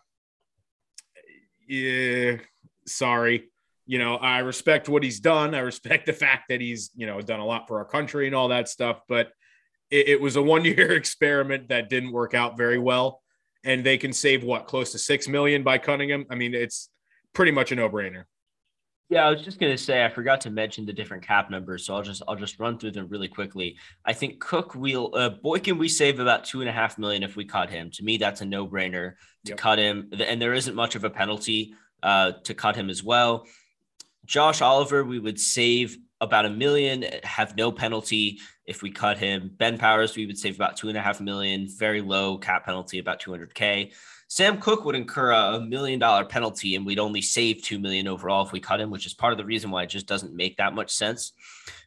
yeah, 1.68 2.38
sorry. 2.86 3.50
You 3.86 4.00
know, 4.00 4.16
I 4.16 4.40
respect 4.40 4.90
what 4.90 5.04
he's 5.04 5.20
done. 5.20 5.56
I 5.56 5.60
respect 5.60 6.06
the 6.06 6.14
fact 6.14 6.46
that 6.50 6.62
he's, 6.62 6.92
you 6.96 7.06
know, 7.06 7.22
done 7.22 7.40
a 7.40 7.46
lot 7.46 7.68
for 7.68 7.78
our 7.80 7.86
country 7.86 8.28
and 8.28 8.36
all 8.36 8.50
that 8.50 8.70
stuff. 8.70 9.02
But 9.08 9.32
it, 9.90 10.10
it 10.10 10.22
was 10.22 10.36
a 10.36 10.42
one 10.42 10.66
year 10.66 10.92
experiment 10.96 11.70
that 11.70 11.90
didn't 11.90 12.12
work 12.12 12.34
out 12.34 12.58
very 12.58 12.80
well. 12.80 13.22
And 13.64 13.86
they 13.86 13.98
can 13.98 14.12
save 14.12 14.44
what, 14.44 14.66
close 14.66 14.92
to 14.94 15.00
six 15.00 15.28
million 15.28 15.62
by 15.62 15.78
cutting 15.78 16.10
him? 16.10 16.26
I 16.32 16.36
mean, 16.36 16.56
it's 16.56 16.90
pretty 17.34 17.52
much 17.52 17.72
a 17.72 17.76
no 17.76 17.90
brainer. 17.90 18.24
Yeah, 19.12 19.28
I 19.28 19.30
was 19.30 19.42
just 19.42 19.60
gonna 19.60 19.78
say 19.78 20.06
I 20.06 20.10
forgot 20.10 20.40
to 20.42 20.50
mention 20.50 20.86
the 20.86 20.94
different 20.94 21.28
cap 21.28 21.50
numbers, 21.50 21.86
so 21.86 21.94
I'll 21.94 22.02
just 22.02 22.24
I'll 22.30 22.36
just 22.38 22.58
run 22.62 22.80
through 22.80 22.92
them 22.92 23.10
really 23.10 23.28
quickly. 23.28 23.76
I 24.06 24.14
think 24.14 24.40
Koch 24.40 24.74
we'll 24.74 25.14
uh, 25.14 25.32
Boykin 25.32 25.78
we 25.78 25.90
save 25.90 26.22
about 26.22 26.46
two 26.46 26.62
and 26.62 26.70
a 26.70 26.72
half 26.72 26.98
million 26.98 27.22
if 27.22 27.36
we 27.36 27.44
cut 27.44 27.70
him. 27.70 27.92
To 27.92 28.06
me, 28.06 28.16
that's 28.16 28.40
a 28.40 28.46
no 28.46 28.66
brainer 28.66 29.16
to 29.48 29.50
yep. 29.50 29.58
cut 29.58 29.80
him, 29.80 30.10
and 30.18 30.42
there 30.42 30.54
isn't 30.54 30.76
much 30.76 30.96
of 30.96 31.04
a 31.04 31.10
penalty 31.10 31.74
uh, 32.02 32.32
to 32.46 32.54
cut 32.54 32.78
him 32.78 32.90
as 32.90 33.04
well. 33.04 33.46
Josh 34.24 34.62
Oliver, 34.62 35.04
we 35.04 35.20
would 35.20 35.42
save 35.42 35.98
about 36.22 36.46
a 36.46 36.50
million, 36.50 37.04
have 37.24 37.58
no 37.58 37.70
penalty 37.70 38.40
if 38.66 38.82
we 38.82 38.92
cut 38.92 39.18
him. 39.18 39.52
Ben 39.58 39.78
Powers, 39.78 40.16
we 40.16 40.26
would 40.26 40.38
save 40.38 40.56
about 40.56 40.78
two 40.78 40.88
and 40.88 40.98
a 40.98 41.02
half 41.02 41.20
million, 41.20 41.68
very 41.68 42.00
low 42.00 42.38
cap 42.38 42.66
penalty, 42.66 43.00
about 43.00 43.22
200K. 43.22 43.92
Sam 44.32 44.62
Koch 44.62 44.86
would 44.86 44.96
incur 44.96 45.32
a 45.32 45.60
million 45.60 46.00
dollar 46.00 46.24
penalty 46.24 46.78
and 46.78 46.86
we'd 46.86 47.00
only 47.00 47.22
save 47.22 47.64
2 47.64 47.78
million 47.80 48.08
overall 48.08 48.46
if 48.46 48.54
we 48.54 48.62
cut 48.62 48.80
him, 48.80 48.90
which 48.90 49.06
is 49.06 49.14
part 49.14 49.34
of 49.34 49.38
the 49.38 49.44
reason 49.44 49.72
why 49.72 49.84
it 49.84 49.88
just 49.88 50.08
doesn't 50.08 50.34
make 50.34 50.56
that 50.56 50.74
much 50.74 50.90
sense. 50.90 51.34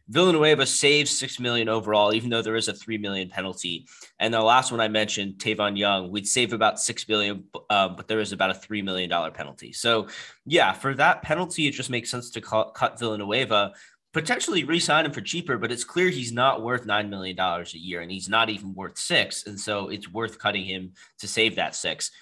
Villanueva 0.08 0.66
saves 0.66 1.18
6 1.18 1.40
million 1.40 1.70
overall, 1.70 2.12
even 2.12 2.28
though 2.28 2.42
there 2.42 2.56
is 2.56 2.68
a 2.68 2.74
3 2.74 2.98
million 2.98 3.30
penalty. 3.30 3.86
And 4.18 4.34
the 4.34 4.42
last 4.42 4.70
one 4.70 4.82
I 4.82 4.88
mentioned, 4.88 5.36
Tavon 5.38 5.78
Young, 5.78 6.10
we'd 6.10 6.28
save 6.28 6.52
about 6.52 6.78
6 6.78 7.08
million, 7.08 7.44
um, 7.70 7.96
but 7.96 8.08
there 8.08 8.20
is 8.20 8.32
about 8.32 8.50
a 8.50 8.58
$3 8.58 8.84
million 8.84 9.08
penalty. 9.32 9.72
So 9.72 10.08
yeah, 10.44 10.74
for 10.74 10.92
that 10.96 11.22
penalty, 11.22 11.66
it 11.66 11.70
just 11.70 11.88
makes 11.88 12.10
sense 12.10 12.28
to 12.32 12.42
cut 12.42 12.98
Villanueva 12.98 13.72
potentially 14.14 14.62
re-sign 14.62 15.04
him 15.04 15.12
for 15.12 15.20
cheaper, 15.20 15.58
but 15.58 15.72
it's 15.72 15.82
clear 15.82 16.08
he's 16.08 16.32
not 16.32 16.62
worth 16.62 16.86
nine 16.86 17.10
million 17.10 17.36
dollars 17.36 17.74
a 17.74 17.78
year, 17.78 18.00
and 18.00 18.10
he's 18.10 18.28
not 18.28 18.48
even 18.48 18.72
worth 18.72 18.96
six, 18.96 19.46
and 19.46 19.58
so 19.58 19.88
it's 19.88 20.10
worth 20.10 20.38
cutting 20.38 20.64
him 20.64 20.92
to 21.18 21.26
save 21.26 21.56
that 21.56 21.74
six. 21.74 22.12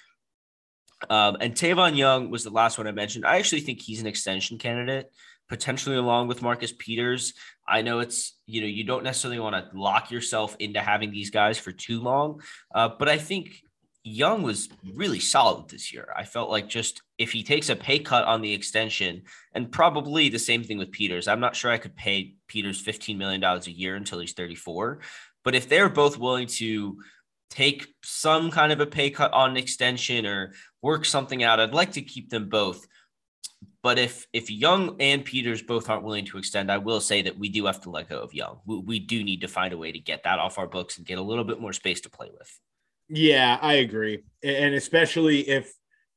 Um, 1.09 1.37
and 1.39 1.53
Tavon 1.53 1.95
Young 1.95 2.29
was 2.29 2.43
the 2.43 2.49
last 2.49 2.77
one 2.77 2.87
I 2.87 2.91
mentioned. 2.91 3.25
I 3.25 3.37
actually 3.37 3.61
think 3.61 3.81
he's 3.81 4.01
an 4.01 4.07
extension 4.07 4.57
candidate, 4.57 5.11
potentially 5.49 5.95
along 5.95 6.27
with 6.27 6.41
Marcus 6.41 6.73
Peters. 6.77 7.33
I 7.67 7.81
know 7.81 7.99
it's, 7.99 8.37
you 8.45 8.61
know, 8.61 8.67
you 8.67 8.83
don't 8.83 9.03
necessarily 9.03 9.39
want 9.39 9.55
to 9.55 9.77
lock 9.77 10.11
yourself 10.11 10.55
into 10.59 10.79
having 10.79 11.11
these 11.11 11.29
guys 11.29 11.57
for 11.57 11.71
too 11.71 12.01
long, 12.01 12.41
uh, 12.73 12.89
but 12.99 13.09
I 13.09 13.17
think 13.17 13.61
Young 14.05 14.43
was 14.43 14.67
really 14.93 15.21
solid 15.21 15.69
this 15.69 15.93
year. 15.93 16.13
I 16.15 16.25
felt 16.25 16.49
like 16.49 16.67
just 16.67 17.01
if 17.17 17.31
he 17.31 17.41
takes 17.41 17.69
a 17.69 17.75
pay 17.75 17.99
cut 17.99 18.25
on 18.25 18.41
the 18.41 18.53
extension, 18.53 19.23
and 19.53 19.71
probably 19.71 20.27
the 20.27 20.39
same 20.39 20.61
thing 20.61 20.77
with 20.77 20.91
Peters, 20.91 21.29
I'm 21.29 21.39
not 21.39 21.55
sure 21.55 21.71
I 21.71 21.77
could 21.77 21.95
pay 21.95 22.35
Peters 22.47 22.83
$15 22.83 23.17
million 23.17 23.41
a 23.41 23.59
year 23.69 23.95
until 23.95 24.19
he's 24.19 24.33
34. 24.33 24.99
But 25.45 25.55
if 25.55 25.69
they're 25.69 25.89
both 25.89 26.17
willing 26.17 26.47
to 26.47 26.97
take 27.53 27.85
some 28.03 28.49
kind 28.49 28.71
of 28.71 28.79
a 28.79 28.85
pay 28.87 29.11
cut 29.11 29.31
on 29.31 29.51
an 29.51 29.57
extension 29.57 30.25
or 30.25 30.53
work 30.81 31.05
something 31.05 31.43
out. 31.43 31.59
I'd 31.59 31.73
like 31.73 31.91
to 31.91 32.01
keep 32.01 32.31
them 32.31 32.49
both. 32.49 32.87
But 33.83 33.99
if 33.99 34.25
if 34.33 34.49
Young 34.49 34.95
and 34.99 35.23
Peters 35.23 35.61
both 35.61 35.87
aren't 35.87 36.03
willing 36.03 36.25
to 36.25 36.39
extend, 36.39 36.71
I 36.71 36.79
will 36.79 36.99
say 36.99 37.21
that 37.21 37.37
we 37.37 37.49
do 37.49 37.65
have 37.67 37.81
to 37.81 37.91
let 37.91 38.09
go 38.09 38.19
of 38.19 38.33
Young. 38.33 38.59
We, 38.65 38.79
we 38.79 38.99
do 38.99 39.23
need 39.23 39.41
to 39.41 39.47
find 39.47 39.71
a 39.71 39.77
way 39.77 39.91
to 39.91 39.99
get 39.99 40.23
that 40.23 40.39
off 40.39 40.57
our 40.57 40.67
books 40.67 40.97
and 40.97 41.05
get 41.05 41.19
a 41.19 41.21
little 41.21 41.43
bit 41.43 41.59
more 41.61 41.73
space 41.73 42.01
to 42.01 42.09
play 42.09 42.29
with. 42.35 42.59
Yeah, 43.07 43.59
I 43.61 43.73
agree. 43.73 44.23
And 44.41 44.73
especially 44.73 45.47
if 45.47 45.71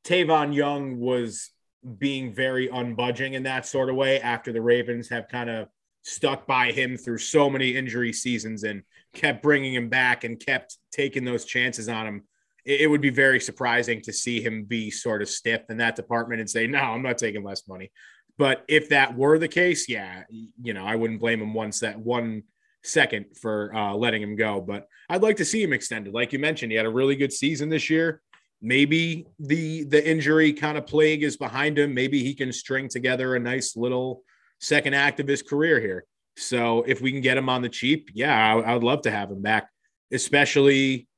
Tavon 0.04 0.54
Young 0.54 0.98
was 0.98 1.50
being 1.98 2.32
very 2.32 2.68
unbudging 2.68 3.34
in 3.34 3.42
that 3.42 3.66
sort 3.66 3.90
of 3.90 3.96
way 3.96 4.20
after 4.20 4.52
the 4.52 4.62
Ravens 4.62 5.10
have 5.10 5.28
kind 5.28 5.50
of 5.50 5.68
stuck 6.02 6.46
by 6.46 6.72
him 6.72 6.96
through 6.96 7.18
so 7.18 7.50
many 7.50 7.76
injury 7.76 8.12
seasons 8.12 8.62
and 8.62 8.82
kept 9.16 9.42
bringing 9.42 9.74
him 9.74 9.88
back 9.88 10.22
and 10.22 10.38
kept 10.38 10.76
taking 10.92 11.24
those 11.24 11.44
chances 11.44 11.88
on 11.88 12.06
him, 12.06 12.22
it, 12.64 12.82
it 12.82 12.86
would 12.86 13.00
be 13.00 13.10
very 13.10 13.40
surprising 13.40 14.00
to 14.02 14.12
see 14.12 14.40
him 14.40 14.64
be 14.64 14.90
sort 14.90 15.22
of 15.22 15.28
stiff 15.28 15.62
in 15.68 15.78
that 15.78 15.96
department 15.96 16.40
and 16.40 16.48
say, 16.48 16.66
no, 16.66 16.78
I'm 16.78 17.02
not 17.02 17.18
taking 17.18 17.42
less 17.42 17.66
money. 17.66 17.90
But 18.38 18.64
if 18.68 18.90
that 18.90 19.16
were 19.16 19.38
the 19.38 19.48
case, 19.48 19.88
yeah, 19.88 20.24
you 20.28 20.74
know, 20.74 20.84
I 20.84 20.94
wouldn't 20.94 21.20
blame 21.20 21.40
him 21.40 21.54
one 21.54 21.72
set 21.72 21.98
one 21.98 22.42
second 22.84 23.26
for 23.40 23.74
uh, 23.74 23.94
letting 23.94 24.22
him 24.22 24.36
go. 24.36 24.60
But 24.60 24.86
I'd 25.08 25.22
like 25.22 25.36
to 25.36 25.44
see 25.44 25.62
him 25.62 25.72
extended. 25.72 26.12
Like 26.12 26.32
you 26.32 26.38
mentioned, 26.38 26.70
he 26.70 26.76
had 26.76 26.86
a 26.86 26.90
really 26.90 27.16
good 27.16 27.32
season 27.32 27.68
this 27.70 27.88
year. 27.88 28.20
Maybe 28.60 29.26
the 29.38 29.84
the 29.84 30.06
injury 30.06 30.52
kind 30.52 30.78
of 30.78 30.86
plague 30.86 31.22
is 31.22 31.36
behind 31.36 31.78
him. 31.78 31.94
Maybe 31.94 32.22
he 32.22 32.34
can 32.34 32.52
string 32.52 32.88
together 32.88 33.34
a 33.34 33.40
nice 33.40 33.76
little 33.76 34.22
second 34.60 34.94
act 34.94 35.20
of 35.20 35.28
his 35.28 35.42
career 35.42 35.80
here. 35.80 36.04
So 36.36 36.82
if 36.86 37.00
we 37.00 37.12
can 37.12 37.20
get 37.20 37.36
him 37.36 37.48
on 37.48 37.62
the 37.62 37.68
cheap, 37.68 38.10
yeah, 38.14 38.54
I, 38.54 38.58
I 38.60 38.74
would 38.74 38.84
love 38.84 39.02
to 39.02 39.10
have 39.10 39.30
him 39.30 39.42
back, 39.42 39.68
especially 40.12 41.08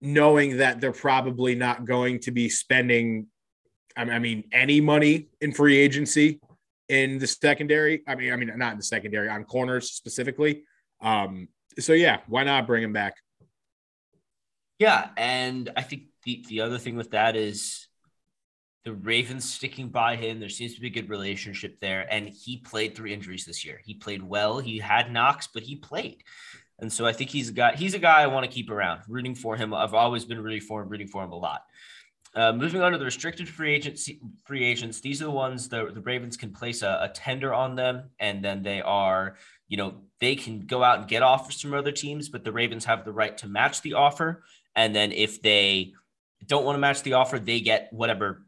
knowing 0.00 0.58
that 0.58 0.80
they're 0.80 0.92
probably 0.92 1.54
not 1.54 1.84
going 1.84 2.20
to 2.20 2.30
be 2.30 2.48
spending, 2.48 3.26
I 3.96 4.18
mean, 4.18 4.44
any 4.52 4.80
money 4.80 5.28
in 5.40 5.52
free 5.52 5.76
agency 5.76 6.40
in 6.88 7.18
the 7.18 7.26
secondary. 7.26 8.02
I 8.06 8.16
mean, 8.16 8.32
I 8.32 8.36
mean, 8.36 8.50
not 8.56 8.72
in 8.72 8.78
the 8.78 8.84
secondary 8.84 9.28
on 9.28 9.44
corners 9.44 9.92
specifically. 9.92 10.64
Um, 11.00 11.48
so 11.78 11.92
yeah, 11.92 12.20
why 12.26 12.44
not 12.44 12.66
bring 12.66 12.82
him 12.82 12.92
back? 12.92 13.14
Yeah, 14.78 15.10
and 15.16 15.70
I 15.76 15.82
think 15.82 16.04
the 16.24 16.44
the 16.48 16.62
other 16.62 16.78
thing 16.78 16.96
with 16.96 17.10
that 17.10 17.36
is 17.36 17.86
the 18.84 18.92
Ravens 18.92 19.52
sticking 19.52 19.88
by 19.88 20.16
him. 20.16 20.40
There 20.40 20.48
seems 20.48 20.74
to 20.74 20.80
be 20.80 20.86
a 20.86 20.90
good 20.90 21.10
relationship 21.10 21.78
there. 21.80 22.06
And 22.12 22.28
he 22.28 22.58
played 22.58 22.94
through 22.94 23.10
injuries 23.10 23.44
this 23.44 23.64
year. 23.64 23.80
He 23.84 23.94
played 23.94 24.22
well. 24.22 24.58
He 24.58 24.78
had 24.78 25.12
knocks, 25.12 25.48
but 25.52 25.62
he 25.62 25.76
played. 25.76 26.24
And 26.78 26.90
so 26.90 27.06
I 27.06 27.12
think 27.12 27.30
he's 27.30 27.50
a 27.50 27.52
guy, 27.52 27.76
he's 27.76 27.94
a 27.94 27.98
guy 27.98 28.22
I 28.22 28.26
want 28.26 28.46
to 28.46 28.52
keep 28.52 28.70
around, 28.70 29.02
rooting 29.06 29.34
for 29.34 29.56
him. 29.56 29.74
I've 29.74 29.94
always 29.94 30.24
been 30.24 30.42
rooting 30.42 30.62
for 30.62 30.82
him, 30.82 30.88
rooting 30.88 31.08
for 31.08 31.22
him 31.22 31.32
a 31.32 31.36
lot. 31.36 31.62
Uh, 32.34 32.52
moving 32.52 32.80
on 32.80 32.92
to 32.92 32.98
the 32.98 33.04
restricted 33.04 33.48
free 33.48 33.74
agency 33.74 34.20
free 34.46 34.64
agents, 34.64 35.00
these 35.00 35.20
are 35.20 35.24
the 35.24 35.30
ones 35.32 35.68
that 35.68 35.94
the 35.94 36.00
Ravens 36.00 36.36
can 36.36 36.52
place 36.52 36.82
a, 36.82 37.00
a, 37.02 37.08
tender 37.12 37.52
on 37.52 37.74
them, 37.74 38.04
and 38.20 38.42
then 38.42 38.62
they 38.62 38.80
are, 38.80 39.36
you 39.66 39.76
know, 39.76 39.94
they 40.20 40.36
can 40.36 40.60
go 40.60 40.84
out 40.84 41.00
and 41.00 41.08
get 41.08 41.24
offers 41.24 41.60
from 41.60 41.74
other 41.74 41.90
teams, 41.90 42.28
but 42.28 42.44
the 42.44 42.52
Ravens 42.52 42.84
have 42.84 43.04
the 43.04 43.12
right 43.12 43.36
to 43.38 43.48
match 43.48 43.82
the 43.82 43.94
offer. 43.94 44.44
And 44.76 44.94
then 44.94 45.10
if 45.10 45.42
they 45.42 45.92
don't 46.46 46.64
want 46.64 46.76
to 46.76 46.80
match 46.80 47.02
the 47.02 47.14
offer, 47.14 47.40
they 47.40 47.60
get 47.60 47.92
whatever 47.92 48.44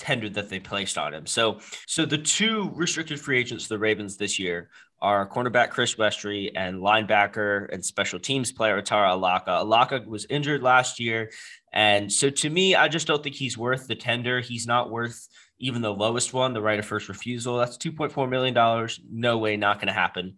tender 0.00 0.28
that 0.30 0.48
they 0.48 0.58
placed 0.58 0.98
on 0.98 1.14
him. 1.14 1.26
So, 1.26 1.60
so 1.86 2.04
the 2.04 2.18
two 2.18 2.70
restricted 2.74 3.20
free 3.20 3.38
agents 3.38 3.68
the 3.68 3.78
Ravens 3.78 4.16
this 4.16 4.38
year 4.38 4.70
are 5.02 5.28
cornerback 5.28 5.70
Chris 5.70 5.94
Westry 5.94 6.50
and 6.54 6.78
linebacker 6.78 7.72
and 7.72 7.84
special 7.84 8.18
teams 8.18 8.52
player 8.52 8.80
Otaro 8.80 9.12
Alaka. 9.12 9.58
Alaka 9.60 10.04
was 10.06 10.26
injured 10.28 10.62
last 10.62 11.00
year. 11.00 11.30
And 11.72 12.12
so 12.12 12.28
to 12.30 12.50
me, 12.50 12.74
I 12.74 12.88
just 12.88 13.06
don't 13.06 13.22
think 13.22 13.34
he's 13.34 13.56
worth 13.56 13.86
the 13.86 13.94
tender. 13.94 14.40
He's 14.40 14.66
not 14.66 14.90
worth 14.90 15.28
even 15.58 15.82
the 15.82 15.92
lowest 15.92 16.32
one, 16.32 16.52
the 16.52 16.62
right 16.62 16.78
of 16.78 16.86
first 16.86 17.08
refusal. 17.08 17.58
That's 17.58 17.76
$2.4 17.76 18.28
million. 18.28 18.88
No 19.10 19.38
way, 19.38 19.56
not 19.56 19.76
going 19.78 19.88
to 19.88 19.92
happen. 19.92 20.36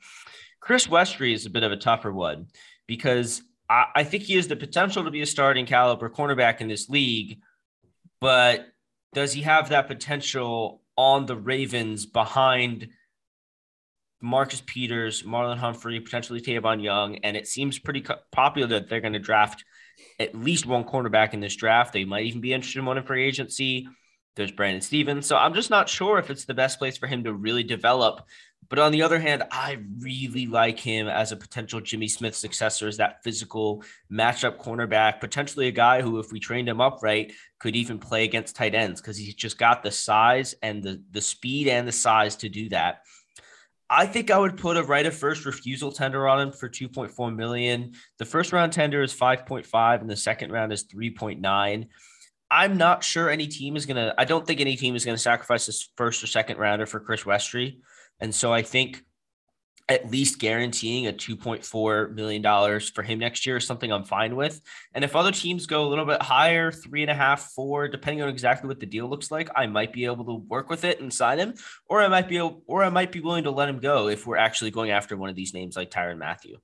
Chris 0.61 0.87
Westry 0.87 1.35
is 1.35 1.47
a 1.47 1.51
bit 1.51 1.63
of 1.63 1.73
a 1.73 1.77
tougher 1.77 2.13
one 2.13 2.47
because 2.87 3.43
I, 3.69 3.87
I 3.97 4.05
think 4.05 4.25
he 4.25 4.37
has 4.37 4.49
the 4.49 4.57
potential 4.57 5.05
to 5.05 5.11
be 5.11 5.23
a 5.23 5.27
starting 5.27 5.67
caliber 5.67 6.09
cornerback 6.11 6.61
in 6.61 6.69
this 6.69 6.89
league, 6.89 7.41
but 8.21 8.67
does 9.15 9.33
he 9.33 9.43
have 9.43 9.69
that 9.69 9.89
potential 9.89 10.83
on 10.97 11.27
the 11.27 11.37
Ravens 11.37 12.07
behind 12.07 12.89
Marcus 14.21 14.63
Peters, 14.65 15.23
Marlon 15.23 15.59
Humphrey, 15.59 16.01
potentially 16.01 16.41
Tavon 16.41 16.83
Young? 16.83 17.17
And 17.17 17.37
it 17.37 17.47
seems 17.47 17.79
pretty 17.79 18.05
popular 18.31 18.69
that 18.69 18.89
they're 18.89 19.01
going 19.01 19.13
to 19.13 19.19
draft 19.19 19.65
at 20.19 20.35
least 20.35 20.67
one 20.67 20.85
cornerback 20.85 21.35
in 21.35 21.41
this 21.41 21.57
draft. 21.57 21.93
They 21.93 22.05
might 22.05 22.25
even 22.25 22.41
be 22.41 22.53
interested 22.53 22.81
in 22.81 22.87
one 22.87 22.99
in 22.99 23.05
free 23.05 23.25
agency. 23.25 23.87
There's 24.37 24.53
Brandon 24.53 24.81
Stephens. 24.81 25.27
So 25.27 25.37
I'm 25.37 25.55
just 25.55 25.71
not 25.71 25.89
sure 25.89 26.19
if 26.19 26.31
it's 26.31 26.47
the 26.47 26.55
best 26.55 26.79
place 26.79 26.97
for 26.97 27.07
him 27.07 27.25
to 27.25 27.35
really 27.35 27.63
develop. 27.63 28.27
But 28.73 28.79
on 28.79 28.91
the 28.91 29.03
other 29.03 29.21
hand, 29.21 29.43
I 29.51 29.81
really 29.99 30.47
like 30.47 30.81
him 30.81 31.07
as 31.07 31.31
a 31.31 31.37
potential 31.37 31.79
Jimmy 31.83 32.09
Smith 32.09 32.35
successor, 32.35 32.89
as 32.89 32.97
that 32.97 33.23
physical 33.23 33.85
matchup 34.11 34.57
cornerback, 34.57 35.21
potentially 35.21 35.69
a 35.69 35.73
guy 35.73 36.01
who, 36.01 36.19
if 36.19 36.33
we 36.33 36.41
trained 36.41 36.71
him 36.71 36.81
up 36.81 37.03
right, 37.03 37.31
could 37.59 37.77
even 37.77 37.99
play 37.99 38.25
against 38.25 38.57
tight 38.57 38.75
ends 38.75 38.99
because 38.99 39.19
he's 39.19 39.35
just 39.35 39.59
got 39.59 39.83
the 39.83 39.91
size 39.91 40.55
and 40.63 40.83
the, 40.83 41.03
the 41.11 41.21
speed 41.21 41.69
and 41.69 41.87
the 41.87 41.93
size 41.93 42.35
to 42.37 42.49
do 42.49 42.71
that. 42.71 43.03
I 43.91 44.07
think 44.07 44.31
I 44.31 44.39
would 44.39 44.57
put 44.57 44.79
a 44.79 44.83
right 44.83 45.05
of 45.05 45.15
first 45.15 45.45
refusal 45.45 45.93
tender 45.93 46.27
on 46.27 46.41
him 46.41 46.51
for 46.51 46.71
2.4 46.71 47.37
million. 47.37 47.93
The 48.17 48.25
first 48.25 48.55
round 48.55 48.73
tender 48.73 49.03
is 49.03 49.13
5.5 49.13 50.01
and 50.01 50.09
the 50.09 50.17
second 50.17 50.51
round 50.51 50.73
is 50.73 50.87
3.9. 50.87 51.89
I'm 52.51 52.77
not 52.79 53.05
sure 53.05 53.29
any 53.29 53.49
team 53.49 53.77
is 53.77 53.85
going 53.85 53.97
to, 53.97 54.15
I 54.17 54.25
don't 54.25 54.47
think 54.47 54.63
any 54.63 54.77
team 54.77 54.97
is 54.97 55.05
going 55.05 55.17
to 55.17 55.23
sacrifice 55.23 55.67
this 55.67 55.91
first 55.99 56.25
or 56.25 56.27
second 56.27 56.57
rounder 56.57 56.87
for 56.87 57.01
Chris 57.01 57.25
Westry. 57.25 57.77
And 58.23 58.33
so 58.33 58.53
I 58.53 58.63
think 58.63 59.05
at 59.89 60.09
least 60.11 60.39
guaranteeing 60.39 61.09
a 61.09 61.13
$2.4 61.13 62.15
million 62.15 62.81
for 62.95 63.03
him 63.03 63.19
next 63.19 63.45
year 63.45 63.57
is 63.57 63.67
something 63.67 63.93
I'm 63.93 64.05
fine 64.05 64.37
with. 64.37 64.61
And 64.95 65.05
if 65.05 65.17
other 65.17 65.33
teams 65.33 65.67
go 65.67 65.85
a 65.85 65.89
little 65.89 66.07
bit 66.07 66.23
higher, 66.23 66.71
three 66.71 67.03
and 67.03 67.11
a 67.11 67.15
half, 67.15 67.51
four, 67.51 67.89
depending 67.89 68.23
on 68.23 68.29
exactly 68.29 68.69
what 68.69 68.79
the 68.79 68.87
deal 68.87 69.09
looks 69.11 69.33
like, 69.33 69.51
I 69.57 69.67
might 69.67 69.93
be 69.93 70.05
able 70.05 70.25
to 70.25 70.35
work 70.35 70.71
with 70.71 70.85
it 70.85 71.01
and 71.01 71.13
sign 71.13 71.39
him, 71.39 71.55
or 71.89 72.01
I 72.01 72.07
might 72.07 72.29
be, 72.29 72.37
able, 72.37 72.63
or 72.67 72.85
I 72.85 72.91
might 72.91 73.11
be 73.11 73.21
willing 73.21 73.45
to 73.45 73.51
let 73.51 73.69
him 73.69 73.81
go 73.81 74.09
if 74.09 74.25
we're 74.25 74.37
actually 74.37 74.71
going 74.71 74.93
after 74.93 75.17
one 75.17 75.29
of 75.29 75.37
these 75.37 75.53
names 75.53 75.77
like 75.77 75.91
Tyrann 75.91 76.19
Mathieu. 76.19 76.59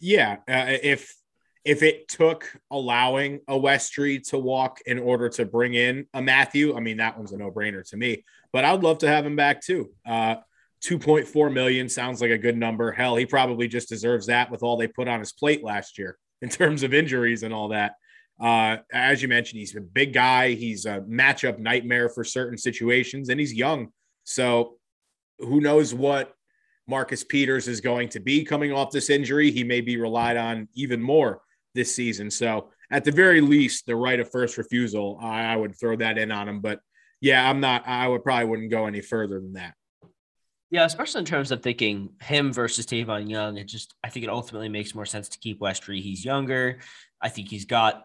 Yeah. 0.00 0.36
Uh, 0.46 0.76
if, 0.82 1.16
if 1.64 1.82
it 1.82 2.08
took 2.08 2.46
allowing 2.70 3.40
a 3.48 3.54
Westry 3.54 4.22
to 4.28 4.38
walk 4.38 4.80
in 4.86 4.98
order 4.98 5.30
to 5.30 5.46
bring 5.46 5.74
in 5.74 6.06
a 6.12 6.20
Matthew, 6.20 6.76
I 6.76 6.80
mean, 6.80 6.98
that 6.98 7.16
one's 7.16 7.32
a 7.32 7.38
no 7.38 7.50
brainer 7.50 7.88
to 7.88 7.96
me, 7.96 8.24
but 8.52 8.64
I'd 8.64 8.82
love 8.82 8.98
to 8.98 9.08
have 9.08 9.26
him 9.26 9.36
back 9.36 9.60
too. 9.62 9.90
Uh, 10.06 10.36
2.4 10.84 11.52
million 11.52 11.88
sounds 11.88 12.20
like 12.20 12.30
a 12.30 12.38
good 12.38 12.56
number. 12.56 12.90
Hell, 12.90 13.16
he 13.16 13.26
probably 13.26 13.68
just 13.68 13.88
deserves 13.88 14.26
that 14.26 14.50
with 14.50 14.62
all 14.62 14.76
they 14.76 14.88
put 14.88 15.08
on 15.08 15.20
his 15.20 15.32
plate 15.32 15.62
last 15.62 15.98
year 15.98 16.16
in 16.42 16.48
terms 16.48 16.82
of 16.82 16.94
injuries 16.94 17.42
and 17.42 17.52
all 17.52 17.68
that. 17.68 17.92
Uh, 18.40 18.78
as 18.92 19.20
you 19.20 19.28
mentioned, 19.28 19.58
he's 19.58 19.76
a 19.76 19.80
big 19.80 20.14
guy. 20.14 20.54
He's 20.54 20.86
a 20.86 21.00
matchup 21.02 21.58
nightmare 21.58 22.08
for 22.08 22.24
certain 22.24 22.56
situations, 22.56 23.28
and 23.28 23.38
he's 23.38 23.52
young. 23.52 23.88
So 24.24 24.76
who 25.38 25.60
knows 25.60 25.92
what 25.92 26.32
Marcus 26.88 27.22
Peters 27.22 27.68
is 27.68 27.82
going 27.82 28.08
to 28.10 28.20
be 28.20 28.44
coming 28.44 28.72
off 28.72 28.90
this 28.90 29.10
injury? 29.10 29.50
He 29.50 29.64
may 29.64 29.82
be 29.82 29.98
relied 29.98 30.38
on 30.38 30.68
even 30.74 31.02
more 31.02 31.42
this 31.74 31.94
season. 31.94 32.30
So 32.30 32.70
at 32.90 33.04
the 33.04 33.12
very 33.12 33.42
least, 33.42 33.84
the 33.86 33.96
right 33.96 34.18
of 34.18 34.30
first 34.30 34.56
refusal, 34.56 35.18
I, 35.20 35.52
I 35.52 35.56
would 35.56 35.78
throw 35.78 35.96
that 35.96 36.16
in 36.16 36.32
on 36.32 36.48
him. 36.48 36.60
But 36.60 36.80
yeah, 37.20 37.48
I'm 37.48 37.60
not. 37.60 37.86
I 37.86 38.08
would 38.08 38.24
probably 38.24 38.46
wouldn't 38.46 38.70
go 38.70 38.86
any 38.86 39.00
further 39.00 39.40
than 39.40 39.54
that. 39.54 39.74
Yeah, 40.70 40.84
especially 40.84 41.20
in 41.20 41.24
terms 41.24 41.50
of 41.50 41.62
thinking 41.62 42.10
him 42.20 42.52
versus 42.52 42.86
Tavon 42.86 43.28
Young. 43.28 43.56
It 43.56 43.66
just 43.66 43.94
I 44.04 44.08
think 44.08 44.24
it 44.24 44.30
ultimately 44.30 44.68
makes 44.68 44.94
more 44.94 45.06
sense 45.06 45.28
to 45.30 45.38
keep 45.38 45.60
Westry. 45.60 46.00
He's 46.00 46.24
younger. 46.24 46.78
I 47.20 47.28
think 47.28 47.48
he's 47.48 47.64
got 47.64 48.04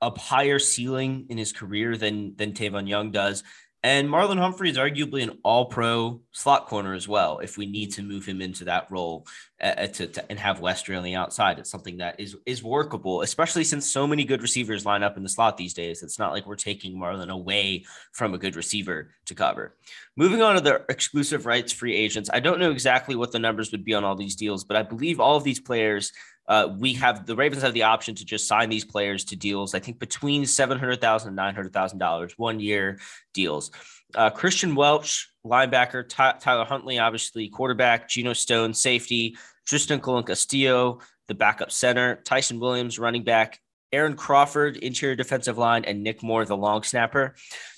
a 0.00 0.18
higher 0.18 0.58
ceiling 0.58 1.26
in 1.28 1.36
his 1.36 1.52
career 1.52 1.96
than 1.96 2.34
than 2.36 2.52
Tavon 2.52 2.88
Young 2.88 3.10
does. 3.10 3.44
And 3.84 4.08
Marlon 4.08 4.38
Humphrey 4.38 4.70
is 4.70 4.76
arguably 4.76 5.22
an 5.22 5.38
all 5.44 5.66
pro 5.66 6.20
slot 6.32 6.66
corner 6.66 6.94
as 6.94 7.06
well. 7.06 7.38
If 7.38 7.56
we 7.56 7.64
need 7.64 7.92
to 7.92 8.02
move 8.02 8.26
him 8.26 8.42
into 8.42 8.64
that 8.64 8.90
role 8.90 9.24
uh, 9.60 9.86
to, 9.86 10.08
to, 10.08 10.28
and 10.28 10.38
have 10.38 10.58
Westry 10.58 10.96
on 10.96 11.04
the 11.04 11.14
outside, 11.14 11.60
it's 11.60 11.70
something 11.70 11.98
that 11.98 12.18
is, 12.18 12.34
is 12.44 12.62
workable, 12.62 13.22
especially 13.22 13.62
since 13.62 13.88
so 13.88 14.04
many 14.04 14.24
good 14.24 14.42
receivers 14.42 14.84
line 14.84 15.04
up 15.04 15.16
in 15.16 15.22
the 15.22 15.28
slot 15.28 15.56
these 15.56 15.74
days. 15.74 16.02
It's 16.02 16.18
not 16.18 16.32
like 16.32 16.44
we're 16.44 16.56
taking 16.56 16.98
Marlon 16.98 17.30
away 17.30 17.84
from 18.10 18.34
a 18.34 18.38
good 18.38 18.56
receiver 18.56 19.10
to 19.26 19.34
cover. 19.36 19.76
Moving 20.16 20.42
on 20.42 20.56
to 20.56 20.60
the 20.60 20.84
exclusive 20.88 21.46
rights 21.46 21.72
free 21.72 21.94
agents, 21.94 22.30
I 22.32 22.40
don't 22.40 22.58
know 22.58 22.72
exactly 22.72 23.14
what 23.14 23.30
the 23.30 23.38
numbers 23.38 23.70
would 23.70 23.84
be 23.84 23.94
on 23.94 24.02
all 24.02 24.16
these 24.16 24.34
deals, 24.34 24.64
but 24.64 24.76
I 24.76 24.82
believe 24.82 25.20
all 25.20 25.36
of 25.36 25.44
these 25.44 25.60
players 25.60 26.12
uh, 26.48 26.74
we 26.78 26.94
have 26.94 27.26
the 27.26 27.36
Ravens 27.36 27.62
have 27.62 27.74
the 27.74 27.82
option 27.82 28.14
to 28.14 28.24
just 28.24 28.48
sign 28.48 28.70
these 28.70 28.84
players 28.84 29.24
to 29.26 29.36
deals. 29.36 29.74
I 29.74 29.80
think 29.80 29.98
between 29.98 30.46
seven 30.46 30.78
hundred 30.78 31.00
thousand 31.00 31.28
and 31.28 31.36
nine 31.36 31.54
hundred 31.54 31.74
thousand 31.74 31.98
dollars, 31.98 32.32
and 32.32 32.38
$900,000, 32.38 32.38
one 32.38 32.60
year 32.60 32.98
deals. 33.34 33.70
Uh, 34.14 34.30
Kristian 34.30 34.74
Welch, 34.74 35.28
linebacker. 35.46 36.08
Ty- 36.08 36.36
Tyler 36.40 36.64
Huntley, 36.64 36.98
obviously 36.98 37.48
quarterback. 37.50 38.08
Geno 38.08 38.32
Stone, 38.32 38.72
safety. 38.72 39.36
Trystan 39.68 40.00
Colon 40.00 40.24
Castillo, 40.24 41.00
the 41.26 41.34
backup 41.34 41.70
center. 41.70 42.22
Ty'Son 42.24 42.58
Williams, 42.58 42.98
running 42.98 43.22
back. 43.24 43.60
Aaron 43.92 44.16
Crawford, 44.16 44.76
interior 44.78 45.16
defensive 45.16 45.56
line, 45.56 45.84
and 45.84 46.02
Nick 46.02 46.22
Moore, 46.22 46.44
the 46.44 46.56
long 46.56 46.82
snapper. 46.82 47.34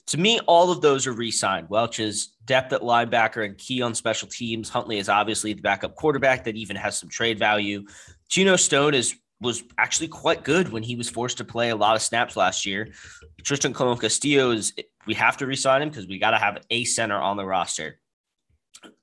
To 0.08 0.18
me, 0.18 0.40
all 0.46 0.72
of 0.72 0.80
those 0.80 1.06
are 1.06 1.12
re-signed. 1.12 1.68
Welch 1.68 2.00
is 2.00 2.32
depth 2.44 2.72
at 2.72 2.80
linebacker 2.80 3.44
and 3.44 3.56
key 3.56 3.80
on 3.82 3.94
special 3.94 4.26
teams. 4.26 4.68
Huntley 4.68 4.98
is 4.98 5.08
obviously 5.08 5.52
the 5.52 5.62
backup 5.62 5.94
quarterback 5.94 6.44
that 6.44 6.56
even 6.56 6.74
has 6.74 6.98
some 6.98 7.08
trade 7.08 7.38
value. 7.38 7.84
Geno 8.30 8.56
Stone 8.56 8.94
is 8.94 9.16
was 9.40 9.64
actually 9.78 10.08
quite 10.08 10.44
good 10.44 10.70
when 10.70 10.82
he 10.82 10.96
was 10.96 11.08
forced 11.08 11.38
to 11.38 11.44
play 11.44 11.70
a 11.70 11.76
lot 11.76 11.96
of 11.96 12.02
snaps 12.02 12.36
last 12.36 12.66
year. 12.66 12.90
Trystan 13.42 13.74
Colon 13.74 13.96
Castillo 13.96 14.50
is 14.50 14.74
we 15.06 15.14
have 15.14 15.38
to 15.38 15.46
resign 15.46 15.80
him 15.80 15.88
because 15.88 16.06
we 16.06 16.18
got 16.18 16.32
to 16.32 16.38
have 16.38 16.58
a 16.68 16.84
center 16.84 17.16
on 17.16 17.38
the 17.38 17.44
roster. 17.44 17.98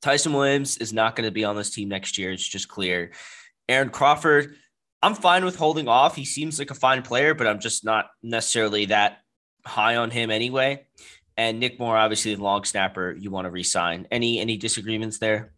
Ty'Son 0.01 0.33
Williams 0.33 0.77
is 0.77 0.93
not 0.93 1.15
going 1.15 1.27
to 1.27 1.31
be 1.31 1.43
on 1.43 1.55
this 1.55 1.71
team 1.71 1.89
next 1.89 2.17
year. 2.17 2.31
It's 2.31 2.47
just 2.47 2.67
clear. 2.67 3.11
Aaron 3.67 3.89
Crawford, 3.89 4.55
I'm 5.01 5.15
fine 5.15 5.43
with 5.43 5.55
holding 5.55 5.87
off. 5.87 6.15
He 6.15 6.25
seems 6.25 6.59
like 6.59 6.71
a 6.71 6.75
fine 6.75 7.01
player, 7.01 7.33
but 7.33 7.47
I'm 7.47 7.59
just 7.59 7.83
not 7.83 8.09
necessarily 8.21 8.85
that 8.85 9.19
high 9.65 9.95
on 9.95 10.11
him 10.11 10.29
anyway. 10.31 10.85
And 11.35 11.59
Nick 11.59 11.79
Moore, 11.79 11.97
obviously 11.97 12.33
the 12.33 12.43
long 12.43 12.63
snapper, 12.63 13.15
you 13.17 13.29
want 13.29 13.45
to 13.45 13.51
resign. 13.51 14.07
Any 14.11 14.39
any 14.39 14.57
disagreements 14.57 15.19
there? 15.19 15.53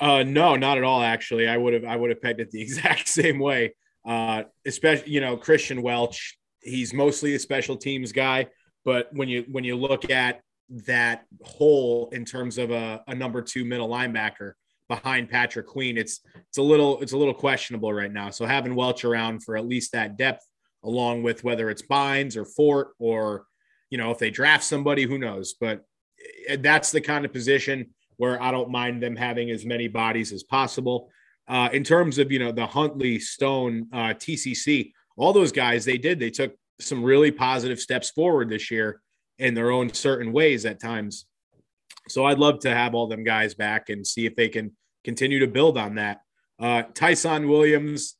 Uh, 0.00 0.22
no, 0.22 0.56
not 0.56 0.78
at 0.78 0.84
all. 0.84 1.02
Actually, 1.02 1.48
I 1.48 1.56
would 1.56 1.74
have 1.74 1.84
I 1.84 1.96
would 1.96 2.10
have 2.10 2.20
pegged 2.20 2.40
it 2.40 2.50
the 2.50 2.62
exact 2.66 3.08
same 3.08 3.38
way. 3.38 3.74
Uh, 4.04 4.42
especially 4.66 5.10
you 5.10 5.20
know 5.20 5.36
Kristian 5.36 5.82
Welch, 5.82 6.38
he's 6.60 6.92
mostly 6.92 7.34
a 7.34 7.38
special 7.38 7.76
teams 7.76 8.12
guy, 8.12 8.48
but 8.84 9.08
when 9.12 9.28
you 9.28 9.44
when 9.50 9.64
you 9.64 9.76
look 9.76 10.10
at 10.10 10.40
that 10.86 11.24
hole 11.42 12.08
in 12.12 12.24
terms 12.24 12.58
of 12.58 12.70
a, 12.70 13.02
a 13.06 13.14
number 13.14 13.42
two 13.42 13.64
middle 13.64 13.88
linebacker 13.88 14.52
behind 14.88 15.30
Patrick 15.30 15.66
Queen, 15.66 15.96
it's 15.96 16.20
it's 16.34 16.58
a 16.58 16.62
little 16.62 17.00
it's 17.00 17.12
a 17.12 17.16
little 17.16 17.34
questionable 17.34 17.92
right 17.92 18.12
now. 18.12 18.30
So 18.30 18.46
having 18.46 18.74
Welch 18.74 19.04
around 19.04 19.42
for 19.42 19.56
at 19.56 19.66
least 19.66 19.92
that 19.92 20.18
depth, 20.18 20.46
along 20.82 21.22
with 21.22 21.44
whether 21.44 21.70
it's 21.70 21.82
Bynes 21.82 22.36
or 22.36 22.44
Fort 22.44 22.88
or 22.98 23.46
you 23.90 23.98
know 23.98 24.10
if 24.10 24.18
they 24.18 24.30
draft 24.30 24.64
somebody, 24.64 25.04
who 25.04 25.18
knows? 25.18 25.54
But 25.58 25.82
eh, 26.48 26.56
that's 26.60 26.90
the 26.90 27.00
kind 27.00 27.24
of 27.24 27.32
position 27.32 27.94
where 28.16 28.40
I 28.40 28.50
don't 28.50 28.70
mind 28.70 29.02
them 29.02 29.16
having 29.16 29.50
as 29.50 29.64
many 29.64 29.88
bodies 29.88 30.32
as 30.32 30.42
possible. 30.42 31.10
Uh, 31.46 31.68
in 31.72 31.84
terms 31.84 32.18
of 32.18 32.32
you 32.32 32.38
know 32.38 32.52
the 32.52 32.66
Huntley, 32.66 33.18
Stone, 33.18 33.88
uh, 33.92 34.14
TCC, 34.14 34.92
all 35.16 35.32
those 35.32 35.52
guys 35.52 35.84
they 35.84 35.98
did 35.98 36.18
they 36.18 36.30
took 36.30 36.54
some 36.80 37.04
really 37.04 37.30
positive 37.30 37.78
steps 37.78 38.10
forward 38.10 38.48
this 38.48 38.70
year 38.70 39.00
in 39.38 39.54
their 39.54 39.70
own 39.70 39.92
certain 39.92 40.32
ways 40.32 40.64
at 40.64 40.80
times. 40.80 41.26
So 42.08 42.24
I'd 42.26 42.38
love 42.38 42.60
to 42.60 42.74
have 42.74 42.94
all 42.94 43.06
them 43.06 43.24
guys 43.24 43.54
back 43.54 43.88
and 43.88 44.06
see 44.06 44.26
if 44.26 44.36
they 44.36 44.48
can 44.48 44.72
continue 45.04 45.38
to 45.40 45.46
build 45.46 45.78
on 45.78 45.96
that. 45.96 46.20
Uh, 46.58 46.82
Ty'Son 46.94 47.48
Williams, 47.48 48.16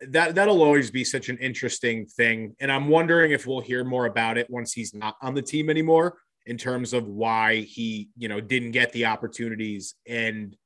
that 0.00 0.34
that'll 0.34 0.62
always 0.62 0.90
be 0.90 1.04
such 1.04 1.28
an 1.28 1.38
interesting 1.38 2.06
thing, 2.06 2.54
and 2.60 2.70
I'm 2.70 2.88
wondering 2.88 3.32
if 3.32 3.46
we'll 3.46 3.60
hear 3.60 3.84
more 3.84 4.06
about 4.06 4.38
it 4.38 4.50
once 4.50 4.72
he's 4.72 4.94
not 4.94 5.16
on 5.22 5.34
the 5.34 5.42
team 5.42 5.70
anymore 5.70 6.18
in 6.46 6.56
terms 6.58 6.92
of 6.92 7.06
why 7.08 7.60
he, 7.60 8.10
you 8.16 8.28
know, 8.28 8.40
didn't 8.40 8.72
get 8.72 8.92
the 8.92 9.06
opportunities 9.06 9.94
and 10.06 10.56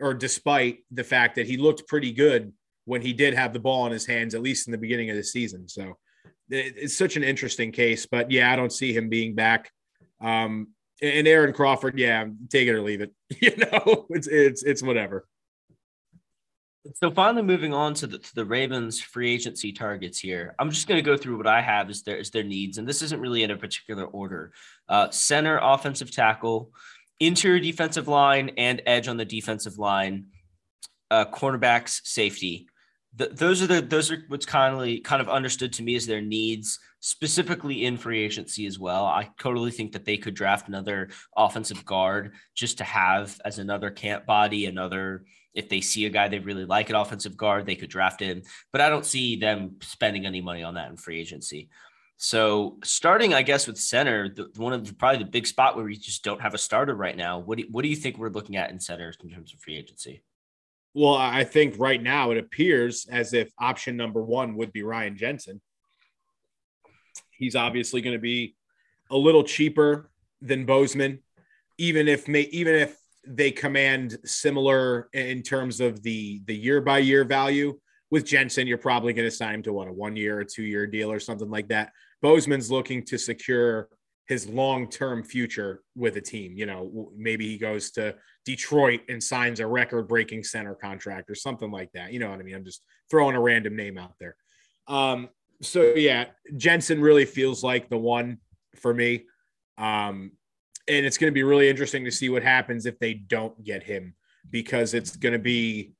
or 0.00 0.14
despite 0.14 0.78
the 0.90 1.04
fact 1.04 1.36
that 1.36 1.46
he 1.46 1.56
looked 1.56 1.86
pretty 1.86 2.12
good 2.12 2.52
when 2.86 3.02
he 3.02 3.12
did 3.12 3.34
have 3.34 3.52
the 3.52 3.60
ball 3.60 3.86
in 3.86 3.92
his 3.92 4.06
hands, 4.06 4.34
at 4.34 4.42
least 4.42 4.66
in 4.66 4.72
the 4.72 4.78
beginning 4.78 5.10
of 5.10 5.16
the 5.16 5.22
season. 5.22 5.68
So 5.68 5.96
it's 6.50 6.96
such 6.96 7.16
an 7.16 7.22
interesting 7.22 7.70
case. 7.72 8.06
But 8.06 8.30
yeah, 8.30 8.52
I 8.52 8.56
don't 8.56 8.72
see 8.72 8.92
him 8.92 9.08
being 9.08 9.34
back 9.34 9.70
Um, 10.20 10.68
and 11.00 11.26
Aaron 11.26 11.52
Crawford, 11.52 11.98
yeah, 11.98 12.26
take 12.48 12.68
it 12.68 12.74
or 12.74 12.82
leave 12.82 13.00
it. 13.00 13.12
You 13.40 13.56
know, 13.56 14.06
it's 14.10 14.28
it's 14.28 14.62
it's 14.62 14.82
whatever. 14.82 15.26
So 16.94 17.12
finally, 17.12 17.42
moving 17.42 17.72
on 17.72 17.94
to 17.94 18.08
the 18.08 18.18
to 18.18 18.34
the 18.34 18.44
Ravens 18.44 19.00
free 19.00 19.32
agency 19.32 19.72
targets 19.72 20.18
here. 20.18 20.56
I'm 20.58 20.70
just 20.70 20.88
going 20.88 20.98
to 20.98 21.02
go 21.02 21.16
through 21.16 21.36
what 21.36 21.46
I 21.46 21.60
have 21.60 21.88
as 21.88 22.02
their 22.02 22.18
as 22.18 22.30
their 22.30 22.42
needs, 22.42 22.78
and 22.78 22.88
this 22.88 23.02
isn't 23.02 23.20
really 23.20 23.44
in 23.44 23.52
a 23.52 23.56
particular 23.56 24.04
order. 24.04 24.52
Uh, 24.88 25.08
center, 25.10 25.60
offensive 25.62 26.10
tackle, 26.10 26.72
interior 27.20 27.60
defensive 27.60 28.08
line, 28.08 28.50
and 28.56 28.82
edge 28.84 29.06
on 29.06 29.16
the 29.16 29.24
defensive 29.24 29.78
line. 29.78 30.26
Uh, 31.08 31.24
cornerbacks, 31.26 32.00
safety. 32.04 32.66
The, 33.14 33.28
those 33.28 33.62
are 33.62 33.66
the 33.66 33.82
those 33.82 34.10
are 34.10 34.24
what's 34.28 34.46
kind 34.46 34.74
of 34.74 35.02
kind 35.02 35.20
of 35.20 35.28
understood 35.28 35.72
to 35.74 35.82
me 35.82 35.96
as 35.96 36.06
their 36.06 36.22
needs 36.22 36.78
specifically 37.00 37.84
in 37.84 37.98
free 37.98 38.24
agency 38.24 38.64
as 38.66 38.78
well. 38.78 39.04
I 39.04 39.30
totally 39.38 39.70
think 39.70 39.92
that 39.92 40.04
they 40.04 40.16
could 40.16 40.34
draft 40.34 40.68
another 40.68 41.10
offensive 41.36 41.84
guard 41.84 42.32
just 42.54 42.78
to 42.78 42.84
have 42.84 43.38
as 43.44 43.58
another 43.58 43.90
camp 43.90 44.24
body, 44.24 44.66
another 44.66 45.24
if 45.54 45.68
they 45.68 45.80
see 45.80 46.06
a 46.06 46.10
guy 46.10 46.28
they 46.28 46.38
really 46.38 46.64
like 46.64 46.90
an 46.90 46.96
offensive 46.96 47.36
guard, 47.36 47.66
they 47.66 47.74
could 47.74 47.90
draft 47.90 48.20
him. 48.20 48.42
But 48.70 48.80
I 48.80 48.88
don't 48.88 49.04
see 49.04 49.36
them 49.36 49.76
spending 49.82 50.26
any 50.26 50.40
money 50.40 50.62
on 50.62 50.74
that 50.74 50.90
in 50.90 50.96
free 50.96 51.20
agency. 51.20 51.68
So 52.16 52.78
starting, 52.84 53.34
I 53.34 53.42
guess, 53.42 53.66
with 53.66 53.78
center, 53.78 54.28
the, 54.28 54.48
one 54.56 54.72
of 54.72 54.86
the, 54.86 54.94
probably 54.94 55.24
the 55.24 55.30
big 55.30 55.46
spot 55.46 55.76
where 55.76 55.84
we 55.84 55.96
just 55.96 56.22
don't 56.22 56.40
have 56.40 56.54
a 56.54 56.58
starter 56.58 56.94
right 56.94 57.16
now. 57.16 57.40
What 57.40 57.58
do, 57.58 57.64
what 57.70 57.82
do 57.82 57.88
you 57.88 57.96
think 57.96 58.16
we're 58.16 58.28
looking 58.28 58.56
at 58.56 58.70
in 58.70 58.78
center 58.78 59.12
in 59.22 59.30
terms 59.30 59.52
of 59.52 59.60
free 59.60 59.76
agency? 59.76 60.22
Well, 60.94 61.14
I 61.14 61.44
think 61.44 61.76
right 61.78 62.02
now 62.02 62.32
it 62.32 62.38
appears 62.38 63.06
as 63.10 63.32
if 63.32 63.50
option 63.58 63.96
number 63.96 64.22
one 64.22 64.56
would 64.56 64.72
be 64.72 64.82
Ryan 64.82 65.16
Jensen. 65.16 65.60
He's 67.30 67.56
obviously 67.56 68.02
going 68.02 68.16
to 68.16 68.20
be 68.20 68.54
a 69.10 69.16
little 69.16 69.42
cheaper 69.42 70.10
than 70.42 70.66
Bozeman, 70.66 71.20
even 71.78 72.08
if 72.08 72.28
may, 72.28 72.42
even 72.52 72.74
if 72.74 72.96
they 73.26 73.50
command 73.50 74.18
similar 74.24 75.08
in 75.12 75.42
terms 75.42 75.80
of 75.80 76.02
the 76.02 76.42
the 76.46 76.56
year 76.56 76.80
by 76.80 76.98
year 76.98 77.24
value. 77.24 77.78
With 78.10 78.26
Jensen, 78.26 78.66
you're 78.66 78.76
probably 78.76 79.14
going 79.14 79.26
to 79.26 79.34
sign 79.34 79.54
him 79.54 79.62
to 79.62 79.72
what 79.72 79.88
a 79.88 79.92
one 79.92 80.16
year 80.16 80.38
or 80.38 80.44
two 80.44 80.64
year 80.64 80.86
deal 80.86 81.10
or 81.10 81.18
something 81.18 81.48
like 81.48 81.68
that. 81.68 81.92
Bozeman's 82.20 82.70
looking 82.70 83.02
to 83.06 83.16
secure 83.16 83.88
his 84.28 84.48
long 84.48 84.88
term 84.88 85.22
future 85.22 85.82
with 85.96 86.16
a 86.16 86.20
team. 86.20 86.56
You 86.56 86.66
know, 86.66 87.12
maybe 87.16 87.48
he 87.48 87.58
goes 87.58 87.90
to 87.92 88.14
Detroit 88.44 89.00
and 89.08 89.22
signs 89.22 89.60
a 89.60 89.66
record 89.66 90.08
breaking 90.08 90.44
center 90.44 90.74
contract 90.74 91.30
or 91.30 91.34
something 91.34 91.70
like 91.70 91.90
that. 91.92 92.12
You 92.12 92.18
know 92.18 92.30
what 92.30 92.40
I 92.40 92.42
mean? 92.42 92.54
I'm 92.54 92.64
just 92.64 92.84
throwing 93.10 93.36
a 93.36 93.40
random 93.40 93.76
name 93.76 93.98
out 93.98 94.14
there. 94.18 94.36
Um, 94.88 95.28
so 95.60 95.94
yeah, 95.94 96.26
Jensen 96.56 97.00
really 97.00 97.24
feels 97.24 97.62
like 97.62 97.88
the 97.88 97.98
one 97.98 98.38
for 98.76 98.92
me. 98.92 99.24
Um, 99.78 100.32
and 100.88 101.06
it's 101.06 101.18
going 101.18 101.30
to 101.30 101.34
be 101.34 101.44
really 101.44 101.68
interesting 101.68 102.04
to 102.04 102.10
see 102.10 102.28
what 102.28 102.42
happens 102.42 102.86
if 102.86 102.98
they 102.98 103.14
don't 103.14 103.62
get 103.62 103.82
him 103.82 104.14
because 104.50 104.94
it's 104.94 105.16
going 105.16 105.32
to 105.32 105.38
be 105.38 105.92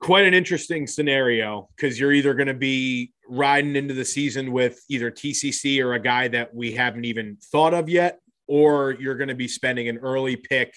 quite 0.00 0.24
an 0.24 0.34
interesting 0.34 0.86
scenario 0.86 1.68
because 1.76 1.98
you're 1.98 2.12
either 2.12 2.34
going 2.34 2.48
to 2.48 2.54
be 2.54 3.12
riding 3.28 3.76
into 3.76 3.94
the 3.94 4.04
season 4.04 4.52
with 4.52 4.82
either 4.88 5.10
TCC 5.10 5.84
or 5.84 5.94
a 5.94 6.00
guy 6.00 6.28
that 6.28 6.54
we 6.54 6.72
haven't 6.72 7.04
even 7.04 7.36
thought 7.52 7.74
of 7.74 7.88
yet, 7.88 8.20
or 8.46 8.92
you're 8.92 9.16
going 9.16 9.28
to 9.28 9.34
be 9.34 9.48
spending 9.48 9.88
an 9.88 9.98
early 9.98 10.36
pick 10.36 10.74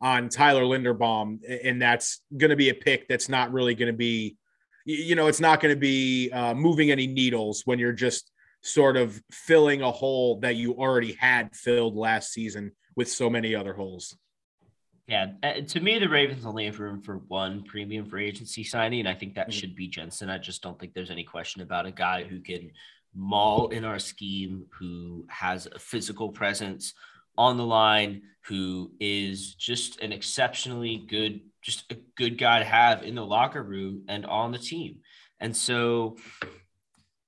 on 0.00 0.28
Tyler 0.28 0.62
Linderbaum, 0.62 1.38
and 1.64 1.80
that's 1.80 2.20
going 2.36 2.50
to 2.50 2.56
be 2.56 2.70
a 2.70 2.74
pick 2.74 3.08
that's 3.08 3.28
not 3.28 3.52
really 3.52 3.74
going 3.74 3.92
to 3.92 3.96
be 3.96 4.36
you 4.84 5.14
know, 5.14 5.28
it's 5.28 5.40
not 5.40 5.60
going 5.60 5.74
to 5.74 5.78
be 5.78 6.30
uh, 6.30 6.54
moving 6.54 6.90
any 6.90 7.06
needles 7.06 7.62
when 7.64 7.78
you're 7.78 7.92
just 7.92 8.30
sort 8.62 8.96
of 8.96 9.20
filling 9.30 9.82
a 9.82 9.90
hole 9.90 10.38
that 10.40 10.56
you 10.56 10.74
already 10.74 11.12
had 11.12 11.54
filled 11.54 11.96
last 11.96 12.32
season 12.32 12.72
with 12.96 13.08
so 13.08 13.28
many 13.28 13.54
other 13.54 13.74
holes. 13.74 14.16
Yeah, 15.08 15.32
uh, 15.42 15.60
to 15.66 15.80
me, 15.80 15.98
the 15.98 16.08
Ravens 16.08 16.46
only 16.46 16.66
have 16.66 16.78
room 16.78 17.02
for 17.02 17.18
one 17.28 17.64
premium 17.64 18.06
free 18.06 18.26
agency 18.26 18.62
signing, 18.62 19.00
and 19.00 19.08
I 19.08 19.14
think 19.14 19.34
that 19.34 19.48
mm-hmm. 19.48 19.58
should 19.58 19.74
be 19.74 19.88
Jensen. 19.88 20.30
I 20.30 20.38
just 20.38 20.62
don't 20.62 20.78
think 20.78 20.94
there's 20.94 21.10
any 21.10 21.24
question 21.24 21.62
about 21.62 21.86
a 21.86 21.90
guy 21.90 22.24
who 22.24 22.40
can 22.40 22.70
maul 23.14 23.68
in 23.68 23.84
our 23.84 23.98
scheme, 23.98 24.66
who 24.78 25.26
has 25.28 25.66
a 25.66 25.78
physical 25.78 26.30
presence 26.30 26.94
on 27.36 27.56
the 27.56 27.66
line, 27.66 28.22
who 28.46 28.92
is 29.00 29.54
just 29.54 30.00
an 30.00 30.12
exceptionally 30.12 31.04
good 31.08 31.40
just 31.62 31.90
a 31.92 31.96
good 32.16 32.36
guy 32.36 32.58
to 32.58 32.64
have 32.64 33.02
in 33.04 33.14
the 33.14 33.24
locker 33.24 33.62
room 33.62 34.02
and 34.08 34.26
on 34.26 34.52
the 34.52 34.58
team. 34.58 34.98
And 35.40 35.56
so 35.56 36.16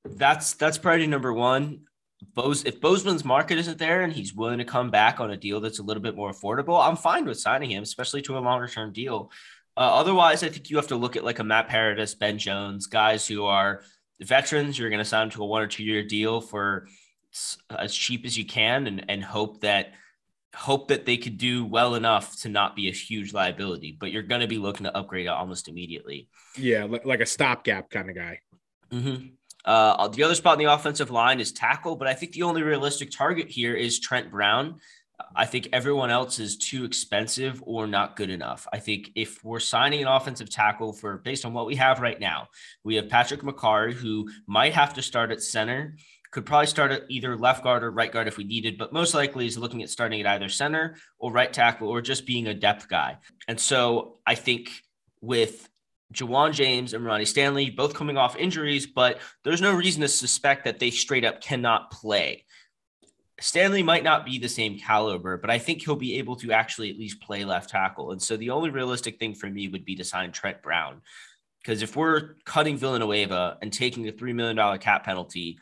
that's 0.04 0.54
that's 0.54 0.76
priority 0.76 1.06
number 1.06 1.32
one. 1.32 1.82
Bose, 2.34 2.64
if 2.64 2.80
Bozeman's 2.80 3.24
market 3.24 3.58
isn't 3.58 3.78
there 3.78 4.02
and 4.02 4.12
he's 4.12 4.34
willing 4.34 4.58
to 4.58 4.64
come 4.64 4.90
back 4.90 5.20
on 5.20 5.30
a 5.30 5.36
deal 5.36 5.60
that's 5.60 5.78
a 5.78 5.82
little 5.82 6.02
bit 6.02 6.16
more 6.16 6.32
affordable, 6.32 6.84
I'm 6.84 6.96
fine 6.96 7.24
with 7.24 7.38
signing 7.38 7.70
him, 7.70 7.82
especially 7.82 8.22
to 8.22 8.36
a 8.36 8.40
longer 8.40 8.66
term 8.66 8.92
deal. 8.92 9.30
Uh, 9.76 9.80
otherwise, 9.80 10.42
I 10.42 10.48
think 10.48 10.70
you 10.70 10.76
have 10.76 10.88
to 10.88 10.96
look 10.96 11.16
at 11.16 11.24
like 11.24 11.38
a 11.38 11.44
Matt 11.44 11.68
Paradis, 11.68 12.14
Ben 12.14 12.38
Jones, 12.38 12.86
guys 12.86 13.26
who 13.26 13.44
are 13.44 13.82
veterans. 14.20 14.78
You're 14.78 14.90
going 14.90 14.98
to 14.98 15.04
sign 15.04 15.30
to 15.30 15.42
a 15.42 15.46
one 15.46 15.62
or 15.62 15.66
two 15.66 15.84
year 15.84 16.02
deal 16.04 16.40
for 16.40 16.88
as 17.70 17.94
cheap 17.94 18.24
as 18.24 18.38
you 18.38 18.44
can 18.44 18.86
and, 18.86 19.04
and 19.08 19.24
hope 19.24 19.60
that 19.62 19.92
hope 20.54 20.88
that 20.88 21.04
they 21.04 21.16
could 21.16 21.36
do 21.36 21.64
well 21.64 21.96
enough 21.96 22.40
to 22.40 22.48
not 22.48 22.76
be 22.76 22.88
a 22.88 22.92
huge 22.92 23.32
liability, 23.32 23.96
but 23.98 24.12
you're 24.12 24.22
going 24.22 24.40
to 24.40 24.46
be 24.46 24.58
looking 24.58 24.84
to 24.84 24.96
upgrade 24.96 25.26
it 25.26 25.30
almost 25.30 25.68
immediately. 25.68 26.28
Yeah, 26.56 26.86
like 27.04 27.20
a 27.20 27.26
stopgap 27.26 27.90
kind 27.90 28.08
of 28.08 28.14
guy. 28.14 28.38
Mm-hmm. 28.92 29.26
Uh, 29.64 30.08
the 30.08 30.22
other 30.22 30.34
spot 30.34 30.58
in 30.58 30.64
the 30.64 30.72
offensive 30.72 31.10
line 31.10 31.40
is 31.40 31.52
tackle, 31.52 31.96
but 31.96 32.08
I 32.08 32.14
think 32.14 32.32
the 32.32 32.42
only 32.42 32.62
realistic 32.62 33.10
target 33.10 33.48
here 33.48 33.74
is 33.74 33.98
Trent 33.98 34.30
Brown. 34.30 34.76
I 35.34 35.46
think 35.46 35.68
everyone 35.72 36.10
else 36.10 36.38
is 36.38 36.56
too 36.56 36.84
expensive 36.84 37.62
or 37.64 37.86
not 37.86 38.16
good 38.16 38.30
enough. 38.30 38.66
I 38.72 38.78
think 38.78 39.10
if 39.14 39.42
we're 39.44 39.60
signing 39.60 40.02
an 40.02 40.08
offensive 40.08 40.50
tackle 40.50 40.92
for 40.92 41.18
based 41.18 41.44
on 41.44 41.52
what 41.52 41.66
we 41.66 41.76
have 41.76 42.00
right 42.00 42.18
now, 42.18 42.48
we 42.82 42.96
have 42.96 43.08
Patrick 43.08 43.42
Mekari, 43.42 43.92
who 43.92 44.28
might 44.46 44.74
have 44.74 44.94
to 44.94 45.02
start 45.02 45.30
at 45.30 45.42
center 45.42 45.94
could 46.34 46.44
probably 46.44 46.66
start 46.66 46.90
at 46.90 47.04
either 47.08 47.36
left 47.36 47.62
guard 47.62 47.84
or 47.84 47.92
right 47.92 48.10
guard 48.10 48.26
if 48.26 48.36
we 48.36 48.42
needed, 48.42 48.76
but 48.76 48.92
most 48.92 49.14
likely 49.14 49.46
is 49.46 49.56
looking 49.56 49.84
at 49.84 49.88
starting 49.88 50.20
at 50.20 50.26
either 50.26 50.48
center 50.48 50.96
or 51.20 51.30
right 51.30 51.52
tackle 51.52 51.88
or 51.88 52.02
just 52.02 52.26
being 52.26 52.48
a 52.48 52.54
depth 52.54 52.88
guy. 52.88 53.16
And 53.46 53.58
so 53.58 54.18
I 54.26 54.34
think 54.34 54.68
with 55.20 55.68
Ja'Wuan 56.14 56.52
James 56.52 56.94
and 56.94 57.04
Ronnie 57.04 57.24
Stanley 57.24 57.70
both 57.70 57.94
coming 57.94 58.16
off 58.16 58.36
injuries, 58.36 58.86
but 58.86 59.18
there's 59.42 59.60
no 59.60 59.74
reason 59.74 60.00
to 60.02 60.08
suspect 60.08 60.64
that 60.64 60.78
they 60.78 60.90
straight 60.90 61.24
up 61.24 61.40
cannot 61.40 61.90
play. 61.90 62.44
Stanley 63.40 63.82
might 63.82 64.04
not 64.04 64.24
be 64.24 64.38
the 64.38 64.48
same 64.48 64.78
caliber, 64.78 65.36
but 65.36 65.50
I 65.50 65.58
think 65.58 65.82
he'll 65.82 65.96
be 65.96 66.18
able 66.18 66.36
to 66.36 66.52
actually 66.52 66.90
at 66.90 66.98
least 66.98 67.20
play 67.20 67.44
left 67.44 67.70
tackle. 67.70 68.12
And 68.12 68.22
so 68.22 68.36
the 68.36 68.50
only 68.50 68.70
realistic 68.70 69.18
thing 69.18 69.34
for 69.34 69.50
me 69.50 69.68
would 69.68 69.84
be 69.84 69.96
to 69.96 70.04
sign 70.04 70.30
Trent 70.30 70.62
Brown. 70.62 71.02
Because 71.60 71.82
if 71.82 71.96
we're 71.96 72.36
cutting 72.44 72.76
Villanueva 72.76 73.58
and 73.60 73.72
taking 73.72 74.08
a 74.08 74.12
$3 74.12 74.34
million 74.34 74.78
cap 74.78 75.04
penalty, 75.04 75.58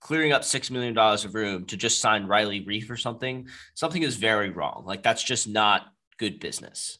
clearing 0.00 0.32
up 0.32 0.44
six 0.44 0.70
million 0.70 0.94
dollars 0.94 1.24
of 1.24 1.34
room 1.34 1.64
to 1.64 1.76
just 1.76 2.00
sign 2.00 2.26
Riley 2.26 2.64
Reiff 2.64 2.90
or 2.90 2.96
something, 2.96 3.48
something 3.74 4.02
is 4.02 4.16
very 4.16 4.50
wrong. 4.50 4.84
Like 4.86 5.02
that's 5.02 5.22
just 5.22 5.48
not 5.48 5.86
good 6.18 6.38
business. 6.38 6.98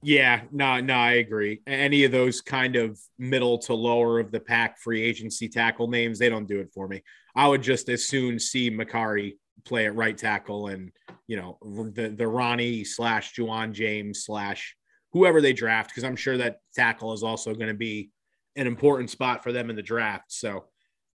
Yeah, 0.00 0.42
no, 0.52 0.80
no, 0.80 0.94
I 0.94 1.12
agree. 1.14 1.60
Any 1.66 2.04
of 2.04 2.12
those 2.12 2.40
kind 2.40 2.76
of 2.76 2.98
middle 3.18 3.58
to 3.58 3.74
lower 3.74 4.20
of 4.20 4.30
the 4.30 4.38
pack 4.38 4.78
free 4.78 5.02
agency 5.02 5.48
tackle 5.48 5.88
names, 5.88 6.18
they 6.18 6.28
don't 6.28 6.46
do 6.46 6.60
it 6.60 6.70
for 6.72 6.86
me. 6.86 7.02
I 7.34 7.48
would 7.48 7.62
just 7.62 7.88
as 7.88 8.06
soon 8.06 8.38
see 8.38 8.70
Mekari 8.70 9.34
play 9.64 9.86
at 9.86 9.94
right 9.94 10.16
tackle 10.16 10.68
and 10.68 10.92
you 11.26 11.36
know 11.36 11.58
the 11.94 12.08
the 12.08 12.26
Ronnie 12.26 12.84
slash 12.84 13.34
Ja'Wuan 13.34 13.72
James 13.72 14.24
slash 14.24 14.76
whoever 15.12 15.40
they 15.40 15.52
draft 15.52 15.90
because 15.90 16.04
I'm 16.04 16.16
sure 16.16 16.36
that 16.38 16.58
tackle 16.74 17.12
is 17.12 17.22
also 17.22 17.54
going 17.54 17.68
to 17.68 17.74
be 17.74 18.10
an 18.56 18.66
important 18.66 19.10
spot 19.10 19.42
for 19.42 19.52
them 19.52 19.68
in 19.70 19.76
the 19.76 19.82
draft. 19.82 20.32
So 20.32 20.64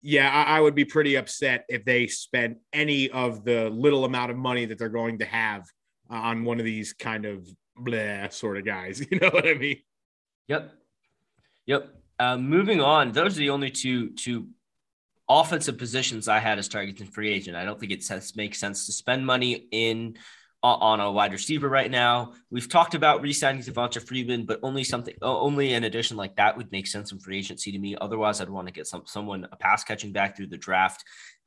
yeah, 0.02 0.30
I, 0.30 0.56
I, 0.56 0.60
would 0.60 0.74
be 0.74 0.84
pretty 0.84 1.14
upset 1.16 1.64
if 1.68 1.84
they 1.84 2.08
spent 2.08 2.58
any 2.72 3.10
of 3.10 3.44
the 3.44 3.70
little 3.70 4.04
amount 4.04 4.32
of 4.32 4.36
money 4.36 4.64
that 4.66 4.78
they're 4.78 4.88
going 4.88 5.18
to 5.18 5.24
have 5.24 5.64
uh, 6.10 6.14
on 6.14 6.44
one 6.44 6.58
of 6.58 6.64
these 6.64 6.92
kind 6.92 7.24
of 7.24 7.46
blah 7.84 8.28
sort 8.28 8.58
of 8.58 8.64
guys. 8.64 9.04
You 9.10 9.18
know 9.18 9.30
what 9.30 9.46
I 9.46 9.54
mean? 9.54 9.82
Yep. 10.48 10.72
Yep. 11.66 11.94
Uh, 12.18 12.36
moving 12.36 12.80
on, 12.80 13.12
those 13.12 13.36
are 13.36 13.40
the 13.40 13.50
only 13.50 13.70
two 13.70 14.10
two 14.10 14.48
offensive 15.28 15.78
positions 15.78 16.28
I 16.28 16.38
had 16.38 16.58
as 16.58 16.68
targets 16.68 17.00
in 17.00 17.06
free 17.06 17.32
agent. 17.32 17.56
I 17.56 17.64
don't 17.64 17.80
think 17.80 17.92
it 17.92 18.04
makes 18.36 18.58
sense 18.58 18.86
to 18.86 18.92
spend 18.92 19.26
money 19.26 19.66
in 19.70 20.16
on 20.62 21.00
a 21.00 21.10
wide 21.10 21.32
receiver 21.32 21.68
right 21.68 21.90
now. 21.90 22.34
We've 22.50 22.68
talked 22.68 22.94
about 22.94 23.20
re-signing 23.20 23.62
Devonta 23.62 24.00
Freeman, 24.00 24.46
but 24.46 24.60
only 24.62 24.84
something, 24.84 25.14
only 25.20 25.74
an 25.74 25.82
addition 25.82 26.16
like 26.16 26.36
that 26.36 26.56
would 26.56 26.70
make 26.70 26.86
sense 26.86 27.10
in 27.10 27.18
free 27.18 27.38
agency 27.38 27.72
to 27.72 27.78
me. 27.78 27.96
Otherwise, 28.00 28.40
I'd 28.40 28.48
want 28.48 28.68
to 28.68 28.72
get 28.72 28.86
some 28.86 29.02
someone 29.06 29.48
a 29.50 29.56
pass 29.56 29.82
catching 29.82 30.12
back 30.12 30.36
through 30.36 30.48
the 30.48 30.56
draft. 30.56 31.04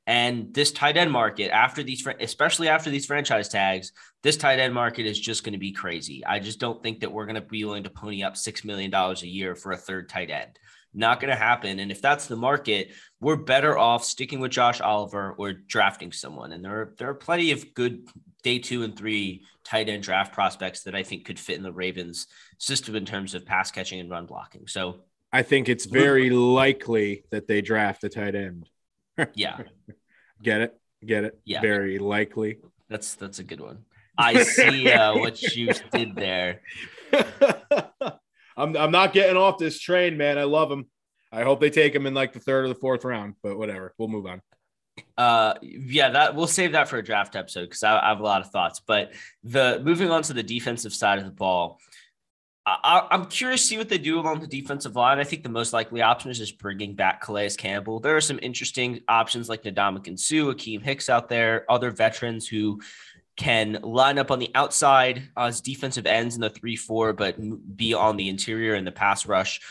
And 0.07 0.53
this 0.53 0.71
tight 0.71 0.97
end 0.97 1.11
market, 1.11 1.49
after 1.49 1.81
these, 1.81 2.07
especially 2.19 2.67
after 2.67 2.91
these 2.91 3.07
franchise 3.07 3.49
tags, 3.49 3.91
this 4.21 4.37
tight 4.37 4.59
end 4.59 4.73
market 4.73 5.05
is 5.05 5.19
just 5.19 5.43
going 5.43 5.53
to 5.53 5.59
be 5.59 5.71
crazy. 5.71 6.23
I 6.25 6.39
just 6.39 6.59
don't 6.59 6.81
think 6.83 6.99
that 6.99 7.11
we're 7.11 7.25
going 7.25 7.35
to 7.35 7.41
be 7.41 7.65
willing 7.65 7.83
to 7.83 7.89
pony 7.89 8.23
up 8.23 8.37
six 8.37 8.63
million 8.63 8.91
dollars 8.91 9.23
a 9.23 9.27
year 9.27 9.55
for 9.55 9.71
a 9.71 9.77
third 9.77 10.09
tight 10.09 10.29
end. 10.29 10.59
Not 10.93 11.19
going 11.19 11.31
to 11.31 11.35
happen. 11.35 11.79
And 11.79 11.91
if 11.91 12.01
that's 12.01 12.27
the 12.27 12.35
market, 12.35 12.91
we're 13.19 13.35
better 13.35 13.77
off 13.77 14.05
sticking 14.05 14.39
with 14.39 14.51
Josh 14.51 14.79
Oliver 14.79 15.33
or 15.37 15.53
drafting 15.53 16.11
someone. 16.11 16.53
And 16.53 16.63
there 16.63 16.81
are 16.81 16.95
there 16.97 17.09
are 17.09 17.15
plenty 17.15 17.51
of 17.51 17.73
good 17.73 18.07
day 18.43 18.59
two 18.59 18.83
and 18.83 18.95
three 18.95 19.43
tight 19.63 19.89
end 19.89 20.03
draft 20.03 20.33
prospects 20.33 20.83
that 20.83 20.95
I 20.95 21.01
think 21.01 21.25
could 21.25 21.39
fit 21.39 21.57
in 21.57 21.63
the 21.63 21.73
Ravens 21.73 22.27
system 22.59 22.95
in 22.95 23.05
terms 23.05 23.33
of 23.33 23.45
pass 23.45 23.71
catching 23.71 23.99
and 23.99 24.09
run 24.09 24.27
blocking. 24.27 24.67
So 24.67 25.01
I 25.33 25.41
think 25.41 25.67
it's 25.67 25.85
very 25.85 26.29
likely 26.29 27.23
that 27.31 27.47
they 27.47 27.61
draft 27.61 28.03
a 28.03 28.09
tight 28.09 28.35
end. 28.35 28.69
Yeah. 29.33 29.59
Get 30.43 30.61
it? 30.61 30.79
Get 31.05 31.23
it? 31.23 31.39
Yeah. 31.45 31.61
Very 31.61 31.99
likely. 31.99 32.59
That's 32.89 33.15
that's 33.15 33.39
a 33.39 33.43
good 33.43 33.61
one. 33.61 33.85
I 34.17 34.43
see 34.43 34.91
uh, 34.91 35.17
what 35.17 35.41
you 35.41 35.69
did 35.91 36.15
there. 36.15 36.61
I'm 38.57 38.75
I'm 38.77 38.91
not 38.91 39.13
getting 39.13 39.37
off 39.37 39.57
this 39.57 39.79
train, 39.79 40.17
man. 40.17 40.37
I 40.37 40.43
love 40.43 40.71
him. 40.71 40.85
I 41.31 41.43
hope 41.43 41.59
they 41.59 41.69
take 41.69 41.93
him 41.93 42.05
in 42.05 42.13
like 42.13 42.33
the 42.33 42.39
third 42.39 42.65
or 42.65 42.67
the 42.69 42.75
fourth 42.75 43.03
round, 43.03 43.35
but 43.43 43.57
whatever. 43.57 43.93
We'll 43.97 44.07
move 44.07 44.25
on. 44.25 44.41
Uh, 45.17 45.55
yeah, 45.61 46.09
that 46.09 46.35
we'll 46.35 46.47
save 46.47 46.71
that 46.71 46.87
for 46.87 46.97
a 46.97 47.03
draft 47.03 47.35
episode 47.35 47.65
because 47.65 47.83
I, 47.83 47.99
I, 47.99 48.09
have 48.09 48.19
a 48.21 48.23
lot 48.23 48.41
of 48.41 48.51
thoughts. 48.51 48.81
But 48.85 49.13
the 49.43 49.81
moving 49.83 50.09
on 50.09 50.23
to 50.23 50.33
the 50.33 50.43
defensive 50.43 50.93
side 50.93 51.19
of 51.19 51.25
the 51.25 51.31
ball, 51.31 51.79
I, 52.67 53.07
am 53.11 53.25
curious 53.25 53.61
to 53.61 53.67
see 53.67 53.77
what 53.77 53.89
they 53.89 53.99
do 53.99 54.19
along 54.19 54.39
the 54.39 54.47
defensive 54.47 54.95
line. 54.95 55.19
I 55.19 55.23
think 55.23 55.43
the 55.43 55.49
most 55.49 55.71
likely 55.71 56.01
option 56.01 56.31
is 56.31 56.39
just 56.39 56.57
bringing 56.57 56.95
back 56.95 57.21
Calais 57.21 57.51
Campbell. 57.51 57.99
There 57.99 58.15
are 58.15 58.21
some 58.21 58.39
interesting 58.41 59.01
options 59.07 59.49
like 59.49 59.63
Ndamukong 59.63 60.17
Suh, 60.17 60.51
Akiem 60.51 60.81
Hicks 60.81 61.07
out 61.07 61.29
there, 61.29 61.65
other 61.69 61.91
veterans 61.91 62.47
who 62.47 62.81
can 63.35 63.79
line 63.83 64.17
up 64.17 64.31
on 64.31 64.39
the 64.39 64.49
outside 64.55 65.29
as 65.37 65.61
defensive 65.61 66.07
ends 66.07 66.35
in 66.35 66.41
the 66.41 66.49
3 66.49 66.75
4, 66.75 67.13
but 67.13 67.37
be 67.77 67.93
on 67.93 68.17
the 68.17 68.29
interior 68.29 68.73
in 68.73 68.85
the 68.85 68.91
pass 68.91 69.27
rush. 69.27 69.61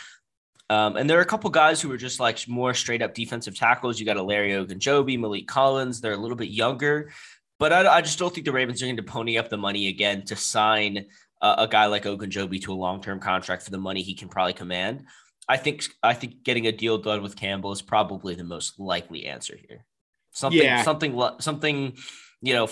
Um, 0.71 0.97
and 0.97 1.11
there 1.11 1.19
are 1.19 1.23
a 1.23 1.27
couple 1.27 1.51
guys 1.51 1.81
who 1.81 1.91
are 1.91 1.97
just 1.97 2.21
like 2.21 2.47
more 2.47 2.75
straight 2.75 3.03
up 3.03 3.15
defensive 3.15 3.57
tackles. 3.57 3.99
You 3.99 4.07
got 4.07 4.17
a 4.17 4.23
Larry 4.23 4.53
Ogunjobi, 4.53 5.19
Maliek 5.19 5.47
Collins. 5.47 6.01
They're 6.01 6.13
a 6.13 6.17
little 6.17 6.37
bit 6.37 6.49
younger, 6.49 7.11
but 7.59 7.73
I, 7.73 7.97
I, 7.97 8.01
just 8.01 8.19
don't 8.19 8.33
think 8.33 8.47
the 8.47 8.53
Ravens 8.53 8.83
are 8.83 8.87
going 8.87 8.97
to 8.97 9.03
pony 9.03 9.37
up 9.37 9.51
the 9.51 9.57
money 9.57 9.89
again 9.89 10.25
to 10.27 10.37
sign 10.37 11.07
a, 11.41 11.55
a 11.59 11.69
guy 11.69 11.87
like 11.87 12.05
Ogunjobi 12.05 12.63
to 12.63 12.73
a 12.73 12.75
long 12.75 13.01
term 13.03 13.21
contract 13.21 13.63
for 13.63 13.71
the 13.71 13.79
money 13.79 14.03
he 14.03 14.15
can 14.15 14.29
probably 14.29 14.53
command. 14.53 15.05
I 15.49 15.57
think 15.57 15.85
I 16.03 16.15
think 16.15 16.43
getting 16.43 16.67
a 16.67 16.73
deal 16.73 16.99
done 16.99 17.23
with 17.23 17.37
Campbell 17.37 17.73
is 17.73 17.83
probably 17.83 18.35
the 18.35 18.45
most 18.45 18.81
likely 18.81 19.27
answer 19.27 19.57
here. 19.57 19.85
Something, 20.33 20.63
yeah. 20.63 20.83
something, 20.83 21.17
something, 21.39 21.97
you 22.43 22.55
know, 22.55 22.69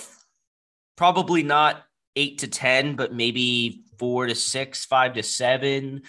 probably 0.96 1.44
not 1.44 1.84
eight 2.16 2.38
to 2.38 2.48
10, 2.48 2.96
but 2.96 3.14
maybe 3.14 3.84
four 3.98 4.26
to 4.26 4.34
six, 4.34 4.84
five 4.84 5.14
to 5.14 5.22
seven. 5.22 6.02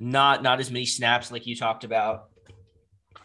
Not, 0.00 0.42
not 0.42 0.58
as 0.60 0.70
many 0.70 0.86
snaps 0.86 1.30
like 1.30 1.46
you 1.46 1.54
talked 1.54 1.84
about. 1.84 2.30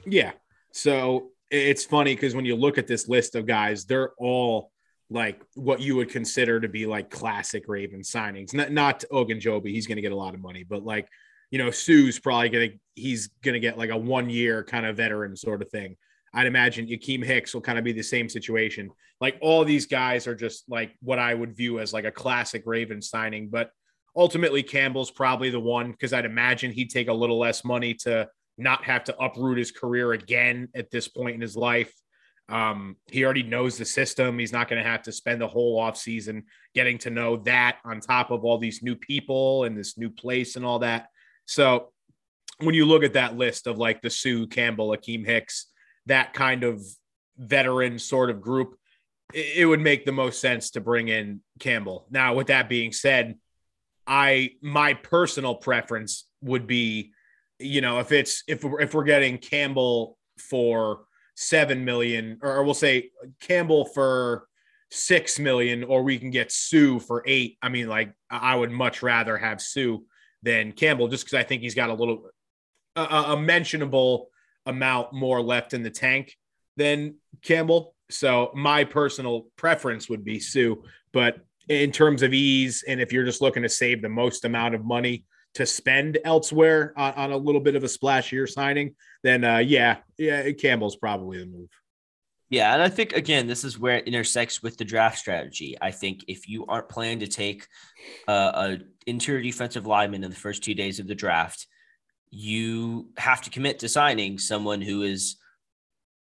Yeah. 0.05 0.33
So 0.73 1.29
it's 1.49 1.85
funny 1.85 2.13
because 2.13 2.35
when 2.35 2.45
you 2.45 2.55
look 2.55 2.77
at 2.77 2.85
this 2.85 3.07
list 3.07 3.35
of 3.35 3.47
guys, 3.47 3.85
they're 3.85 4.11
all 4.17 4.71
like 5.09 5.41
what 5.53 5.81
you 5.81 5.95
would 5.95 6.09
consider 6.09 6.59
to 6.59 6.67
be 6.67 6.85
like 6.85 7.09
classic 7.09 7.65
Raven 7.67 8.01
signings. 8.01 8.53
Not 8.53 8.71
not 8.71 9.03
Ogunjobi, 9.11 9.71
he's 9.71 9.87
going 9.87 9.97
to 9.97 10.01
get 10.01 10.11
a 10.11 10.15
lot 10.15 10.33
of 10.33 10.41
money, 10.41 10.63
but 10.63 10.83
like 10.83 11.07
you 11.51 11.59
know, 11.59 11.71
Suh's 11.71 12.19
probably 12.19 12.49
going 12.49 12.71
to 12.71 12.77
he's 12.95 13.27
going 13.43 13.53
to 13.53 13.59
get 13.59 13.77
like 13.77 13.91
a 13.91 13.97
one 13.97 14.29
year 14.29 14.63
kind 14.63 14.85
of 14.85 14.97
veteran 14.97 15.35
sort 15.35 15.61
of 15.61 15.69
thing. 15.69 15.95
I'd 16.33 16.47
imagine 16.47 16.87
Akiem 16.87 17.23
Hicks 17.23 17.53
will 17.53 17.61
kind 17.61 17.77
of 17.77 17.85
be 17.85 17.93
the 17.93 18.03
same 18.03 18.27
situation. 18.27 18.89
Like 19.21 19.37
all 19.41 19.63
these 19.63 19.85
guys 19.85 20.27
are 20.27 20.35
just 20.35 20.65
like 20.69 20.95
what 21.01 21.19
I 21.19 21.33
would 21.33 21.55
view 21.55 21.79
as 21.79 21.93
like 21.93 22.03
a 22.03 22.11
classic 22.11 22.63
Raven 22.65 23.01
signing, 23.01 23.47
but 23.47 23.71
ultimately 24.15 24.63
Campbell's 24.63 25.11
probably 25.11 25.49
the 25.49 25.59
one 25.59 25.91
because 25.91 26.13
I'd 26.13 26.25
imagine 26.25 26.71
he'd 26.71 26.89
take 26.89 27.07
a 27.07 27.13
little 27.13 27.39
less 27.39 27.63
money 27.63 27.93
to 27.95 28.27
not 28.57 28.83
have 28.83 29.03
to 29.05 29.17
uproot 29.17 29.57
his 29.57 29.71
career 29.71 30.13
again 30.13 30.69
at 30.75 30.91
this 30.91 31.07
point 31.07 31.35
in 31.35 31.41
his 31.41 31.55
life. 31.55 31.93
Um, 32.47 32.97
he 33.07 33.25
already 33.25 33.43
knows 33.43 33.77
the 33.77 33.85
system. 33.85 34.37
He's 34.37 34.53
not 34.53 34.67
going 34.69 34.81
to 34.83 34.89
have 34.89 35.01
to 35.03 35.11
spend 35.11 35.41
the 35.41 35.47
whole 35.47 35.79
offseason 35.79 36.43
getting 36.73 36.97
to 36.99 37.09
know 37.09 37.37
that 37.37 37.77
on 37.83 37.99
top 37.99 38.29
of 38.31 38.45
all 38.45 38.57
these 38.57 38.83
new 38.83 38.95
people 38.95 39.63
and 39.63 39.77
this 39.77 39.97
new 39.97 40.09
place 40.09 40.55
and 40.55 40.65
all 40.65 40.79
that. 40.79 41.07
So 41.45 41.91
when 42.59 42.75
you 42.75 42.85
look 42.85 43.03
at 43.03 43.13
that 43.13 43.35
list 43.35 43.67
of 43.67 43.77
like 43.77 44.01
the 44.01 44.09
Suh 44.09 44.45
Campbell, 44.49 44.89
Akiem 44.89 45.25
Hicks, 45.25 45.67
that 46.05 46.33
kind 46.33 46.63
of 46.63 46.85
veteran 47.37 47.99
sort 47.99 48.29
of 48.29 48.41
group, 48.41 48.75
it 49.33 49.67
would 49.67 49.81
make 49.81 50.05
the 50.05 50.11
most 50.11 50.39
sense 50.39 50.71
to 50.71 50.81
bring 50.81 51.07
in 51.07 51.41
Campbell. 51.59 52.05
Now, 52.11 52.35
with 52.35 52.47
that 52.47 52.69
being 52.69 52.91
said, 52.91 53.37
I 54.05 54.51
my 54.61 54.93
personal 54.93 55.55
preference 55.55 56.25
would 56.41 56.67
be, 56.67 57.11
you 57.57 57.81
know, 57.81 57.99
if 57.99 58.11
it's 58.11 58.43
if 58.47 58.63
if 58.63 58.93
we're 58.93 59.03
getting 59.03 59.39
Campbell 59.39 60.17
for 60.37 61.04
seven 61.35 61.85
million, 61.85 62.39
or, 62.41 62.63
we'll 62.63 62.73
say 62.73 63.11
Campbell 63.39 63.85
for 63.85 64.47
six 64.89 65.39
million, 65.39 65.83
or 65.83 66.03
we 66.03 66.17
can 66.17 66.31
get 66.31 66.51
Suh 66.51 66.99
for 66.99 67.23
eight. 67.25 67.57
I 67.61 67.69
mean, 67.69 67.87
like 67.87 68.13
I 68.29 68.55
would 68.55 68.71
much 68.71 69.03
rather 69.03 69.37
have 69.37 69.61
Suh 69.61 69.97
than 70.43 70.71
Campbell, 70.71 71.07
just 71.07 71.25
because 71.25 71.37
I 71.37 71.43
think 71.43 71.61
he's 71.61 71.75
got 71.75 71.89
a 71.89 71.93
little 71.93 72.29
a, 72.95 73.01
a 73.01 73.37
mentionable 73.37 74.29
amount 74.65 75.13
more 75.13 75.41
left 75.41 75.73
in 75.73 75.83
the 75.83 75.89
tank 75.89 76.35
than 76.77 77.15
Campbell. 77.41 77.95
So 78.09 78.51
my 78.53 78.83
personal 78.83 79.47
preference 79.57 80.09
would 80.09 80.23
be 80.23 80.39
Suh, 80.39 80.75
but 81.11 81.37
in 81.67 81.91
terms 81.91 82.21
of 82.21 82.33
ease, 82.33 82.83
and 82.87 83.01
if 83.01 83.11
you're 83.11 83.25
just 83.25 83.41
looking 83.41 83.63
to 83.63 83.69
save 83.69 84.01
the 84.01 84.09
most 84.09 84.45
amount 84.45 84.75
of 84.75 84.85
money 84.85 85.25
to 85.55 85.65
spend 85.65 86.19
elsewhere 86.23 86.93
on, 86.95 87.13
on 87.13 87.31
a 87.31 87.37
little 87.37 87.61
bit 87.61 87.75
of 87.75 87.83
a 87.83 87.87
splashier 87.87 88.47
signing, 88.47 88.95
then 89.23 89.43
uh, 89.43 89.57
yeah, 89.57 89.97
yeah, 90.17 90.51
Campbell's 90.51 90.95
probably 90.95 91.39
the 91.39 91.45
move. 91.45 91.69
Yeah, 92.49 92.73
and 92.73 92.81
I 92.81 92.89
think 92.89 93.13
again, 93.13 93.47
this 93.47 93.63
is 93.63 93.79
where 93.79 93.97
it 93.97 94.07
intersects 94.07 94.61
with 94.61 94.77
the 94.77 94.85
draft 94.85 95.17
strategy. 95.17 95.75
I 95.81 95.91
think 95.91 96.25
if 96.27 96.47
you 96.47 96.65
aren't 96.67 96.89
planning 96.89 97.21
to 97.21 97.27
take 97.27 97.67
uh, 98.27 98.51
a 98.53 98.77
interior 99.07 99.41
defensive 99.41 99.87
lineman 99.87 100.23
in 100.23 100.29
the 100.29 100.35
first 100.35 100.63
two 100.63 100.75
days 100.75 100.99
of 100.99 101.07
the 101.07 101.15
draft, 101.15 101.65
you 102.29 103.09
have 103.17 103.41
to 103.43 103.49
commit 103.49 103.79
to 103.79 103.89
signing 103.89 104.37
someone 104.37 104.81
who 104.81 105.01
is 105.01 105.37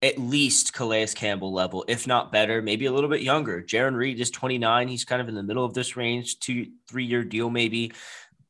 at 0.01 0.17
least 0.17 0.73
Calais 0.73 1.07
Campbell 1.15 1.53
level, 1.53 1.85
if 1.87 2.07
not 2.07 2.31
better, 2.31 2.61
maybe 2.61 2.85
a 2.85 2.91
little 2.91 3.09
bit 3.09 3.21
younger. 3.21 3.61
Jarran 3.61 3.95
Reed 3.95 4.19
is 4.19 4.29
29. 4.29 4.87
He's 4.87 5.05
kind 5.05 5.21
of 5.21 5.29
in 5.29 5.35
the 5.35 5.43
middle 5.43 5.65
of 5.65 5.73
this 5.73 5.95
range, 5.95 6.39
two, 6.39 6.67
three 6.87 7.05
year 7.05 7.23
deal, 7.23 7.49
maybe. 7.49 7.91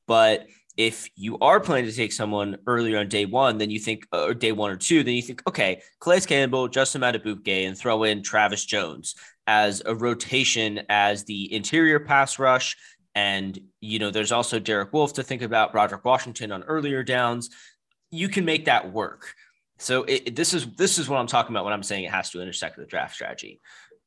But 0.08 0.48
if 0.78 1.10
you 1.16 1.38
are 1.40 1.60
planning 1.60 1.90
to 1.90 1.96
take 1.96 2.12
someone 2.12 2.58
earlier 2.68 3.00
on 3.00 3.08
day 3.08 3.26
one, 3.26 3.58
then 3.58 3.70
you 3.70 3.80
think, 3.80 4.08
uh, 4.12 4.26
or 4.26 4.34
day 4.34 4.52
one 4.52 4.72
or 4.72 4.76
two, 4.76 5.04
then 5.04 5.14
you 5.14 5.22
think, 5.22 5.42
okay, 5.48 5.82
Calais 6.00 6.22
Campbell, 6.22 6.68
Justin 6.68 7.02
Madubuike, 7.02 7.68
and 7.68 7.78
throw 7.78 8.04
in 8.04 8.22
Travis 8.22 8.66
Jones 8.66 9.16
as 9.48 9.82
a 9.86 9.96
rotation 9.96 10.82
as 10.90 11.24
the 11.24 11.54
interior 11.54 12.00
pass 12.00 12.40
rush 12.40 12.76
and, 13.16 13.58
you 13.80 13.98
know, 13.98 14.12
there's 14.12 14.34
also 14.34 14.60
Derek 14.60 14.92
Wolfe 14.92 15.14
to 15.14 15.24
think 15.24 15.42
about, 15.42 15.72
Broderick 15.72 16.04
Washington 16.04 16.52
on 16.52 16.64
earlier 16.64 17.02
downs. 17.02 17.50
You 18.12 18.28
can 18.28 18.44
make 18.44 18.66
that 18.66 18.92
work. 18.92 19.34
So 19.78 20.04
it, 20.04 20.36
this 20.36 20.54
is 20.54 20.68
this 20.76 20.98
is 20.98 21.10
what 21.10 21.18
I'm 21.18 21.28
talking 21.28 21.54
about 21.54 21.66
when 21.66 21.74
I'm 21.74 21.84
saying 21.84 22.04
it 22.04 22.12
has 22.12 22.30
to 22.32 22.42
intersect 22.42 22.78
with 22.78 22.86
the 22.86 22.90
draft 22.90 23.16
strategy. 23.16 23.62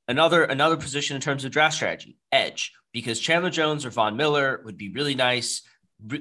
Another 0.06 0.44
another 0.44 0.76
position 0.76 1.14
in 1.14 1.20
terms 1.20 1.44
of 1.44 1.50
draft 1.50 1.74
strategy, 1.74 2.16
edge, 2.32 2.72
because 2.92 3.20
Chandler 3.20 3.50
Jones 3.50 3.84
or 3.84 3.90
Von 3.90 4.16
Miller 4.16 4.62
would 4.64 4.78
be 4.78 4.90
really 4.90 5.14
nice, 5.14 5.62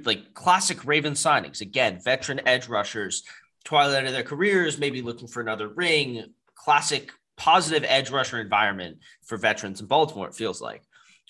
like 0.03 0.33
classic 0.33 0.85
Raven 0.85 1.13
signings. 1.13 1.61
Again, 1.61 1.99
veteran 2.03 2.41
edge 2.47 2.67
rushers, 2.67 3.23
twilight 3.63 4.05
of 4.05 4.13
their 4.13 4.23
careers, 4.23 4.77
maybe 4.77 5.01
looking 5.01 5.27
for 5.27 5.41
another 5.41 5.67
ring. 5.67 6.33
Classic 6.55 7.11
positive 7.37 7.85
edge 7.87 8.09
rusher 8.09 8.41
environment 8.41 8.97
for 9.25 9.37
veterans 9.37 9.79
in 9.79 9.87
Baltimore. 9.87 10.27
It 10.27 10.35
feels 10.35 10.61
like. 10.61 10.83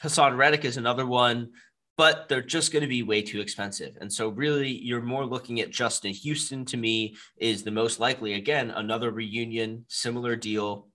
Haason 0.03 0.37
Reddick 0.37 0.63
is 0.63 0.77
another 0.77 1.05
one, 1.05 1.49
but 1.97 2.29
they're 2.29 2.41
just 2.41 2.71
going 2.71 2.83
to 2.83 2.87
be 2.87 3.03
way 3.03 3.21
too 3.23 3.41
expensive. 3.41 3.97
And 3.99 4.11
so, 4.11 4.29
really, 4.29 4.69
you're 4.69 5.01
more 5.01 5.25
looking 5.25 5.59
at 5.59 5.71
Justin 5.71 6.13
Houston 6.13 6.65
to 6.65 6.77
me 6.77 7.15
is 7.37 7.63
the 7.63 7.71
most 7.71 7.99
likely. 7.99 8.33
Again, 8.33 8.69
another 8.71 9.11
reunion, 9.11 9.85
similar 9.87 10.35
deal. 10.35 10.87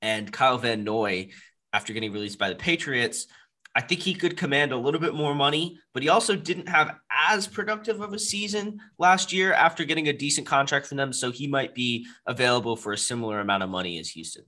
And 0.00 0.32
Kyle 0.32 0.58
Van 0.58 0.84
Noy, 0.84 1.30
after 1.72 1.92
getting 1.92 2.12
released 2.12 2.38
by 2.38 2.48
the 2.48 2.54
Patriots, 2.54 3.26
I 3.74 3.80
think 3.80 4.02
he 4.02 4.14
could 4.14 4.36
command 4.36 4.72
a 4.72 4.76
little 4.76 5.00
bit 5.00 5.14
more 5.14 5.34
money, 5.34 5.78
but 5.94 6.02
he 6.02 6.08
also 6.08 6.36
didn't 6.36 6.68
have 6.68 6.96
as 7.10 7.46
productive 7.46 8.00
of 8.00 8.12
a 8.12 8.18
season 8.18 8.80
last 8.98 9.32
year 9.32 9.54
after 9.54 9.84
getting 9.84 10.08
a 10.08 10.12
decent 10.12 10.46
contract 10.46 10.86
from 10.86 10.98
them. 10.98 11.12
So 11.12 11.30
he 11.30 11.46
might 11.46 11.74
be 11.74 12.06
available 12.26 12.76
for 12.76 12.92
a 12.92 12.98
similar 12.98 13.40
amount 13.40 13.62
of 13.62 13.70
money 13.70 13.98
as 13.98 14.10
Houston. 14.10 14.44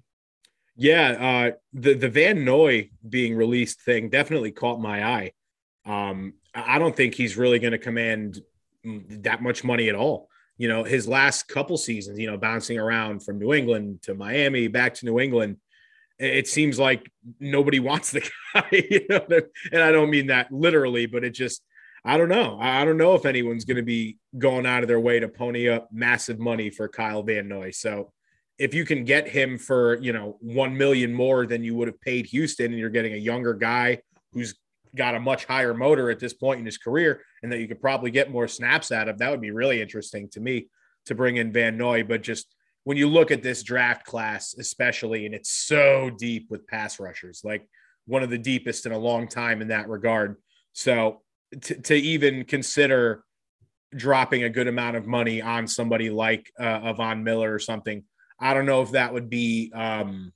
Yeah, 0.77 1.11
uh, 1.11 1.57
the 1.72 1.95
the 1.95 2.09
Van 2.09 2.45
Noy 2.45 2.91
being 3.09 3.37
released 3.37 3.81
thing 3.83 4.11
definitely 4.11 4.51
caught 4.51 4.81
my 4.81 5.07
eye. 5.07 5.33
Um, 5.87 6.35
I 6.55 6.79
don't 6.79 6.97
think 6.97 7.14
he's 7.14 7.37
really 7.37 7.59
going 7.59 7.72
to 7.72 7.79
command 7.79 8.41
that 8.85 9.43
much 9.43 9.64
money 9.64 9.89
at 9.89 9.95
all. 9.95 10.29
You 10.57 10.68
know, 10.68 10.85
his 10.85 11.09
last 11.09 11.49
couple 11.49 11.77
seasons, 11.77 12.18
you 12.18 12.27
know, 12.27 12.37
bouncing 12.37 12.79
around 12.79 13.25
from 13.25 13.39
New 13.39 13.55
England 13.55 14.03
to 14.03 14.14
Miami, 14.14 14.68
back 14.68 14.95
to 14.95 15.07
New 15.07 15.18
England, 15.18 15.57
it 16.19 16.49
seems 16.49 16.79
like 16.79 17.11
nobody 17.41 17.81
wants 17.91 18.11
the 18.11 18.21
guy. 18.21 18.31
You 18.73 19.07
know, 19.09 19.27
and 19.73 19.83
I 19.83 19.91
don't 19.91 20.11
mean 20.11 20.29
that 20.29 20.53
literally, 20.53 21.07
but 21.07 21.25
it 21.25 21.31
just 21.31 21.62
I 22.05 22.19
don't 22.19 22.29
know. 22.29 22.59
I 22.61 22.85
don't 22.85 22.99
know 22.99 23.15
if 23.15 23.25
anyone's 23.25 23.65
going 23.65 23.79
to 23.79 23.83
be 23.83 24.19
going 24.37 24.67
out 24.67 24.83
of 24.83 24.89
their 24.89 25.01
way 25.01 25.21
to 25.21 25.29
pony 25.29 25.71
up 25.71 25.89
massive 25.91 26.39
money 26.39 26.69
for 26.69 26.87
Kyle 26.87 27.23
Van 27.23 27.49
Noy. 27.49 27.71
So 27.71 28.12
if 28.59 28.75
you 28.75 28.85
can 28.85 29.05
get 29.05 29.27
him 29.27 29.57
for, 29.57 30.01
you 30.03 30.12
know, 30.12 30.37
1 30.41 30.77
million 30.77 31.15
more 31.15 31.47
than 31.47 31.65
you 31.65 31.75
would 31.77 31.89
have 31.89 32.01
paid 32.01 32.27
Houston 32.27 32.67
and 32.67 32.79
you're 32.79 32.91
getting 32.91 33.15
a 33.15 33.19
younger 33.19 33.55
guy 33.55 34.03
who's 34.33 34.55
got 34.95 35.15
a 35.15 35.21
much 35.21 35.47
higher 35.47 35.73
motor 35.73 36.11
at 36.11 36.21
this 36.21 36.35
point 36.35 36.61
in 36.61 36.67
his 36.67 36.79
career 36.79 37.23
and 37.43 37.51
that 37.51 37.59
you 37.59 37.67
could 37.67 37.81
probably 37.81 38.11
get 38.11 38.31
more 38.31 38.47
snaps 38.47 38.93
out 38.93 39.09
of, 39.09 39.19
that 39.19 39.31
would 39.31 39.41
be 39.41 39.51
really 39.51 39.81
interesting 39.81 40.29
to 40.29 40.41
me 40.41 40.69
to 41.07 41.15
bring 41.15 41.37
in 41.37 41.53
Van 41.53 41.77
Noy. 41.77 42.05
But 42.05 42.23
just 42.23 42.54
when 42.85 42.97
you 42.97 43.09
look 43.09 43.30
at 43.30 43.43
this 43.43 43.62
draft 43.62 44.05
class, 44.05 44.55
especially, 44.59 45.26
and 45.26 45.35
it's 45.35 45.51
so 45.51 46.11
deep 46.18 46.47
with 46.51 46.66
pass 46.66 47.01
rushers, 47.01 47.41
like 47.43 47.66
one 48.07 48.22
of 48.22 48.30
the 48.30 48.39
deepest 48.39 48.87
in 48.87 48.93
a 48.93 48.99
long 48.99 49.26
time 49.26 49.62
in 49.62 49.68
that 49.68 49.89
regard. 49.89 50.37
So 50.72 51.22
to, 51.62 51.80
to 51.82 51.95
even 51.95 52.45
consider 52.45 53.24
dropping 53.97 54.45
a 54.45 54.51
good 54.51 54.68
amount 54.68 54.97
of 54.97 55.07
money 55.07 55.41
on 55.41 55.66
somebody 55.66 56.11
like 56.11 56.53
uh, 56.61 56.80
a 56.85 56.95
Von 56.95 57.24
Miller 57.24 57.53
or 57.53 57.59
something, 57.59 58.05
I 58.39 58.53
don't 58.53 58.66
know 58.66 58.82
if 58.82 58.91
that 58.91 59.12
would 59.12 59.30
be 59.30 59.72
um, 59.74 60.32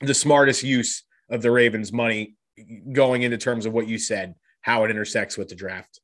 the 0.00 0.14
smartest 0.14 0.62
use 0.62 1.02
of 1.30 1.42
the 1.42 1.50
Ravens' 1.50 1.92
money 1.92 2.36
going 2.92 3.22
into 3.22 3.38
terms 3.38 3.66
of 3.66 3.72
what 3.72 3.88
you 3.88 3.98
said, 3.98 4.34
how 4.60 4.84
it 4.84 4.90
intersects 4.90 5.36
with 5.36 5.48
the 5.48 5.56
draft 5.56 6.00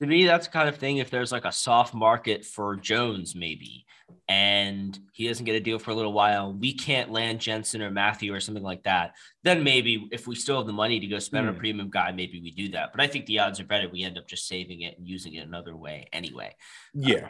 to 0.00 0.06
me, 0.06 0.26
that's 0.26 0.46
the 0.46 0.52
kind 0.52 0.68
of 0.68 0.76
thing. 0.76 0.98
If 0.98 1.10
there's 1.10 1.32
like 1.32 1.44
a 1.44 1.52
soft 1.52 1.94
market 1.94 2.44
for 2.44 2.76
Jones, 2.76 3.34
maybe, 3.34 3.85
and 4.28 4.98
he 5.12 5.28
doesn't 5.28 5.44
get 5.44 5.54
a 5.54 5.60
deal 5.60 5.78
for 5.78 5.92
a 5.92 5.94
little 5.94 6.12
while, 6.12 6.52
we 6.52 6.74
can't 6.74 7.12
land 7.12 7.40
Jensen 7.40 7.82
or 7.82 7.90
Mathieu 7.90 8.34
or 8.34 8.40
something 8.40 8.62
like 8.62 8.82
that. 8.82 9.12
Then 9.44 9.62
maybe 9.62 10.08
if 10.10 10.26
we 10.26 10.34
still 10.34 10.56
have 10.58 10.66
the 10.66 10.72
money 10.72 10.98
to 10.98 11.06
go 11.06 11.18
spend 11.18 11.46
mm. 11.46 11.50
a 11.50 11.52
hmm. 11.52 11.58
premium 11.58 11.90
guy, 11.90 12.10
maybe 12.12 12.40
we 12.40 12.50
do 12.50 12.70
that. 12.70 12.90
But 12.92 13.00
I 13.00 13.06
think 13.06 13.26
the 13.26 13.38
odds 13.38 13.60
are 13.60 13.66
better 13.66 13.88
we 13.88 14.02
end 14.02 14.18
up 14.18 14.26
just 14.26 14.48
saving 14.48 14.82
it 14.82 14.98
and 14.98 15.06
using 15.06 15.34
it 15.34 15.46
another 15.46 15.76
way 15.76 16.08
anyway. 16.12 16.54
Yeah. 16.92 17.26
Uh, 17.26 17.28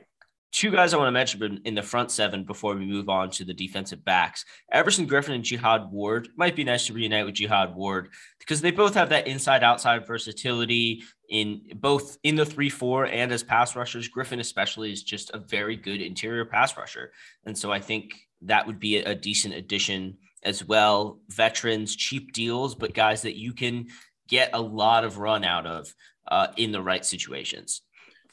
two 0.56 0.70
guys 0.70 0.94
I 0.94 0.96
want 0.96 1.08
to 1.08 1.12
mention 1.12 1.60
in 1.66 1.74
the 1.74 1.82
front 1.82 2.10
seven 2.10 2.42
before 2.42 2.74
we 2.74 2.86
move 2.86 3.10
on 3.10 3.28
to 3.32 3.44
the 3.44 3.52
defensive 3.52 4.02
backs. 4.06 4.46
Everson 4.72 5.06
Griffen 5.06 5.34
and 5.34 5.44
Jihad 5.44 5.92
Ward 5.92 6.30
might 6.34 6.56
be 6.56 6.64
nice 6.64 6.86
to 6.86 6.94
reunite 6.94 7.26
with 7.26 7.34
Jihad 7.34 7.74
Ward 7.74 8.08
because 8.38 8.62
they 8.62 8.70
both 8.70 8.94
have 8.94 9.10
that 9.10 9.26
inside 9.26 9.62
outside 9.62 10.06
versatility 10.06 11.02
in 11.28 11.60
both 11.74 12.16
in 12.22 12.36
the 12.36 12.44
3-4 12.44 13.12
and 13.12 13.32
as 13.32 13.42
pass 13.42 13.76
rushers. 13.76 14.08
Griffen 14.08 14.40
especially 14.40 14.90
is 14.90 15.02
just 15.02 15.30
a 15.34 15.38
very 15.38 15.76
good 15.76 16.00
interior 16.00 16.46
pass 16.46 16.74
rusher. 16.74 17.12
And 17.44 17.56
so 17.56 17.70
I 17.70 17.80
think 17.80 18.14
that 18.40 18.66
would 18.66 18.80
be 18.80 18.96
a, 18.96 19.14
decent 19.14 19.52
addition 19.52 20.16
as 20.42 20.64
well. 20.64 21.20
Veterans, 21.28 21.94
cheap 21.94 22.32
deals, 22.32 22.74
but 22.74 22.94
guys 22.94 23.22
that 23.22 23.36
you 23.36 23.52
can 23.52 23.88
get 24.26 24.50
a 24.54 24.60
lot 24.60 25.04
of 25.04 25.18
run 25.18 25.44
out 25.44 25.66
of 25.66 25.94
uh, 26.28 26.46
in 26.56 26.72
the 26.72 26.80
right 26.80 27.04
situations. 27.04 27.82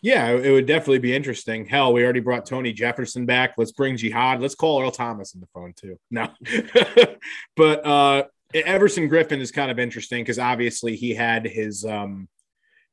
Yeah, 0.03 0.31
it 0.31 0.51
would 0.51 0.65
definitely 0.65 0.99
be 0.99 1.15
interesting. 1.15 1.65
Hell, 1.65 1.93
we 1.93 2.03
already 2.03 2.19
brought 2.19 2.45
Tony 2.45 2.73
Jefferson 2.73 3.25
back. 3.25 3.53
Let's 3.57 3.71
bring 3.71 3.95
Jihad. 3.95 4.41
Let's 4.41 4.53
call 4.53 4.81
Earl 4.81 4.91
Thomas 4.91 5.33
on 5.33 5.39
the 5.39 5.47
phone 5.53 5.73
too. 5.77 5.97
No, 6.11 6.27
but 7.55 7.85
uh, 7.85 8.23
Everson 8.53 9.09
Griffen 9.09 9.39
is 9.39 9.49
kind 9.49 9.71
of 9.71 9.79
interesting 9.79 10.21
because 10.21 10.39
obviously 10.39 10.97
he 10.97 11.15
had 11.15 11.45
his 11.45 11.85
um, 11.85 12.27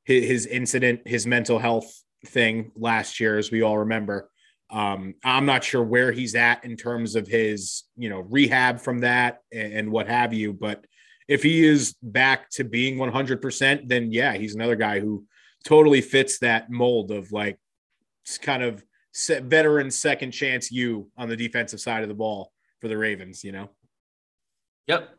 his, 0.05 0.25
his 0.25 0.47
incident, 0.47 1.01
his 1.05 1.27
mental 1.27 1.59
health 1.59 1.93
thing 2.27 2.71
last 2.77 3.19
year, 3.19 3.39
as 3.39 3.51
we 3.51 3.63
all 3.63 3.79
remember. 3.79 4.31
Um, 4.71 5.15
I'm 5.25 5.47
not 5.47 5.65
sure 5.65 5.83
where 5.83 6.13
he's 6.13 6.37
at 6.37 6.65
in 6.65 6.77
terms 6.77 7.17
of 7.17 7.27
his, 7.27 7.83
you 7.97 8.09
know, 8.09 8.21
rehab 8.21 8.79
from 8.79 9.01
that 9.01 9.39
and, 9.53 9.73
and 9.73 9.91
what 9.91 10.07
have 10.07 10.33
you. 10.33 10.53
But 10.53 10.85
if 11.27 11.43
he 11.43 11.65
is 11.67 11.97
back 12.05 12.51
to 12.51 12.63
being 12.63 12.99
100%, 12.99 13.89
then 13.89 14.13
yeah, 14.13 14.35
he's 14.35 14.55
another 14.55 14.77
guy 14.77 15.01
who 15.01 15.25
totally 15.65 16.01
fits 16.01 16.39
that 16.39 16.71
mold 16.71 17.11
of 17.11 17.33
like 17.33 17.59
kind 18.43 18.63
of 18.63 18.85
veteran 19.43 19.91
second 19.91 20.31
chance 20.31 20.71
you 20.71 21.11
on 21.17 21.29
the 21.29 21.37
defensive 21.37 21.81
side 21.81 22.03
of 22.03 22.09
the 22.09 22.15
ball 22.15 22.53
for 22.81 22.89
the 22.89 22.97
Ravens, 22.97 23.45
you 23.45 23.53
know? 23.53 23.71
Yep. 24.87 25.17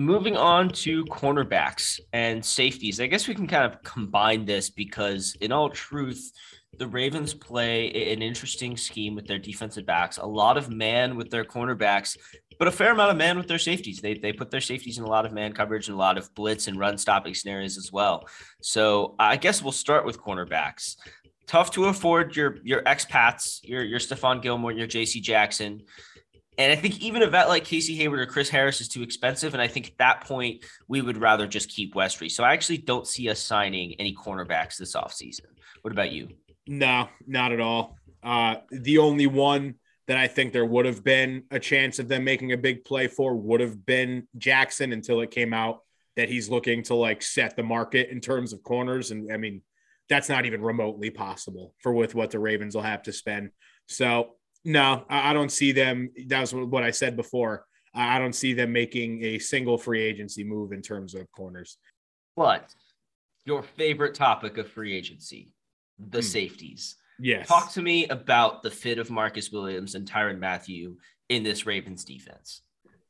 Moving 0.00 0.34
on 0.34 0.70
to 0.70 1.04
cornerbacks 1.04 2.00
and 2.14 2.42
safeties. 2.42 3.02
I 3.02 3.06
guess 3.06 3.28
we 3.28 3.34
can 3.34 3.46
kind 3.46 3.70
of 3.70 3.82
combine 3.82 4.46
this 4.46 4.70
because, 4.70 5.36
in 5.42 5.52
all 5.52 5.68
truth, 5.68 6.32
the 6.78 6.86
Ravens 6.86 7.34
play 7.34 8.10
an 8.10 8.22
interesting 8.22 8.78
scheme 8.78 9.14
with 9.14 9.26
their 9.26 9.38
defensive 9.38 9.84
backs, 9.84 10.16
a 10.16 10.24
lot 10.24 10.56
of 10.56 10.70
man 10.70 11.16
with 11.16 11.28
their 11.28 11.44
cornerbacks, 11.44 12.16
but 12.58 12.66
a 12.66 12.70
fair 12.70 12.92
amount 12.92 13.10
of 13.10 13.18
man 13.18 13.36
with 13.36 13.46
their 13.46 13.58
safeties. 13.58 14.00
They, 14.00 14.14
they 14.14 14.32
put 14.32 14.50
their 14.50 14.62
safeties 14.62 14.96
in 14.96 15.04
a 15.04 15.06
lot 15.06 15.26
of 15.26 15.32
man 15.32 15.52
coverage 15.52 15.88
and 15.88 15.96
a 15.96 16.00
lot 16.00 16.16
of 16.16 16.34
blitz 16.34 16.66
and 16.66 16.78
run 16.78 16.96
stopping 16.96 17.34
scenarios 17.34 17.76
as 17.76 17.92
well. 17.92 18.26
So 18.62 19.16
I 19.18 19.36
guess 19.36 19.62
we'll 19.62 19.70
start 19.70 20.06
with 20.06 20.18
cornerbacks. 20.18 20.96
Tough 21.46 21.72
to 21.72 21.86
afford 21.86 22.36
your 22.36 22.56
your 22.62 22.80
expats, 22.84 23.60
your 23.64 23.84
your 23.84 23.98
Stephon 23.98 24.40
Gilmore, 24.40 24.72
your 24.72 24.86
J.C. 24.86 25.20
Jackson. 25.20 25.82
And 26.58 26.72
I 26.72 26.76
think 26.76 27.00
even 27.00 27.22
a 27.22 27.26
vet 27.26 27.48
like 27.48 27.64
Casey 27.64 27.94
Hayward 27.96 28.20
or 28.20 28.26
Chris 28.26 28.48
Harris 28.48 28.80
is 28.80 28.88
too 28.88 29.02
expensive. 29.02 29.54
And 29.54 29.62
I 29.62 29.68
think 29.68 29.88
at 29.88 29.98
that 29.98 30.24
point, 30.24 30.64
we 30.88 31.00
would 31.00 31.16
rather 31.16 31.46
just 31.46 31.70
keep 31.70 31.94
Westry. 31.94 32.30
So 32.30 32.44
I 32.44 32.52
actually 32.52 32.78
don't 32.78 33.06
see 33.06 33.28
us 33.30 33.40
signing 33.40 33.94
any 33.98 34.14
cornerbacks 34.14 34.76
this 34.76 34.94
offseason. 34.94 35.46
What 35.82 35.92
about 35.92 36.12
you? 36.12 36.28
No, 36.66 37.08
not 37.26 37.52
at 37.52 37.60
all. 37.60 37.96
Uh, 38.22 38.56
the 38.70 38.98
only 38.98 39.26
one 39.26 39.76
that 40.06 40.18
I 40.18 40.26
think 40.26 40.52
there 40.52 40.66
would 40.66 40.86
have 40.86 41.04
been 41.04 41.44
a 41.50 41.58
chance 41.58 41.98
of 41.98 42.08
them 42.08 42.24
making 42.24 42.52
a 42.52 42.58
big 42.58 42.84
play 42.84 43.06
for 43.06 43.34
would 43.34 43.60
have 43.60 43.86
been 43.86 44.26
Jackson 44.36 44.92
until 44.92 45.20
it 45.20 45.30
came 45.30 45.54
out 45.54 45.80
that 46.16 46.28
he's 46.28 46.50
looking 46.50 46.82
to 46.82 46.94
like 46.94 47.22
set 47.22 47.56
the 47.56 47.62
market 47.62 48.10
in 48.10 48.20
terms 48.20 48.52
of 48.52 48.62
corners. 48.62 49.12
And 49.12 49.32
I 49.32 49.36
mean, 49.36 49.62
that's 50.08 50.28
not 50.28 50.44
even 50.44 50.60
remotely 50.60 51.10
possible 51.10 51.74
for 51.78 51.92
with 51.92 52.14
what 52.14 52.32
the 52.32 52.40
Ravens 52.40 52.74
will 52.74 52.82
have 52.82 53.04
to 53.04 53.12
spend. 53.12 53.50
So 53.86 54.34
no, 54.64 55.04
I 55.08 55.32
don't 55.32 55.52
see 55.52 55.72
them. 55.72 56.10
That 56.26 56.40
was 56.40 56.54
what 56.54 56.82
I 56.82 56.90
said 56.90 57.16
before. 57.16 57.64
I 57.94 58.18
don't 58.18 58.34
see 58.34 58.52
them 58.52 58.72
making 58.72 59.24
a 59.24 59.38
single 59.38 59.78
free 59.78 60.02
agency 60.02 60.44
move 60.44 60.72
in 60.72 60.82
terms 60.82 61.14
of 61.14 61.30
corners. 61.32 61.78
But 62.36 62.72
your 63.44 63.62
favorite 63.62 64.14
topic 64.14 64.58
of 64.58 64.68
free 64.68 64.94
agency, 64.94 65.50
the 65.98 66.18
hmm. 66.18 66.24
safeties. 66.24 66.96
Yes. 67.18 67.48
Talk 67.48 67.72
to 67.72 67.82
me 67.82 68.06
about 68.08 68.62
the 68.62 68.70
fit 68.70 68.98
of 68.98 69.10
Marcus 69.10 69.50
Williams 69.50 69.94
and 69.94 70.10
Tyrann 70.10 70.38
Mathieu 70.38 70.96
in 71.28 71.42
this 71.42 71.66
Ravens 71.66 72.04
defense. 72.04 72.62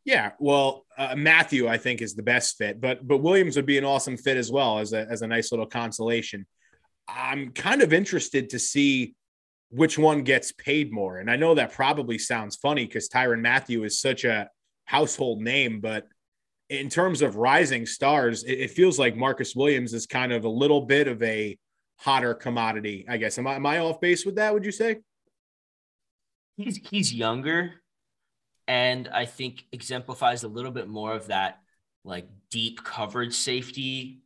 Yeah, 0.04 0.32
well, 0.38 0.86
uh, 0.96 1.14
Mathieu 1.14 1.68
I 1.68 1.76
think 1.76 2.00
is 2.00 2.14
the 2.14 2.22
best 2.22 2.56
fit, 2.56 2.80
but 2.80 3.06
but 3.06 3.18
Williams 3.18 3.56
would 3.56 3.66
be 3.66 3.78
an 3.78 3.84
awesome 3.84 4.16
fit 4.16 4.36
as 4.36 4.50
well 4.50 4.78
as 4.78 4.92
a 4.92 5.06
as 5.10 5.22
a 5.22 5.26
nice 5.26 5.52
little 5.52 5.66
consolation. 5.66 6.46
I'm 7.06 7.52
kind 7.52 7.82
of 7.82 7.92
interested 7.92 8.50
to 8.50 8.58
see 8.58 9.14
which 9.70 9.98
one 9.98 10.22
gets 10.22 10.52
paid 10.52 10.92
more. 10.92 11.18
And 11.18 11.30
I 11.30 11.36
know 11.36 11.54
that 11.54 11.72
probably 11.72 12.18
sounds 12.18 12.56
funny 12.56 12.86
because 12.86 13.08
Tyrann 13.08 13.40
Mathieu 13.40 13.84
is 13.84 14.00
such 14.00 14.24
a 14.24 14.48
household 14.84 15.40
name, 15.40 15.80
but 15.80 16.08
in 16.68 16.88
terms 16.88 17.22
of 17.22 17.36
rising 17.36 17.86
stars, 17.86 18.44
it, 18.44 18.54
it, 18.54 18.70
feels 18.70 18.98
like 18.98 19.16
Marcus 19.16 19.54
Williams 19.54 19.94
is 19.94 20.06
kind 20.06 20.32
of 20.32 20.44
a 20.44 20.48
little 20.48 20.82
bit 20.82 21.08
of 21.08 21.22
a 21.22 21.56
hotter 21.96 22.34
commodity, 22.34 23.04
I 23.08 23.16
guess. 23.16 23.38
Am 23.38 23.46
I, 23.46 23.54
am 23.54 23.66
I 23.66 23.78
off 23.78 24.00
base 24.00 24.24
with 24.24 24.36
that? 24.36 24.52
Would 24.52 24.64
you 24.64 24.72
say? 24.72 24.98
He's 26.56 26.76
he's 26.88 27.14
younger, 27.14 27.72
and 28.68 29.08
I 29.08 29.24
think 29.24 29.64
exemplifies 29.72 30.42
a 30.42 30.48
little 30.48 30.70
bit 30.70 30.88
more 30.88 31.14
of 31.14 31.28
that 31.28 31.60
like 32.04 32.28
deep 32.50 32.84
coverage 32.84 33.34
safety. 33.34 34.22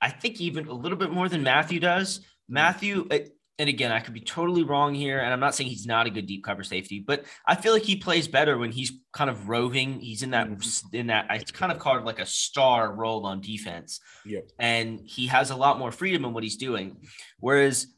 I 0.00 0.10
think 0.10 0.40
even 0.40 0.68
a 0.68 0.72
little 0.72 0.98
bit 0.98 1.10
more 1.10 1.28
than 1.28 1.42
Mathieu 1.42 1.80
does. 1.80 2.20
Mathieu, 2.48 3.06
and 3.58 3.68
again, 3.68 3.92
I 3.92 4.00
could 4.00 4.14
be 4.14 4.20
totally 4.20 4.62
wrong 4.62 4.94
here, 4.94 5.20
and 5.20 5.32
I'm 5.32 5.40
not 5.40 5.54
saying 5.54 5.68
he's 5.68 5.86
not 5.86 6.06
a 6.06 6.10
good 6.10 6.26
deep 6.26 6.42
cover 6.42 6.64
safety, 6.64 7.04
but 7.06 7.24
I 7.46 7.54
feel 7.54 7.72
like 7.72 7.82
he 7.82 7.96
plays 7.96 8.26
better 8.26 8.56
when 8.56 8.72
he's 8.72 8.92
kind 9.12 9.28
of 9.28 9.48
roving. 9.48 10.00
He's 10.00 10.22
in 10.22 10.30
that 10.30 10.48
mm-hmm. 10.48 10.96
in 10.96 11.08
that 11.08 11.26
it's 11.30 11.52
kind 11.52 11.70
of 11.70 11.78
called 11.78 12.04
like 12.04 12.18
a 12.18 12.26
star 12.26 12.92
role 12.92 13.26
on 13.26 13.40
defense. 13.40 14.00
Yep. 14.24 14.48
And 14.58 15.00
he 15.04 15.26
has 15.26 15.50
a 15.50 15.56
lot 15.56 15.78
more 15.78 15.92
freedom 15.92 16.24
in 16.24 16.32
what 16.32 16.42
he's 16.42 16.56
doing. 16.56 16.96
Whereas 17.40 17.88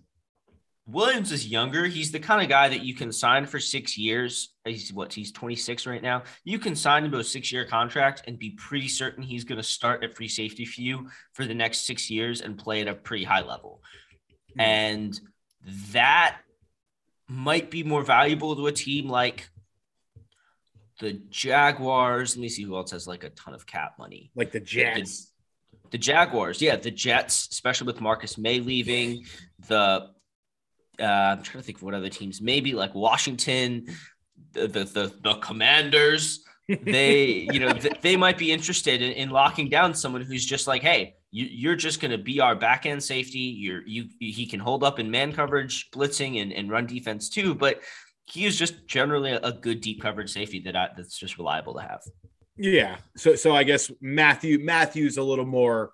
Williams 0.87 1.33
is 1.33 1.47
younger. 1.47 1.87
He's 1.87 2.13
the 2.13 2.19
kind 2.19 2.43
of 2.43 2.49
guy 2.49 2.69
that 2.69 2.83
you 2.83 2.95
can 2.95 3.11
sign 3.11 3.47
for 3.47 3.59
six 3.59 3.97
years. 3.97 4.55
He's 4.67 4.93
what 4.93 5.15
he's 5.15 5.33
26 5.33 5.87
right 5.87 6.03
now. 6.03 6.25
You 6.45 6.59
can 6.59 6.77
sign 6.77 7.05
him 7.05 7.13
to 7.13 7.19
a 7.19 7.25
six-year 7.25 7.65
contract 7.65 8.25
and 8.27 8.39
be 8.39 8.51
pretty 8.51 8.89
certain 8.89 9.23
he's 9.23 9.45
going 9.45 9.57
to 9.57 9.63
start 9.63 10.05
at 10.05 10.15
free 10.15 10.29
safety 10.29 10.67
for 10.67 10.83
you 10.83 11.09
for 11.33 11.47
the 11.47 11.55
next 11.55 11.87
six 11.87 12.11
years 12.11 12.43
and 12.43 12.59
play 12.59 12.83
at 12.83 12.89
a 12.89 12.95
pretty 12.95 13.25
high 13.25 13.41
level. 13.41 13.81
Mm-hmm. 14.51 14.61
And 14.61 15.21
that 15.93 16.39
might 17.29 17.71
be 17.71 17.83
more 17.83 18.03
valuable 18.03 18.55
to 18.57 18.67
a 18.67 18.73
team 18.73 19.09
like 19.09 19.49
the 21.01 21.15
Jaguars. 21.31 22.37
Let 22.37 22.43
me 22.43 22.49
see 22.49 22.63
who 22.63 22.77
else 22.77 22.91
has 22.91 23.07
like 23.07 23.25
a 23.25 23.31
ton 23.31 23.55
of 23.55 23.67
cap 23.67 23.95
money. 23.99 24.31
Like 24.35 24.53
the 24.53 24.61
Jets. 24.61 25.33
The, 25.83 25.91
the 25.91 25.99
Jaguars, 25.99 26.61
yeah, 26.61 26.77
the 26.77 26.91
Jets, 26.91 27.49
especially 27.53 27.87
with 27.87 28.01
Marcus 28.01 28.37
Maye 28.37 28.61
leaving. 28.61 29.25
The 29.69 30.11
uh, 31.01 31.03
I'm 31.03 31.43
trying 31.43 31.61
to 31.61 31.63
think 31.63 31.79
of 31.79 31.83
what 31.83 31.95
other 31.95 32.09
teams, 32.09 32.41
maybe 32.41 32.73
like 32.73 32.95
Washington, 32.95 33.87
the 34.53 34.67
the 34.67 34.85
the, 34.85 35.13
the 35.23 35.35
Commanders. 35.35 36.45
They, 36.69 37.47
you 37.53 37.61
know, 37.61 37.73
th- 37.75 38.01
they 38.01 38.17
might 38.17 38.39
be 38.39 38.51
interested 38.51 39.03
in, 39.03 39.13
in 39.13 39.31
locking 39.31 39.69
down 39.69 39.93
someone 39.93 40.23
who's 40.23 40.47
just 40.47 40.67
like, 40.67 40.83
hey, 40.83 41.17
you, 41.37 41.71
are 41.71 41.77
just 41.77 42.01
going 42.01 42.13
to 42.13 42.19
be 42.19 42.39
our 42.39 42.55
back 42.55 42.87
end 42.87 43.03
safety. 43.03 43.39
You're 43.39 43.83
you 43.87 44.07
he 44.21 44.47
can 44.47 44.61
hold 44.61 44.85
up 44.85 45.01
in 45.01 45.11
man 45.11 45.33
coverage, 45.33 45.91
blitzing, 45.91 46.41
and, 46.41 46.53
and 46.53 46.71
run 46.71 46.87
defense 46.87 47.29
too. 47.29 47.57
But 47.57 47.81
he 48.27 48.47
is 48.47 48.57
just 48.57 48.87
generally 48.87 49.33
a, 49.33 49.53
good 49.53 49.81
deep 49.81 50.01
coverage 50.01 50.33
safety 50.33 50.61
that 50.61 50.77
I, 50.77 50.91
that's 50.97 51.19
just 51.19 51.37
reliable 51.37 51.75
to 51.75 51.81
have. 51.81 52.03
Yeah. 52.57 52.99
So 53.17 53.35
so 53.35 53.55
I 53.55 53.65
guess 53.65 53.91
Mathieu 54.01 54.61
Mathieu's 54.61 55.17
a 55.17 55.23
little 55.25 55.45
more 55.45 55.91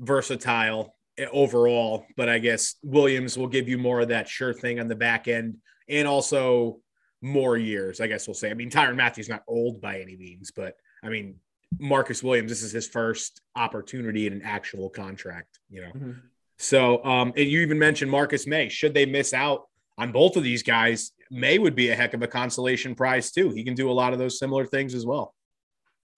versatile 0.00 0.96
eh, 1.16 1.26
overall, 1.32 2.04
but 2.16 2.28
I 2.28 2.40
guess 2.40 2.74
Williams 2.82 3.38
will 3.38 3.46
give 3.46 3.68
you 3.68 3.78
more 3.78 4.00
of 4.00 4.08
that 4.08 4.28
sure 4.28 4.52
thing 4.52 4.80
on 4.80 4.88
the 4.88 4.96
back 4.96 5.28
end 5.28 5.58
and 5.88 6.08
also 6.08 6.80
more 7.22 7.56
years, 7.56 8.00
I 8.00 8.08
guess 8.08 8.26
we'll 8.26 8.34
say. 8.34 8.50
I 8.50 8.54
mean, 8.54 8.70
Tyrann 8.70 8.96
Mathieu's 8.96 9.28
not 9.28 9.44
old 9.46 9.80
by 9.80 10.00
any 10.00 10.16
means, 10.16 10.50
but 10.50 10.74
I 11.04 11.10
mean, 11.10 11.36
Marcus 11.78 12.22
Williams, 12.22 12.50
this 12.50 12.62
is 12.62 12.72
his 12.72 12.88
first 12.88 13.40
opportunity 13.56 14.26
in 14.26 14.32
an 14.32 14.42
actual 14.42 14.90
contract, 14.90 15.58
you 15.68 15.82
know. 15.82 15.92
Mm-hmm. 15.92 16.12
So, 16.58 17.02
um, 17.04 17.32
and 17.36 17.48
you 17.48 17.60
even 17.60 17.78
mentioned 17.78 18.10
Marcus 18.10 18.46
Maye. 18.46 18.68
Should 18.68 18.92
they 18.92 19.06
miss 19.06 19.32
out 19.32 19.68
on 19.96 20.12
both 20.12 20.36
of 20.36 20.42
these 20.42 20.62
guys, 20.62 21.12
Maye 21.30 21.58
would 21.58 21.74
be 21.74 21.90
a 21.90 21.96
heck 21.96 22.12
of 22.12 22.22
a 22.22 22.26
consolation 22.26 22.94
prize 22.94 23.30
too. 23.30 23.50
He 23.50 23.64
can 23.64 23.74
do 23.74 23.90
a 23.90 23.92
lot 23.92 24.12
of 24.12 24.18
those 24.18 24.38
similar 24.38 24.66
things 24.66 24.94
as 24.94 25.06
well. 25.06 25.34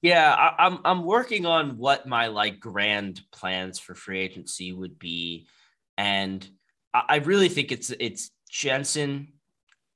Yeah, 0.01 0.33
I, 0.33 0.67
am 0.67 0.75
I'm, 0.75 0.81
I'm 0.85 1.05
working 1.05 1.47
on 1.47 1.79
what 1.79 2.09
my 2.09 2.27
like 2.27 2.59
grand 2.59 3.21
plans 3.31 3.79
for 3.79 3.95
free 3.95 4.21
agency 4.21 4.73
would 4.73 4.99
be, 4.99 5.47
and 5.97 6.47
I, 6.93 7.03
I 7.09 7.17
really 7.19 7.49
think 7.49 7.71
it's 7.71 7.91
it's 8.01 8.31
Jensen 8.51 9.35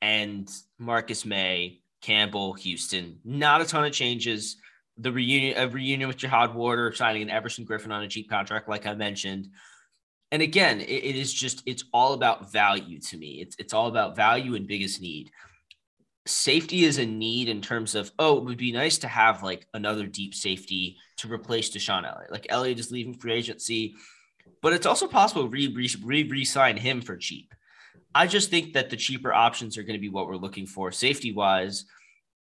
and 0.00 0.48
Marcus 0.78 1.24
Maye, 1.24 1.80
Campbell, 2.02 2.52
Houston. 2.52 3.18
Not 3.24 3.62
a 3.62 3.64
ton 3.64 3.84
of 3.84 3.92
changes. 3.92 4.56
The 4.98 5.12
reunion, 5.12 5.58
a 5.58 5.68
reunion 5.68 6.08
with 6.08 6.16
Jihad 6.16 6.54
Warder, 6.54 6.92
signing 6.92 7.22
an 7.22 7.30
Everson 7.30 7.66
Griffen 7.66 7.92
on 7.92 8.02
a 8.02 8.08
cheap 8.08 8.30
contract, 8.30 8.68
like 8.68 8.86
I 8.86 8.94
mentioned. 8.94 9.48
And 10.32 10.42
again, 10.42 10.80
it, 10.80 11.04
it 11.04 11.16
is 11.16 11.32
just 11.32 11.62
it's 11.66 11.84
all 11.92 12.14
about 12.14 12.50
value 12.50 12.98
to 13.00 13.16
me. 13.16 13.40
It's 13.40 13.56
it's 13.58 13.72
all 13.72 13.88
about 13.88 14.16
value 14.16 14.54
and 14.54 14.66
biggest 14.66 15.00
need. 15.00 15.30
Safety 16.26 16.84
is 16.84 16.98
a 16.98 17.06
need 17.06 17.48
in 17.48 17.60
terms 17.60 17.94
of 17.94 18.10
oh, 18.18 18.38
it 18.38 18.44
would 18.44 18.58
be 18.58 18.72
nice 18.72 18.98
to 18.98 19.08
have 19.08 19.42
like 19.42 19.66
another 19.74 20.06
deep 20.06 20.34
safety 20.34 20.96
to 21.18 21.32
replace 21.32 21.70
DeShon 21.70 22.10
Elliott. 22.10 22.32
Like 22.32 22.46
Elliott 22.48 22.80
is 22.80 22.90
leaving 22.90 23.14
free 23.14 23.34
agency, 23.34 23.94
but 24.62 24.72
it's 24.72 24.86
also 24.86 25.06
possible 25.06 25.48
re 25.48 25.68
re 25.68 26.24
re 26.24 26.44
sign 26.44 26.76
him 26.76 27.00
for 27.00 27.16
cheap. 27.16 27.54
I 28.16 28.26
just 28.26 28.48
think 28.48 28.72
that 28.72 28.88
the 28.88 28.96
cheaper 28.96 29.32
options 29.32 29.76
are 29.76 29.82
going 29.82 29.98
to 29.98 30.00
be 30.00 30.08
what 30.08 30.26
we're 30.26 30.36
looking 30.36 30.66
for 30.66 30.90
safety 30.90 31.32
wise. 31.32 31.84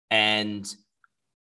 And 0.09 0.65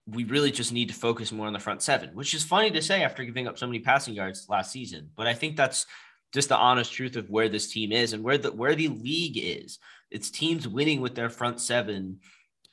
we 0.08 0.24
really 0.24 0.51
just 0.51 0.72
need 0.72 0.88
to 0.88 0.95
focus 0.95 1.32
more 1.32 1.47
on 1.47 1.53
the 1.53 1.60
front 1.60 1.82
seven, 1.82 2.10
which 2.14 2.34
is 2.34 2.43
funny 2.43 2.72
to 2.72 2.82
say 2.82 3.03
after 3.03 3.26
giving 3.26 3.47
up 3.47 3.58
so 3.58 3.68
many 3.68 3.80
passing 3.80 4.14
yards 4.14 4.47
last 4.49 4.72
season. 4.72 5.10
But 5.16 5.28
I 5.28 5.34
think 5.34 5.58
that's 5.58 5.86
just 6.34 6.49
the 6.49 6.58
honest 6.58 6.93
truth 6.93 7.16
of 7.16 7.30
where 7.30 7.49
this 7.49 7.72
team 7.72 7.91
is 7.91 8.14
and 8.14 8.24
where 8.24 8.38
the 8.38 8.51
where 8.51 8.76
the 8.76 8.88
league 8.88 9.38
is. 9.38 9.80
It's 10.10 10.32
teams 10.32 10.68
winning 10.68 11.01
with 11.01 11.16
their 11.16 11.30
front 11.30 11.60
seven 11.60 12.20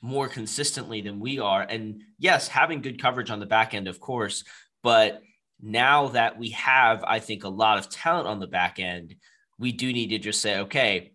more 0.01 0.29
consistently 0.29 1.01
than 1.01 1.19
we 1.19 1.39
are. 1.39 1.61
And 1.61 2.03
yes, 2.19 2.47
having 2.47 2.81
good 2.81 3.01
coverage 3.01 3.31
on 3.31 3.39
the 3.39 3.45
back 3.45 3.73
end, 3.73 3.87
of 3.87 3.99
course, 3.99 4.43
but 4.81 5.21
now 5.61 6.09
that 6.09 6.37
we 6.37 6.49
have, 6.49 7.03
I 7.03 7.19
think, 7.19 7.43
a 7.43 7.49
lot 7.49 7.77
of 7.77 7.89
talent 7.89 8.27
on 8.27 8.39
the 8.39 8.47
back 8.47 8.79
end, 8.79 9.15
we 9.57 9.71
do 9.71 9.91
need 9.91 10.09
to 10.09 10.19
just 10.19 10.41
say, 10.41 10.59
okay, 10.59 11.13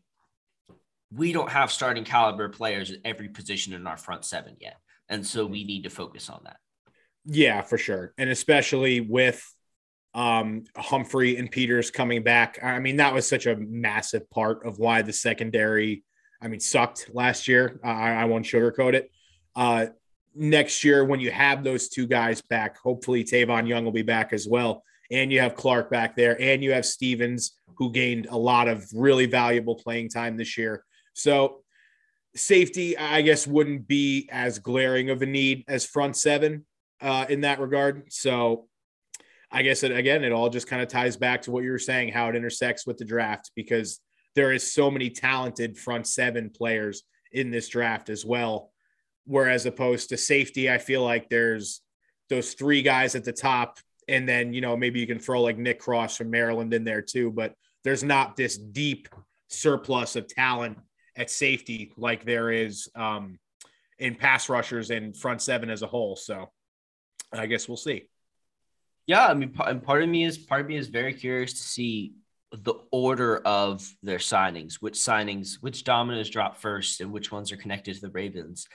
we 1.12 1.32
don't 1.32 1.50
have 1.50 1.70
starting 1.70 2.04
caliber 2.04 2.48
players 2.48 2.90
at 2.90 2.98
every 3.04 3.28
position 3.28 3.74
in 3.74 3.86
our 3.86 3.96
front 3.96 4.24
seven 4.24 4.56
yet. 4.60 4.76
And 5.10 5.26
so 5.26 5.44
we 5.44 5.64
need 5.64 5.82
to 5.82 5.90
focus 5.90 6.30
on 6.30 6.40
that. 6.44 6.56
Yeah, 7.26 7.60
for 7.60 7.76
sure. 7.76 8.14
And 8.16 8.30
especially 8.30 9.00
with 9.00 9.44
um, 10.14 10.64
Humphrey 10.76 11.36
and 11.36 11.50
Peters 11.50 11.90
coming 11.90 12.22
back. 12.22 12.58
I 12.62 12.78
mean, 12.78 12.96
that 12.96 13.14
was 13.14 13.28
such 13.28 13.46
a 13.46 13.56
massive 13.56 14.28
part 14.30 14.66
of 14.66 14.78
why 14.78 15.02
the 15.02 15.12
secondary, 15.12 16.04
I 16.40 16.48
mean, 16.48 16.60
sucked 16.60 17.10
last 17.12 17.46
year. 17.46 17.80
I, 17.84 18.12
I 18.12 18.24
won't 18.24 18.44
sugarcoat 18.44 18.94
it. 18.94 19.10
Uh, 19.54 19.86
next 20.34 20.84
year, 20.84 21.04
when 21.04 21.20
you 21.20 21.30
have 21.30 21.62
those 21.62 21.88
two 21.88 22.06
guys 22.06 22.42
back, 22.42 22.78
hopefully 22.78 23.24
Tavon 23.24 23.68
Young 23.68 23.84
will 23.84 23.92
be 23.92 24.02
back 24.02 24.32
as 24.32 24.48
well. 24.48 24.82
And 25.10 25.32
you 25.32 25.40
have 25.40 25.56
Clark 25.56 25.90
back 25.90 26.14
there, 26.14 26.40
and 26.40 26.62
you 26.62 26.72
have 26.72 26.86
Stephens, 26.86 27.56
who 27.76 27.90
gained 27.90 28.26
a 28.30 28.36
lot 28.36 28.68
of 28.68 28.86
really 28.94 29.26
valuable 29.26 29.74
playing 29.74 30.08
time 30.08 30.36
this 30.36 30.56
year. 30.56 30.84
So 31.14 31.62
safety, 32.34 32.96
I 32.96 33.22
guess, 33.22 33.46
wouldn't 33.46 33.88
be 33.88 34.28
as 34.30 34.58
glaring 34.58 35.10
of 35.10 35.22
a 35.22 35.26
need 35.26 35.64
as 35.68 35.84
front 35.84 36.16
seven 36.16 36.66
uh, 37.00 37.26
in 37.28 37.42
that 37.42 37.60
regard. 37.60 38.12
So 38.12 38.68
I 39.50 39.62
guess 39.62 39.82
it, 39.82 39.92
again, 39.92 40.22
it 40.22 40.32
all 40.32 40.48
just 40.48 40.68
kind 40.68 40.82
of 40.82 40.88
ties 40.88 41.16
back 41.16 41.42
to 41.42 41.50
what 41.50 41.64
you 41.64 41.70
were 41.70 41.78
saying, 41.78 42.12
how 42.12 42.28
it 42.28 42.36
intersects 42.36 42.86
with 42.86 42.98
the 42.98 43.04
draft, 43.04 43.50
because 43.56 44.00
there 44.36 44.52
is 44.52 44.72
so 44.72 44.90
many 44.90 45.10
talented 45.10 45.76
front 45.76 46.06
seven 46.06 46.50
players 46.50 47.02
in 47.32 47.50
this 47.50 47.68
draft 47.68 48.10
as 48.10 48.24
well. 48.24 48.70
Whereas 49.26 49.66
opposed 49.66 50.08
to 50.10 50.16
safety, 50.16 50.70
I 50.70 50.78
feel 50.78 51.02
like 51.02 51.28
there's 51.28 51.80
those 52.28 52.54
three 52.54 52.82
guys 52.82 53.14
at 53.14 53.24
the 53.24 53.32
top, 53.32 53.78
and 54.08 54.28
then 54.28 54.52
you 54.52 54.60
know 54.60 54.76
maybe 54.76 55.00
you 55.00 55.06
can 55.06 55.18
throw 55.18 55.42
like 55.42 55.58
Nick 55.58 55.78
Cross 55.78 56.16
from 56.16 56.30
Maryland 56.30 56.72
in 56.72 56.84
there 56.84 57.02
too, 57.02 57.30
but 57.30 57.54
there's 57.84 58.04
not 58.04 58.36
this 58.36 58.56
deep 58.56 59.08
surplus 59.48 60.16
of 60.16 60.28
talent 60.28 60.78
at 61.20 61.30
safety 61.30 61.92
like 61.98 62.24
there 62.24 62.50
is 62.50 62.88
um, 62.96 63.38
in 63.98 64.14
pass 64.14 64.48
rushers 64.48 64.90
and 64.90 65.14
front 65.14 65.42
seven 65.42 65.68
as 65.68 65.82
a 65.82 65.86
whole. 65.86 66.16
So 66.16 66.50
I 67.30 67.46
guess 67.46 67.68
we'll 67.68 67.76
see. 67.76 68.08
Yeah, 69.06 69.26
I 69.26 69.34
mean, 69.34 69.50
part 69.50 70.02
of 70.02 70.08
me 70.08 70.24
is 70.24 70.38
part 70.38 70.62
of 70.62 70.66
me 70.66 70.76
is 70.76 70.88
very 70.88 71.12
curious 71.12 71.52
to 71.52 71.62
see 71.62 72.14
the 72.52 72.74
order 72.90 73.38
of 73.38 73.86
their 74.02 74.18
signings, 74.18 74.74
which 74.80 74.94
signings, 74.94 75.56
which 75.60 75.84
dominoes 75.84 76.30
drop 76.30 76.56
first, 76.56 77.00
and 77.00 77.12
which 77.12 77.30
ones 77.30 77.52
are 77.52 77.56
connected 77.56 77.94
to 77.94 78.00
the 78.00 78.10
Ravens, 78.10 78.66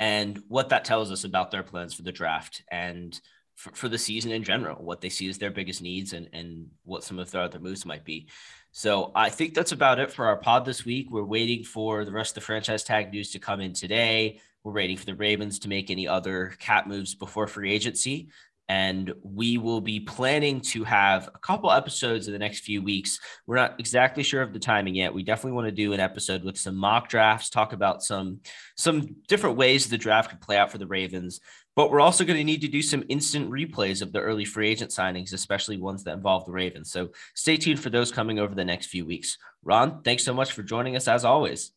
and 0.00 0.40
what 0.48 0.70
that 0.70 0.84
tells 0.84 1.12
us 1.12 1.24
about 1.24 1.50
their 1.50 1.62
plans 1.62 1.94
for 1.94 2.02
the 2.02 2.12
draft 2.12 2.62
and 2.70 3.20
for, 3.56 3.70
for 3.74 3.88
the 3.88 3.98
season 3.98 4.32
in 4.32 4.44
general, 4.44 4.82
what 4.82 5.00
they 5.00 5.08
see 5.08 5.28
as 5.28 5.38
their 5.38 5.50
biggest 5.50 5.82
needs, 5.82 6.12
and 6.12 6.28
and 6.32 6.68
what 6.84 7.04
some 7.04 7.18
of 7.18 7.30
their 7.30 7.42
other 7.42 7.60
moves 7.60 7.84
might 7.84 8.04
be. 8.04 8.28
So 8.72 9.12
I 9.14 9.28
think 9.28 9.52
that's 9.52 9.72
about 9.72 9.98
it 9.98 10.10
for 10.10 10.24
our 10.24 10.36
pod 10.36 10.64
this 10.64 10.86
week. 10.86 11.10
We're 11.10 11.24
waiting 11.24 11.62
for 11.62 12.06
the 12.06 12.10
rest 12.10 12.30
of 12.30 12.34
the 12.36 12.46
franchise 12.46 12.82
tag 12.82 13.12
news 13.12 13.30
to 13.32 13.38
come 13.38 13.60
in 13.60 13.74
today. 13.74 14.40
We're 14.64 14.72
waiting 14.72 14.96
for 14.96 15.04
the 15.04 15.14
Ravens 15.14 15.58
to 15.60 15.68
make 15.68 15.90
any 15.90 16.08
other 16.08 16.54
cap 16.58 16.86
moves 16.86 17.14
before 17.14 17.46
free 17.46 17.70
agency. 17.70 18.30
And 18.70 19.12
we 19.22 19.58
will 19.58 19.82
be 19.82 20.00
planning 20.00 20.62
to 20.62 20.84
have 20.84 21.28
a 21.34 21.38
couple 21.38 21.70
episodes 21.70 22.28
in 22.28 22.32
the 22.32 22.38
next 22.38 22.60
few 22.60 22.80
weeks. 22.80 23.18
We're 23.46 23.56
not 23.56 23.78
exactly 23.78 24.22
sure 24.22 24.40
of 24.40 24.54
the 24.54 24.58
timing 24.58 24.94
yet. 24.94 25.12
We 25.12 25.22
definitely 25.22 25.52
want 25.52 25.66
to 25.66 25.72
do 25.72 25.92
an 25.92 26.00
episode 26.00 26.42
with 26.42 26.56
some 26.56 26.76
mock 26.76 27.10
drafts, 27.10 27.50
talk 27.50 27.74
about 27.74 28.02
some 28.02 28.40
some 28.76 29.16
different 29.28 29.58
ways 29.58 29.86
the 29.86 29.98
draft 29.98 30.30
could 30.30 30.40
play 30.40 30.56
out 30.56 30.70
for 30.70 30.78
the 30.78 30.86
Ravens. 30.86 31.40
But 31.74 31.90
we're 31.90 32.00
also 32.00 32.24
going 32.24 32.36
to 32.36 32.44
need 32.44 32.60
to 32.60 32.68
do 32.68 32.82
some 32.82 33.04
instant 33.08 33.50
replays 33.50 34.02
of 34.02 34.12
the 34.12 34.20
early 34.20 34.44
free 34.44 34.68
agent 34.68 34.90
signings, 34.90 35.32
especially 35.32 35.78
ones 35.78 36.04
that 36.04 36.12
involve 36.12 36.44
the 36.44 36.52
Ravens. 36.52 36.90
So 36.90 37.10
stay 37.34 37.56
tuned 37.56 37.80
for 37.80 37.88
those 37.88 38.12
coming 38.12 38.38
over 38.38 38.54
the 38.54 38.64
next 38.64 38.86
few 38.86 39.06
weeks. 39.06 39.38
Ron, 39.64 40.02
thanks 40.02 40.24
so 40.24 40.34
much 40.34 40.52
for 40.52 40.62
joining 40.62 40.96
us 40.96 41.08
as 41.08 41.24
always. 41.24 41.72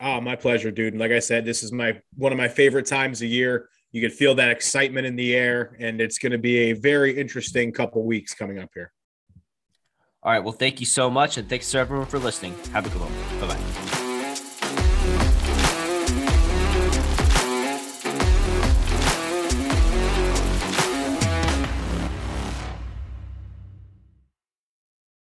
Oh, 0.00 0.20
my 0.20 0.36
pleasure, 0.36 0.70
dude. 0.70 0.94
And 0.94 1.00
Like 1.00 1.10
I 1.10 1.18
said, 1.18 1.44
this 1.44 1.62
is 1.62 1.72
my 1.72 2.00
one 2.16 2.32
of 2.32 2.38
my 2.38 2.48
favorite 2.48 2.86
times 2.86 3.20
of 3.20 3.28
year. 3.28 3.68
You 3.90 4.00
can 4.00 4.10
feel 4.10 4.34
that 4.36 4.50
excitement 4.50 5.06
in 5.06 5.16
the 5.16 5.34
air, 5.34 5.76
and 5.78 6.00
it's 6.00 6.18
going 6.18 6.32
to 6.32 6.38
be 6.38 6.70
a 6.70 6.72
very 6.72 7.18
interesting 7.18 7.72
couple 7.72 8.02
weeks 8.04 8.32
coming 8.32 8.58
up 8.58 8.70
here. 8.72 8.90
All 10.22 10.32
right. 10.32 10.42
Well, 10.42 10.52
thank 10.52 10.80
you 10.80 10.86
so 10.86 11.10
much, 11.10 11.36
and 11.36 11.48
thanks 11.48 11.70
to 11.72 11.78
everyone 11.78 12.06
for 12.06 12.18
listening. 12.18 12.54
Have 12.72 12.86
a 12.86 12.88
good 12.88 13.02
one. 13.02 13.40
Bye 13.40 13.54
bye. 13.54 14.01